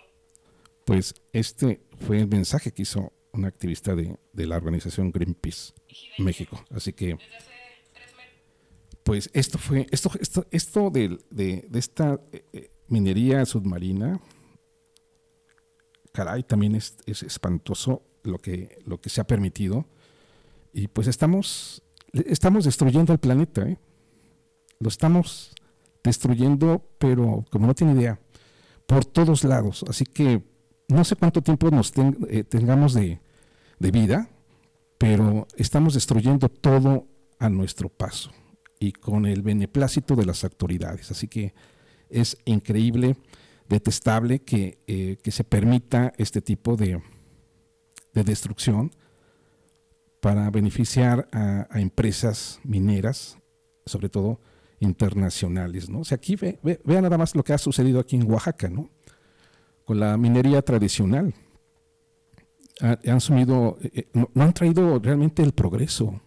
Pues 0.84 1.14
este 1.32 1.80
fue 2.06 2.18
el 2.18 2.26
mensaje 2.26 2.72
que 2.72 2.82
hizo 2.82 3.12
un 3.32 3.44
activista 3.44 3.94
de, 3.94 4.16
de 4.32 4.46
la 4.46 4.56
organización 4.56 5.12
Greenpeace 5.12 5.74
México. 6.18 6.64
Así 6.74 6.92
que, 6.92 7.18
pues 9.06 9.30
esto 9.34 9.56
fue, 9.56 9.86
esto, 9.92 10.10
esto, 10.18 10.46
esto 10.50 10.90
del- 10.90 11.24
de, 11.30 11.64
de 11.70 11.78
esta 11.78 12.20
eh, 12.32 12.44
eh, 12.52 12.70
minería 12.88 13.46
submarina, 13.46 14.20
caray, 16.10 16.42
también 16.42 16.74
es, 16.74 16.96
es 17.06 17.22
espantoso 17.22 18.02
lo 18.24 18.38
que, 18.38 18.80
lo 18.84 19.00
que 19.00 19.08
se 19.08 19.20
ha 19.20 19.24
permitido. 19.24 19.86
Y 20.72 20.88
pues 20.88 21.06
estamos, 21.06 21.84
estamos 22.12 22.64
destruyendo 22.64 23.12
el 23.12 23.20
planeta, 23.20 23.62
¿eh? 23.68 23.78
Lo 24.80 24.88
estamos 24.88 25.54
destruyendo, 26.02 26.82
pero 26.98 27.44
como 27.52 27.68
no 27.68 27.74
tiene 27.76 27.92
idea, 27.92 28.18
por 28.88 29.04
todos 29.04 29.44
lados. 29.44 29.84
Así 29.88 30.04
que 30.04 30.42
no 30.88 31.04
sé 31.04 31.14
cuánto 31.14 31.42
tiempo 31.42 31.70
nos 31.70 31.92
eh, 32.28 32.42
tengamos 32.42 32.92
de, 32.92 33.20
de 33.78 33.90
vida, 33.92 34.28
pero 34.98 35.46
estamos 35.56 35.94
destruyendo 35.94 36.48
todo 36.48 37.06
a 37.38 37.48
nuestro 37.48 37.88
paso 37.88 38.32
y 38.78 38.92
con 38.92 39.26
el 39.26 39.42
beneplácito 39.42 40.16
de 40.16 40.26
las 40.26 40.44
autoridades. 40.44 41.10
Así 41.10 41.28
que 41.28 41.54
es 42.08 42.36
increíble, 42.44 43.16
detestable 43.68 44.40
que, 44.40 44.78
eh, 44.86 45.16
que 45.22 45.30
se 45.30 45.44
permita 45.44 46.12
este 46.18 46.40
tipo 46.40 46.76
de, 46.76 47.02
de 48.12 48.24
destrucción 48.24 48.92
para 50.20 50.50
beneficiar 50.50 51.28
a, 51.32 51.66
empresas 51.74 52.60
mineras, 52.64 53.38
sobre 53.84 54.08
todo 54.08 54.40
internacionales. 54.80 55.88
¿no? 55.88 56.00
O 56.00 56.04
sea, 56.04 56.16
aquí 56.16 56.36
ve, 56.36 56.58
nada 56.84 57.18
más 57.18 57.34
lo 57.34 57.42
que 57.44 57.52
ha 57.52 57.58
sucedido 57.58 58.00
aquí 58.00 58.16
en 58.16 58.30
Oaxaca, 58.30 58.68
¿no? 58.68 58.90
con 59.84 60.00
la 60.00 60.16
minería 60.16 60.62
tradicional. 60.62 61.34
Ha- 62.80 62.98
han 63.06 63.20
sumido, 63.20 63.78
eh, 63.82 63.90
eh, 63.94 64.08
no 64.12 64.42
han 64.42 64.52
traído 64.52 64.98
realmente 64.98 65.42
el 65.42 65.52
progreso. 65.52 66.20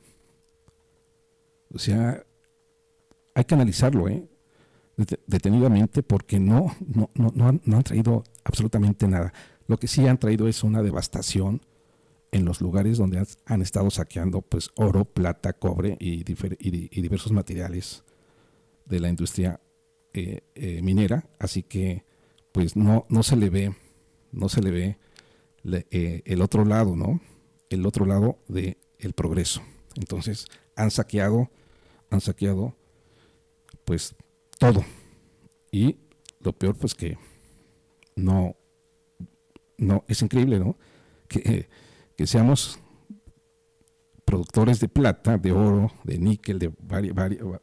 O 1.72 1.78
sea, 1.78 2.24
hay 3.40 3.46
que 3.46 3.56
analizarlo 3.56 4.08
¿eh? 4.08 4.28
Det- 4.98 5.20
detenidamente 5.28 6.04
porque 6.04 6.40
no, 6.40 6.76
no, 6.86 7.10
no, 7.16 7.32
no 7.34 7.78
han, 7.78 7.84
traído 7.84 8.24
absolutamente 8.44 9.08
nada. 9.08 9.34
Lo 9.68 9.78
que 9.78 9.88
sí 9.88 10.06
han 10.08 10.18
traído 10.18 10.48
es 10.48 10.64
una 10.64 10.82
devastación 10.82 11.62
en 12.32 12.46
los 12.46 12.62
lugares 12.62 12.98
donde 12.98 13.26
han, 13.46 13.62
estado 13.62 13.90
saqueando 13.90 14.42
pues 14.42 14.72
oro, 14.76 15.06
plata, 15.06 15.54
cobre 15.54 15.98
y, 16.00 16.24
y 16.30 16.90
y 16.92 17.02
diversos 17.02 17.32
materiales 17.32 18.04
de 18.86 19.00
la 19.00 19.10
industria 19.10 19.62
eh, 20.14 20.42
eh, 20.56 20.82
minera. 20.82 21.30
Así 21.40 21.64
que 21.64 22.04
pues 22.52 22.76
no, 22.76 23.06
no 23.10 23.24
se 23.24 23.36
le 23.36 23.50
ve, 23.50 23.76
no 24.32 24.50
se 24.50 24.62
le 24.62 24.72
ve 24.72 24.98
eh, 25.92 26.24
el 26.26 26.42
otro 26.42 26.66
lado, 26.66 26.96
¿no? 26.96 27.22
El 27.70 27.86
otro 27.86 28.06
lado 28.06 28.40
del 28.48 28.78
el 28.98 29.14
progreso. 29.14 29.62
Entonces, 29.96 30.48
han 30.76 30.92
saqueado, 30.92 31.50
han 32.10 32.22
saqueado, 32.22 32.76
pues, 33.90 34.16
todo. 34.60 34.86
Y 35.72 35.98
lo 36.42 36.54
peor, 36.54 36.76
pues, 36.78 36.94
que 36.94 37.18
no, 38.16 38.56
no, 39.80 40.06
es 40.08 40.22
increíble, 40.22 40.60
¿no? 40.60 40.78
Que, 41.28 41.68
que 42.16 42.28
seamos 42.28 42.78
productores 44.26 44.80
de 44.80 44.90
plata, 44.90 45.40
de 45.40 45.54
oro, 45.54 45.92
de 46.04 46.20
níquel, 46.20 46.60
de, 46.60 46.72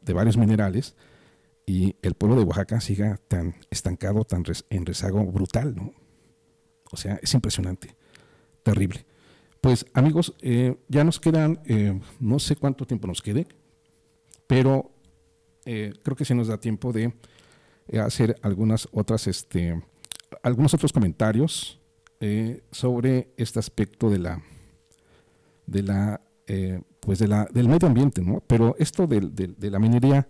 de 0.01 0.13
varios 0.13 0.35
minerales, 0.35 0.97
y 1.65 1.95
el 2.01 2.13
pueblo 2.13 2.35
de 2.35 2.43
Oaxaca 2.43 2.81
siga 2.81 3.21
tan 3.29 3.55
estancado, 3.69 4.25
tan 4.25 4.43
en 4.69 4.85
rezago 4.85 5.23
brutal, 5.27 5.77
¿no? 5.77 5.93
O 6.91 6.97
sea, 6.97 7.21
es 7.23 7.33
impresionante, 7.35 7.95
terrible. 8.63 9.05
Pues 9.61 9.85
amigos, 9.93 10.35
eh, 10.41 10.75
ya 10.89 11.05
nos 11.05 11.21
quedan, 11.21 11.61
eh, 11.67 11.97
no 12.19 12.37
sé 12.39 12.57
cuánto 12.57 12.85
tiempo 12.85 13.07
nos 13.07 13.21
quede, 13.21 13.47
pero 14.45 14.91
eh, 15.67 15.93
creo 16.01 16.15
que 16.15 16.25
sí 16.25 16.33
nos 16.33 16.47
da 16.47 16.57
tiempo 16.57 16.91
de 16.93 17.13
hacer 18.01 18.37
algunas 18.41 18.87
otras, 18.91 19.27
este, 19.27 19.81
algunos 20.41 20.73
otros 20.73 20.91
comentarios 20.91 21.79
sobre 22.71 23.29
este 23.37 23.59
aspecto 23.59 24.09
de 24.09 24.17
la, 24.17 24.41
de 25.67 25.83
la, 25.83 26.21
pues 26.99 27.19
de 27.19 27.27
la, 27.27 27.45
del 27.53 27.67
medio 27.67 27.87
ambiente, 27.87 28.21
¿no? 28.21 28.41
Pero 28.47 28.75
esto 28.79 29.05
de, 29.05 29.19
de 29.19 29.71
la 29.71 29.77
minería 29.77 30.27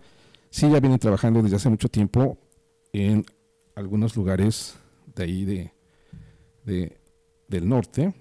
sí 0.49 0.69
ya 0.69 0.81
viene 0.81 0.97
trabajando 0.97 1.41
desde 1.41 1.55
hace 1.55 1.69
mucho 1.69 1.87
tiempo 1.87 2.37
en 2.91 3.25
algunos 3.75 4.17
lugares 4.17 4.75
de 5.15 5.23
ahí 5.23 5.45
de, 5.45 5.71
de 6.65 6.97
del 7.47 7.69
norte 7.69 8.13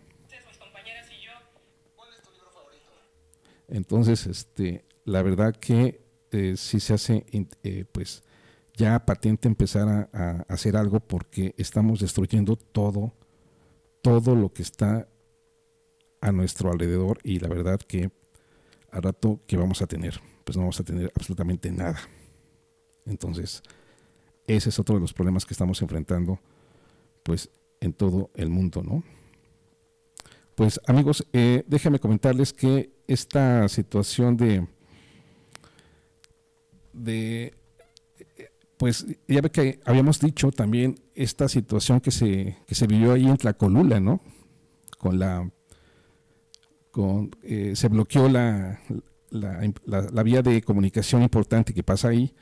Entonces, 3.68 4.26
este, 4.26 4.84
la 5.04 5.22
verdad 5.22 5.54
que 5.54 6.00
eh, 6.36 6.56
sí 6.56 6.80
se 6.80 6.94
hace, 6.94 7.24
eh, 7.62 7.84
pues, 7.90 8.22
ya 8.74 9.04
patente 9.04 9.48
empezar 9.48 10.10
a, 10.12 10.44
hacer 10.48 10.76
algo 10.76 11.00
porque 11.00 11.54
estamos 11.56 12.00
destruyendo 12.00 12.56
todo, 12.56 13.14
todo 14.02 14.36
lo 14.36 14.52
que 14.52 14.62
está 14.62 15.08
a 16.20 16.32
nuestro 16.32 16.70
alrededor 16.70 17.18
y 17.22 17.40
la 17.40 17.48
verdad 17.48 17.80
que 17.80 18.10
al 18.90 19.02
rato 19.02 19.40
que 19.46 19.56
vamos 19.56 19.82
a 19.82 19.86
tener, 19.86 20.20
pues 20.44 20.56
no 20.56 20.62
vamos 20.62 20.78
a 20.78 20.84
tener 20.84 21.10
absolutamente 21.14 21.70
nada. 21.72 21.98
Entonces, 23.06 23.62
ese 24.46 24.68
es 24.68 24.78
otro 24.78 24.96
de 24.96 25.00
los 25.00 25.12
problemas 25.12 25.46
que 25.46 25.54
estamos 25.54 25.80
enfrentando, 25.82 26.38
pues, 27.22 27.50
en 27.80 27.92
todo 27.92 28.30
el 28.34 28.50
mundo, 28.50 28.82
¿no? 28.82 29.02
Pues 30.54 30.80
amigos, 30.86 31.26
eh, 31.34 31.64
déjenme 31.66 31.98
comentarles 31.98 32.54
que 32.54 32.90
esta 33.06 33.68
situación 33.68 34.38
de, 34.38 34.66
de, 36.96 37.54
pues 38.76 39.06
ya 39.28 39.40
ve 39.40 39.50
que 39.50 39.80
habíamos 39.84 40.20
dicho 40.20 40.50
también 40.50 40.96
esta 41.14 41.48
situación 41.48 42.00
que 42.00 42.10
se, 42.10 42.56
que 42.66 42.74
se 42.74 42.86
vivió 42.86 43.12
ahí 43.12 43.26
en 43.26 43.36
Tlacolula, 43.36 44.00
¿no? 44.00 44.20
Con 44.98 45.18
la, 45.18 45.50
con, 46.90 47.30
eh, 47.42 47.72
se 47.76 47.88
bloqueó 47.88 48.28
la, 48.28 48.80
la, 49.30 50.22
vía 50.22 50.42
de 50.42 50.62
comunicación 50.62 51.22
importante 51.22 51.74
que 51.74 51.82
pasa 51.82 52.08
ahí 52.08 52.34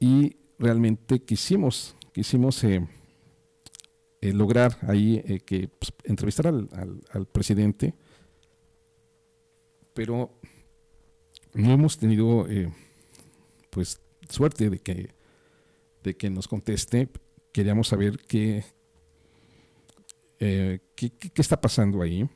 y 0.00 0.36
realmente 0.58 1.20
quisimos, 1.20 1.96
quisimos 2.12 2.62
eh, 2.64 2.86
eh, 4.20 4.32
lograr 4.32 4.78
ahí 4.82 5.40
que 5.44 5.68
pues, 5.68 5.92
entrevistar 6.04 6.46
al, 6.46 6.68
al 7.12 7.26
presidente 7.26 7.94
pero 9.94 10.30
no 11.54 11.72
hemos 11.72 11.96
tenido 11.96 12.46
eh, 12.48 12.70
pues 13.74 14.00
suerte 14.30 14.70
de 14.70 14.78
que, 14.78 15.10
de 16.04 16.16
que 16.16 16.30
nos 16.30 16.46
conteste. 16.46 17.08
Queríamos 17.52 17.88
saber 17.88 18.18
qué, 18.28 18.64
eh, 20.38 20.78
qué, 20.94 21.12
está 21.34 21.60
pasando 21.60 22.00
ahí. 22.00 22.28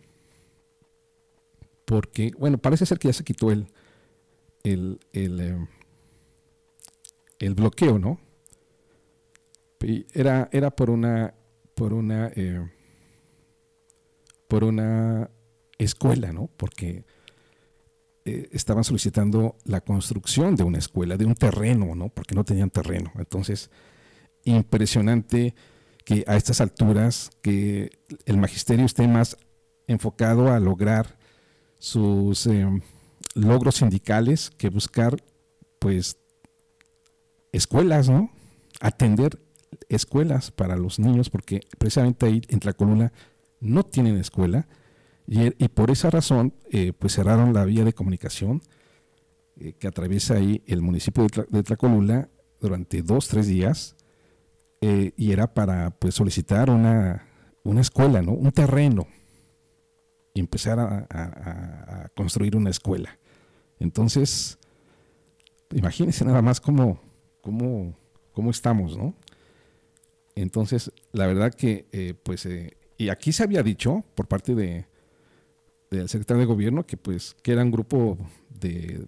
Porque, 1.84 2.32
bueno, 2.36 2.58
parece 2.58 2.84
ser 2.84 2.98
que 2.98 3.08
ya 3.08 3.14
se 3.14 3.24
quitó 3.24 3.52
el, 3.52 3.68
el, 4.64 4.98
el, 5.12 5.40
eh, 5.40 5.68
el 7.38 7.54
bloqueo, 7.54 7.98
¿no? 7.98 8.20
Era, 10.12 10.48
era 10.50 10.72
por 10.72 10.90
una, 10.90 11.34
por 11.76 11.94
una, 11.94 12.32
por 14.48 14.64
una 14.64 15.30
escuela, 15.78 16.32
¿no? 16.32 16.50
Porque 16.56 17.04
eh, 18.24 18.48
estaban 18.52 18.84
solicitando 18.84 19.56
la 19.64 19.80
construcción 19.80 20.56
de 20.56 20.64
una 20.64 20.78
escuela, 20.78 21.16
de 21.16 21.24
un 21.24 21.34
terreno, 21.34 21.94
¿no? 21.94 22.08
Porque 22.08 22.34
no 22.34 22.44
tenían 22.44 22.70
terreno. 22.70 23.12
Entonces, 23.16 23.70
impresionante 24.44 25.54
que 26.04 26.24
a 26.26 26.36
estas 26.36 26.60
alturas 26.60 27.30
que 27.42 27.90
el 28.26 28.38
magisterio 28.38 28.86
esté 28.86 29.06
más 29.08 29.36
enfocado 29.86 30.52
a 30.52 30.60
lograr 30.60 31.18
sus 31.78 32.46
eh, 32.46 32.66
logros 33.34 33.76
sindicales 33.76 34.50
que 34.50 34.68
buscar, 34.68 35.22
pues, 35.78 36.18
escuelas, 37.52 38.08
¿no? 38.08 38.30
Atender 38.80 39.38
escuelas 39.88 40.50
para 40.50 40.76
los 40.76 40.98
niños, 40.98 41.30
porque 41.30 41.60
precisamente 41.78 42.26
ahí 42.26 42.42
en 42.48 42.60
la 42.62 42.72
columna 42.72 43.12
no 43.60 43.84
tienen 43.84 44.16
escuela 44.16 44.66
y, 45.30 45.68
por 45.68 45.90
esa 45.90 46.08
razón, 46.08 46.54
eh, 46.70 46.94
pues 46.98 47.12
cerraron 47.12 47.52
la 47.52 47.66
vía 47.66 47.84
de 47.84 47.92
comunicación 47.92 48.62
eh, 49.60 49.74
que 49.74 49.86
atraviesa 49.86 50.36
ahí 50.36 50.62
el 50.66 50.80
municipio 50.80 51.26
de, 51.50 51.62
Tlacolula 51.62 52.30
durante 52.62 53.02
dos, 53.02 53.28
tres 53.28 53.46
días, 53.46 53.94
eh, 54.80 55.12
y 55.18 55.32
era 55.32 55.52
para 55.52 55.90
pues 55.90 56.14
solicitar 56.14 56.70
una, 56.70 57.26
escuela, 57.78 58.22
¿no? 58.22 58.32
un 58.32 58.52
terreno, 58.52 59.06
y 60.32 60.40
empezar 60.40 60.78
a, 60.80 62.10
construir 62.16 62.56
una 62.56 62.70
escuela. 62.70 63.18
Entonces, 63.78 64.58
imagínense 65.72 66.24
nada 66.24 66.40
más 66.40 66.58
cómo, 66.58 67.02
cómo, 67.42 67.94
cómo 68.32 68.50
estamos, 68.50 68.96
¿no? 68.96 69.14
Entonces, 70.34 70.90
la 71.12 71.26
verdad 71.26 71.52
que, 71.52 72.16
pues, 72.22 72.48
y 72.96 73.10
aquí 73.10 73.32
se 73.32 73.42
había 73.42 73.62
dicho 73.62 74.04
por 74.14 74.26
parte 74.26 74.54
de, 74.54 74.86
del 75.90 76.08
secretario 76.08 76.40
de 76.40 76.46
gobierno 76.46 76.86
que 76.86 76.96
pues 76.96 77.34
que 77.42 77.52
era 77.52 77.62
un 77.62 77.70
grupo 77.70 78.18
de, 78.48 79.06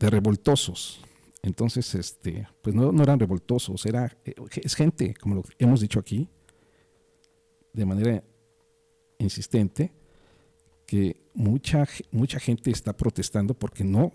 revoltosos. 0.00 1.00
Entonces, 1.42 1.94
este, 1.94 2.46
pues 2.60 2.74
no, 2.74 2.90
eran 3.02 3.18
revoltosos, 3.18 3.86
era, 3.86 4.14
es 4.62 4.74
gente, 4.74 5.14
como 5.14 5.36
lo 5.36 5.44
hemos 5.58 5.80
dicho 5.80 5.98
aquí, 5.98 6.28
de 7.72 7.86
manera 7.86 8.22
insistente, 9.18 9.90
que 10.84 11.16
mucha, 11.32 11.86
mucha 12.10 12.38
gente 12.38 12.70
está 12.70 12.94
protestando 12.94 13.54
porque 13.54 13.84
no, 13.84 14.12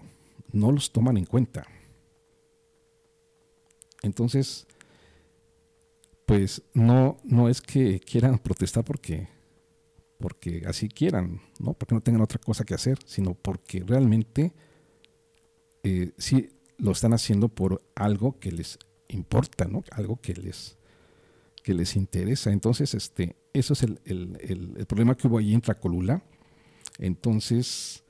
no 0.52 0.72
los 0.72 0.92
toman 0.92 1.18
en 1.18 1.26
cuenta. 1.26 1.66
Entonces, 4.04 4.68
pues 6.28 6.62
no, 6.74 7.18
no 7.24 7.50
es 7.50 7.62
que 7.62 8.00
quieran 8.00 8.38
protestar 8.38 8.84
porque 8.84 9.28
porque 10.20 10.64
así 10.66 10.90
quieran, 10.90 11.42
no 11.60 11.74
porque 11.74 11.96
no 11.96 12.02
tengan 12.02 12.22
otra 12.22 12.40
cosa 12.40 12.64
que 12.64 12.74
hacer, 12.74 13.00
sino 13.06 13.34
porque 13.34 13.84
realmente 13.86 14.54
eh, 15.84 16.14
sí 16.18 16.50
lo 16.78 16.92
están 16.92 17.14
haciendo 17.14 17.50
por 17.50 17.84
algo 17.96 18.40
que 18.40 18.52
les 18.52 18.80
importa, 19.08 19.66
¿no? 19.66 19.84
algo 19.92 20.20
que 20.22 20.34
les, 20.34 20.78
que 21.64 21.74
les 21.74 21.96
interesa. 21.96 22.52
Entonces, 22.52 22.94
este, 22.94 23.36
eso 23.54 23.74
es 23.74 23.84
el, 23.84 24.00
el 24.06 24.86
problema 24.88 25.16
que 25.16 25.28
hubo 25.28 25.38
allí 25.38 25.54
en 25.54 25.62
Tlacolula. 25.62 26.24
Entonces, 26.98 28.04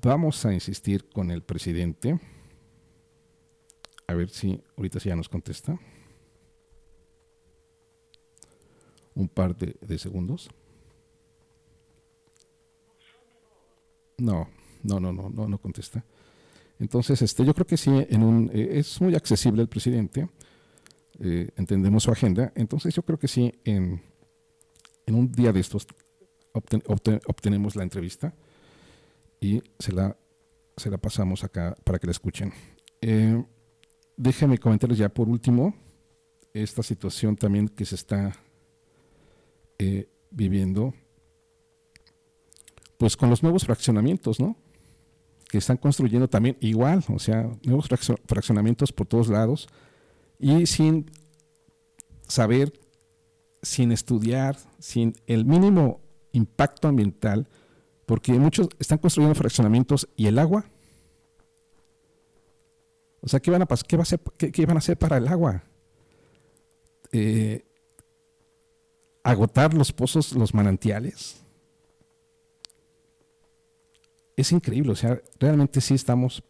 vamos 0.00 0.44
a 0.44 0.52
insistir 0.52 1.08
con 1.10 1.30
el 1.30 1.42
presidente. 1.42 2.18
A 4.06 4.14
ver 4.14 4.30
si 4.30 4.62
ahorita 4.76 5.00
sí 5.00 5.08
ya 5.08 5.16
nos 5.16 5.28
contesta. 5.28 5.78
Un 9.14 9.28
par 9.28 9.56
de 9.56 9.98
segundos. 9.98 10.50
No, 14.20 14.48
no, 14.82 15.00
no, 15.00 15.12
no, 15.12 15.30
no, 15.30 15.48
no 15.48 15.58
contesta. 15.58 16.04
Entonces, 16.78 17.20
este, 17.22 17.44
yo 17.44 17.54
creo 17.54 17.66
que 17.66 17.76
sí, 17.76 17.90
en 18.08 18.22
un, 18.22 18.50
eh, 18.52 18.78
es 18.78 19.00
muy 19.00 19.14
accesible 19.14 19.62
el 19.62 19.68
presidente, 19.68 20.28
eh, 21.18 21.50
entendemos 21.56 22.04
su 22.04 22.10
agenda, 22.10 22.52
entonces 22.54 22.94
yo 22.94 23.02
creo 23.02 23.18
que 23.18 23.28
sí, 23.28 23.52
en, 23.64 24.00
un 25.06 25.30
día 25.32 25.52
de 25.52 25.58
estos 25.60 25.86
obtenemos 27.26 27.74
la 27.74 27.82
entrevista 27.82 28.32
y 29.40 29.60
se 29.78 29.92
la, 29.92 30.16
se 30.76 30.88
la 30.88 30.98
pasamos 30.98 31.42
acá 31.42 31.76
para 31.84 31.98
que 31.98 32.06
la 32.06 32.12
escuchen. 32.12 32.52
Eh, 33.00 33.44
déjenme 34.16 34.58
comentarles 34.58 34.98
ya 34.98 35.08
por 35.08 35.28
último 35.28 35.74
esta 36.54 36.82
situación 36.82 37.36
también 37.36 37.68
que 37.68 37.84
se 37.84 37.96
está 37.96 38.36
eh, 39.78 40.08
viviendo 40.30 40.94
pues 43.00 43.16
con 43.16 43.30
los 43.30 43.42
nuevos 43.42 43.64
fraccionamientos, 43.64 44.38
¿no? 44.40 44.56
Que 45.48 45.56
están 45.56 45.78
construyendo 45.78 46.28
también 46.28 46.58
igual, 46.60 47.02
o 47.08 47.18
sea, 47.18 47.50
nuevos 47.62 47.88
fraccionamientos 48.26 48.92
por 48.92 49.06
todos 49.06 49.28
lados 49.28 49.68
y 50.38 50.66
sin 50.66 51.10
saber 52.28 52.74
sin 53.62 53.90
estudiar, 53.90 54.58
sin 54.78 55.14
el 55.26 55.46
mínimo 55.46 56.02
impacto 56.32 56.88
ambiental, 56.88 57.48
porque 58.04 58.32
muchos 58.32 58.68
están 58.78 58.98
construyendo 58.98 59.34
fraccionamientos 59.34 60.06
y 60.14 60.26
el 60.26 60.38
agua. 60.38 60.66
O 63.22 63.28
sea, 63.28 63.40
¿qué 63.40 63.50
van 63.50 63.62
a, 63.62 63.66
qué 63.66 63.96
va 63.96 64.02
a 64.02 64.04
hacer, 64.04 64.20
qué, 64.36 64.66
van 64.66 64.76
a 64.76 64.80
hacer 64.80 64.98
para 64.98 65.16
el 65.16 65.26
agua? 65.26 65.64
Eh, 67.12 67.64
agotar 69.22 69.72
los 69.72 69.90
pozos, 69.90 70.34
los 70.34 70.52
manantiales. 70.52 71.40
Es 74.40 74.52
increíble, 74.52 74.92
o 74.92 74.96
sea, 74.96 75.20
realmente 75.38 75.82
sí 75.82 75.92
estamos 75.92 76.42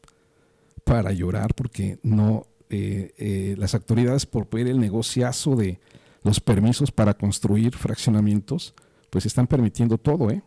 para 0.84 1.10
llorar 1.10 1.54
porque 1.54 1.98
no 2.04 2.46
eh, 2.68 3.12
eh, 3.18 3.56
las 3.58 3.74
autoridades 3.74 4.26
por 4.26 4.48
ver 4.48 4.68
el 4.68 4.78
negociazo 4.78 5.56
de 5.56 5.80
los 6.22 6.38
permisos 6.38 6.92
para 6.92 7.14
construir 7.14 7.74
fraccionamientos, 7.76 8.74
pues 9.10 9.26
están 9.26 9.48
permitiendo 9.48 9.98
todo, 9.98 10.30
¿eh? 10.30 10.40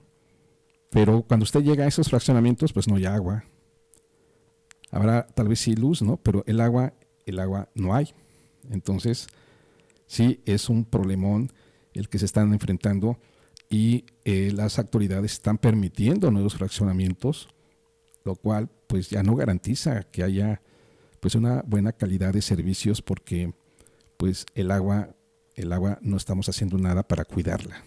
Pero 0.89 1.23
cuando 1.23 1.43
usted 1.43 1.61
llega 1.63 1.83
a 1.83 1.87
esos 1.87 2.07
fraccionamientos, 2.07 2.71
pues 2.71 2.87
no 2.87 2.95
hay 2.95 3.07
agua. 3.07 3.43
Habrá 4.89 5.27
tal 5.27 5.49
vez 5.49 5.59
sí 5.59 5.75
luz, 5.75 6.01
¿no? 6.01 6.15
Pero 6.15 6.45
el 6.47 6.61
agua, 6.61 6.93
el 7.25 7.39
agua 7.39 7.67
no 7.75 7.93
hay. 7.93 8.13
Entonces, 8.71 9.27
sí 10.05 10.39
es 10.45 10.69
un 10.69 10.85
problemón 10.85 11.51
el 11.93 12.07
que 12.07 12.19
se 12.19 12.25
están 12.25 12.53
enfrentando 12.53 13.19
y 13.73 14.05
eh, 14.23 14.51
las 14.53 14.77
autoridades 14.77 15.31
están 15.31 15.57
permitiendo 15.57 16.29
nuevos 16.29 16.53
fraccionamientos, 16.53 17.49
lo 18.23 18.35
cual 18.35 18.69
pues 18.85 19.09
ya 19.09 19.23
no 19.23 19.35
garantiza 19.35 20.03
que 20.03 20.21
haya 20.21 20.61
pues 21.19 21.33
una 21.33 21.63
buena 21.65 21.91
calidad 21.91 22.33
de 22.33 22.43
servicios 22.43 23.01
porque 23.01 23.51
pues 24.17 24.45
el 24.53 24.69
agua 24.69 25.15
el 25.55 25.73
agua 25.73 25.97
no 26.03 26.17
estamos 26.17 26.47
haciendo 26.49 26.77
nada 26.77 27.01
para 27.01 27.25
cuidarla 27.25 27.83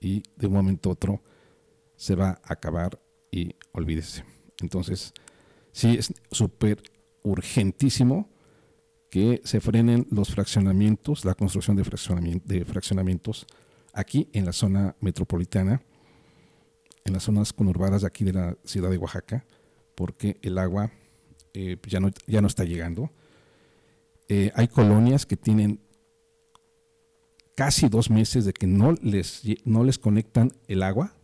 y 0.00 0.22
de 0.36 0.46
un 0.46 0.54
momento 0.54 0.88
a 0.88 0.92
otro 0.94 1.20
se 1.96 2.14
va 2.14 2.40
a 2.42 2.54
acabar 2.54 2.98
y 3.30 3.54
olvídese. 3.72 4.24
Entonces, 4.62 5.12
sí 5.70 5.96
es 5.98 6.14
súper 6.30 6.82
urgentísimo 7.22 8.30
que 9.10 9.42
se 9.44 9.60
frenen 9.60 10.06
los 10.10 10.30
fraccionamientos, 10.30 11.26
la 11.26 11.34
construcción 11.34 11.76
de, 11.76 12.64
fraccionamientos 12.64 13.46
aquí 13.94 14.28
en 14.32 14.44
la 14.44 14.52
zona 14.52 14.96
metropolitana, 15.00 15.82
en 17.04 17.12
las 17.12 17.22
zonas 17.22 17.52
conurbadas 17.52 18.02
de 18.02 18.06
aquí 18.06 18.24
de 18.24 18.32
la 18.32 18.56
ciudad 18.64 18.90
de 18.90 18.98
Oaxaca, 18.98 19.44
porque 19.94 20.38
el 20.42 20.58
agua 20.58 20.90
eh, 21.52 21.76
ya, 21.86 22.00
no, 22.00 22.10
ya 22.26 22.40
no 22.40 22.48
está 22.48 22.64
llegando. 22.64 23.10
Eh, 24.28 24.50
hay 24.54 24.68
colonias 24.68 25.26
que 25.26 25.36
tienen 25.36 25.80
casi 27.54 27.88
dos 27.88 28.10
meses 28.10 28.44
de 28.44 28.52
que 28.52 28.66
no 28.66 28.92
les, 28.92 29.42
no 29.64 29.84
les 29.84 29.98
conectan 29.98 30.52
el 30.66 30.82
agua, 30.82 31.14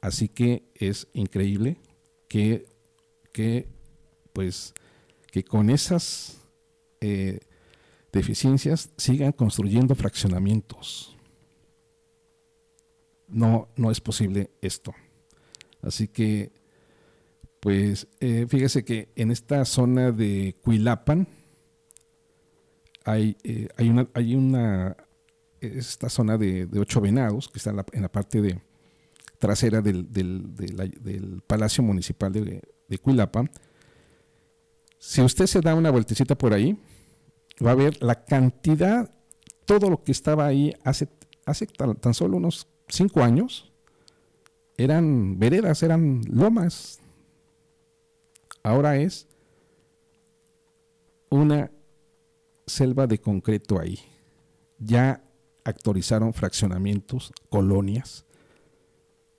así 0.00 0.28
que 0.28 0.64
es 0.74 1.08
increíble 1.14 1.78
que, 2.28 2.66
que 3.32 3.68
pues, 4.32 4.74
que 5.30 5.44
con 5.44 5.70
esas 5.70 6.38
eh, 7.00 7.40
deficiencias 8.12 8.90
sigan 8.96 9.32
construyendo 9.32 9.94
fraccionamientos. 9.94 11.17
No, 13.28 13.68
no 13.76 13.90
es 13.90 14.00
posible 14.00 14.50
esto. 14.60 14.94
Así 15.82 16.08
que, 16.08 16.52
pues, 17.60 18.08
eh, 18.20 18.46
fíjese 18.48 18.84
que 18.84 19.10
en 19.16 19.30
esta 19.30 19.64
zona 19.64 20.12
de 20.12 20.56
Cuilapan 20.62 21.28
hay, 23.04 23.36
eh, 23.44 23.68
una, 23.80 24.08
hay 24.14 24.34
una, 24.34 24.96
esta 25.60 26.08
zona 26.08 26.36
de, 26.38 26.68
ocho 26.78 27.00
venados 27.00 27.48
que 27.48 27.58
está 27.58 27.70
en 27.92 28.02
la, 28.02 28.08
parte 28.08 28.40
de, 28.40 28.60
trasera 29.38 29.80
del, 29.80 31.42
Palacio 31.46 31.82
Municipal 31.82 32.32
de, 32.32 32.62
de 32.88 32.98
si 34.98 35.22
usted 35.22 35.46
se 35.46 35.60
da 35.60 35.74
una 35.74 35.90
vueltecita 35.90 36.36
por 36.36 36.52
ahí, 36.52 36.76
va 37.64 37.70
a 37.72 37.76
ver 37.76 38.02
la 38.02 38.24
cantidad, 38.24 39.10
todo 39.64 39.90
lo 39.90 40.02
que 40.02 40.12
estaba 40.12 40.46
ahí 40.46 40.74
hace, 40.84 41.08
hace 41.46 41.66
tan, 41.66 42.14
solo 42.14 42.36
unos 42.36 42.66
cinco 42.88 43.22
años, 43.22 43.72
eran 44.76 45.38
veredas, 45.38 45.82
eran 45.82 46.22
lomas. 46.30 47.00
Ahora 48.62 48.96
es 48.96 49.26
una 51.30 51.70
selva 52.66 53.06
de 53.06 53.18
concreto 53.18 53.80
ahí. 53.80 53.98
Ya 54.78 55.22
actualizaron 55.64 56.32
fraccionamientos, 56.32 57.32
colonias, 57.48 58.24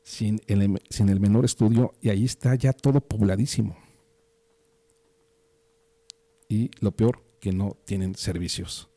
sin 0.04 0.42
el, 0.48 0.82
sin 0.90 1.10
el 1.10 1.20
menor 1.20 1.46
estudio, 1.46 1.94
y 2.02 2.10
ahí 2.10 2.26
está 2.26 2.56
ya 2.56 2.74
todo 2.74 3.00
pobladísimo 3.00 3.76
y 6.50 6.72
lo 6.82 6.92
peor, 6.92 7.22
que 7.40 7.54
no 7.54 7.78
tienen 7.86 8.16
servicios. 8.16 8.90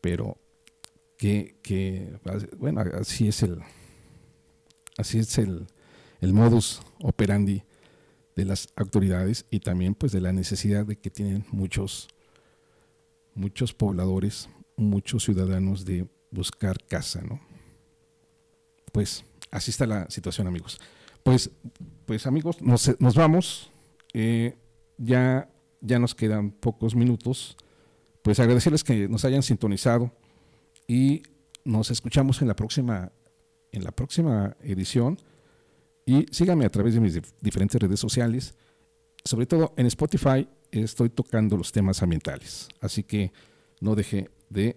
Pero 0.00 0.36
que, 1.18 2.18
bueno, 2.56 2.82
así 2.98 3.28
es 3.28 3.42
el, 3.42 3.58
así 4.96 5.18
es 5.18 5.36
el, 5.38 5.66
el 6.20 6.32
modus 6.32 6.80
operandi 7.02 7.64
de 8.36 8.44
las 8.44 8.68
autoridades 8.76 9.44
y 9.50 9.60
también 9.60 9.94
pues 9.94 10.12
de 10.12 10.20
la 10.20 10.32
necesidad 10.32 10.86
de 10.86 10.96
que 10.96 11.10
tienen 11.10 11.44
muchos, 11.50 12.08
muchos 13.34 13.74
pobladores, 13.74 14.48
muchos 14.76 15.24
ciudadanos 15.24 15.84
de 15.84 16.08
buscar 16.30 16.82
casa, 16.86 17.20
¿no? 17.22 17.40
Pues 18.92 19.24
así 19.50 19.70
está 19.70 19.86
la 19.86 20.08
situación, 20.08 20.46
amigos. 20.46 20.78
Pues, 21.24 21.50
pues 22.06 22.26
amigos, 22.26 22.62
nos, 22.62 22.98
nos 23.00 23.14
vamos. 23.16 23.70
Eh, 24.14 24.56
ya 24.96 25.50
ya 25.80 25.98
nos 25.98 26.14
quedan 26.14 26.50
pocos 26.50 26.94
minutos, 26.94 27.56
pues 28.22 28.40
agradecerles 28.40 28.84
que 28.84 29.08
nos 29.08 29.24
hayan 29.24 29.42
sintonizado 29.42 30.12
y 30.88 31.22
nos 31.64 31.90
escuchamos 31.90 32.40
en 32.42 32.48
la 32.48 32.56
próxima, 32.56 33.12
en 33.70 33.84
la 33.84 33.92
próxima 33.92 34.56
edición. 34.62 35.18
Y 36.06 36.26
síganme 36.30 36.64
a 36.64 36.70
través 36.70 36.94
de 36.94 37.00
mis 37.00 37.20
diferentes 37.40 37.80
redes 37.80 38.00
sociales. 38.00 38.54
Sobre 39.22 39.46
todo 39.46 39.74
en 39.76 39.86
Spotify 39.86 40.48
estoy 40.72 41.10
tocando 41.10 41.56
los 41.58 41.70
temas 41.70 42.02
ambientales. 42.02 42.68
Así 42.80 43.02
que 43.04 43.32
no 43.80 43.94
deje 43.94 44.30
de 44.48 44.76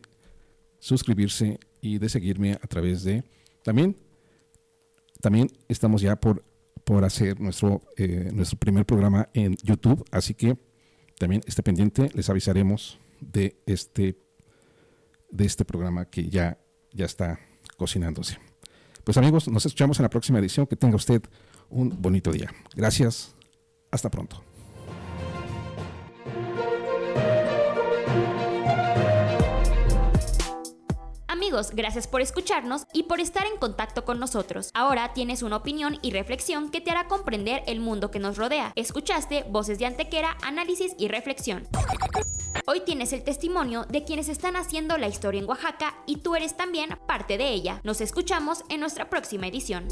suscribirse 0.80 1.60
y 1.80 1.98
de 1.98 2.10
seguirme 2.10 2.54
a 2.54 2.68
través 2.68 3.04
de... 3.04 3.24
También, 3.64 3.96
también 5.22 5.48
estamos 5.70 6.02
ya 6.02 6.18
por, 6.18 6.44
por 6.84 7.06
hacer 7.06 7.40
nuestro, 7.40 7.82
eh, 7.96 8.32
nuestro 8.34 8.60
primer 8.60 8.86
programa 8.86 9.30
en 9.34 9.56
YouTube. 9.64 10.04
Así 10.12 10.34
que 10.34 10.58
también 11.18 11.42
esté 11.46 11.64
pendiente, 11.64 12.10
les 12.14 12.30
avisaremos 12.30 13.00
de 13.22 13.56
este, 13.66 14.18
de 15.32 15.46
este 15.46 15.66
programa 15.66 16.06
que 16.06 16.30
ya, 16.30 16.60
ya 16.92 17.06
está 17.06 17.40
cocinándose. 17.78 18.38
Pues 19.04 19.18
amigos, 19.18 19.48
nos 19.48 19.66
escuchamos 19.66 20.00
en 20.00 20.04
la 20.04 20.10
próxima 20.10 20.40
edición. 20.40 20.68
Que 20.68 20.76
tenga 20.76 20.96
usted 20.96 21.24
un 21.70 22.02
bonito 22.02 22.32
día. 22.32 22.52
Gracias. 22.76 23.36
Hasta 23.90 24.10
pronto. 24.10 24.44
Amigos, 31.28 31.72
gracias 31.74 32.08
por 32.08 32.22
escucharnos 32.22 32.86
y 32.94 33.04
por 33.04 33.20
estar 33.20 33.46
en 33.46 33.58
contacto 33.58 34.06
con 34.06 34.20
nosotros. 34.20 34.70
Ahora 34.74 35.12
tienes 35.14 35.42
una 35.42 35.58
opinión 35.58 35.98
y 36.02 36.12
reflexión 36.12 36.70
que 36.70 36.80
te 36.80 36.92
hará 36.92 37.08
comprender 37.08 37.64
el 37.68 37.80
mundo 37.80 38.12
que 38.12 38.20
nos 38.20 38.38
rodea. 38.38 38.72
Escuchaste 38.76 39.44
Voces 39.50 39.80
de 39.80 39.88
Antequera, 39.88 40.38
análisis 40.44 40.94
y 40.98 41.08
reflexión. 41.08 41.68
Hoy 42.66 42.82
tienes 42.82 43.14
el 43.14 43.24
testimonio 43.24 43.86
de 43.90 44.04
quienes 44.04 44.30
están 44.30 44.56
haciendo 44.56 44.98
la 44.98 45.08
historia 45.08 45.42
en 45.42 45.50
Oaxaca 45.50 45.96
y 46.06 46.18
tú 46.18 46.36
eres 46.36 46.56
también 46.56 46.98
parte 47.08 47.38
de 47.38 47.50
ella. 47.50 47.82
Nos 47.84 48.02
escuchamos 48.02 48.64
en 48.70 48.80
nuestra 48.80 49.10
próxima 49.10 49.48
edición. 49.48 49.88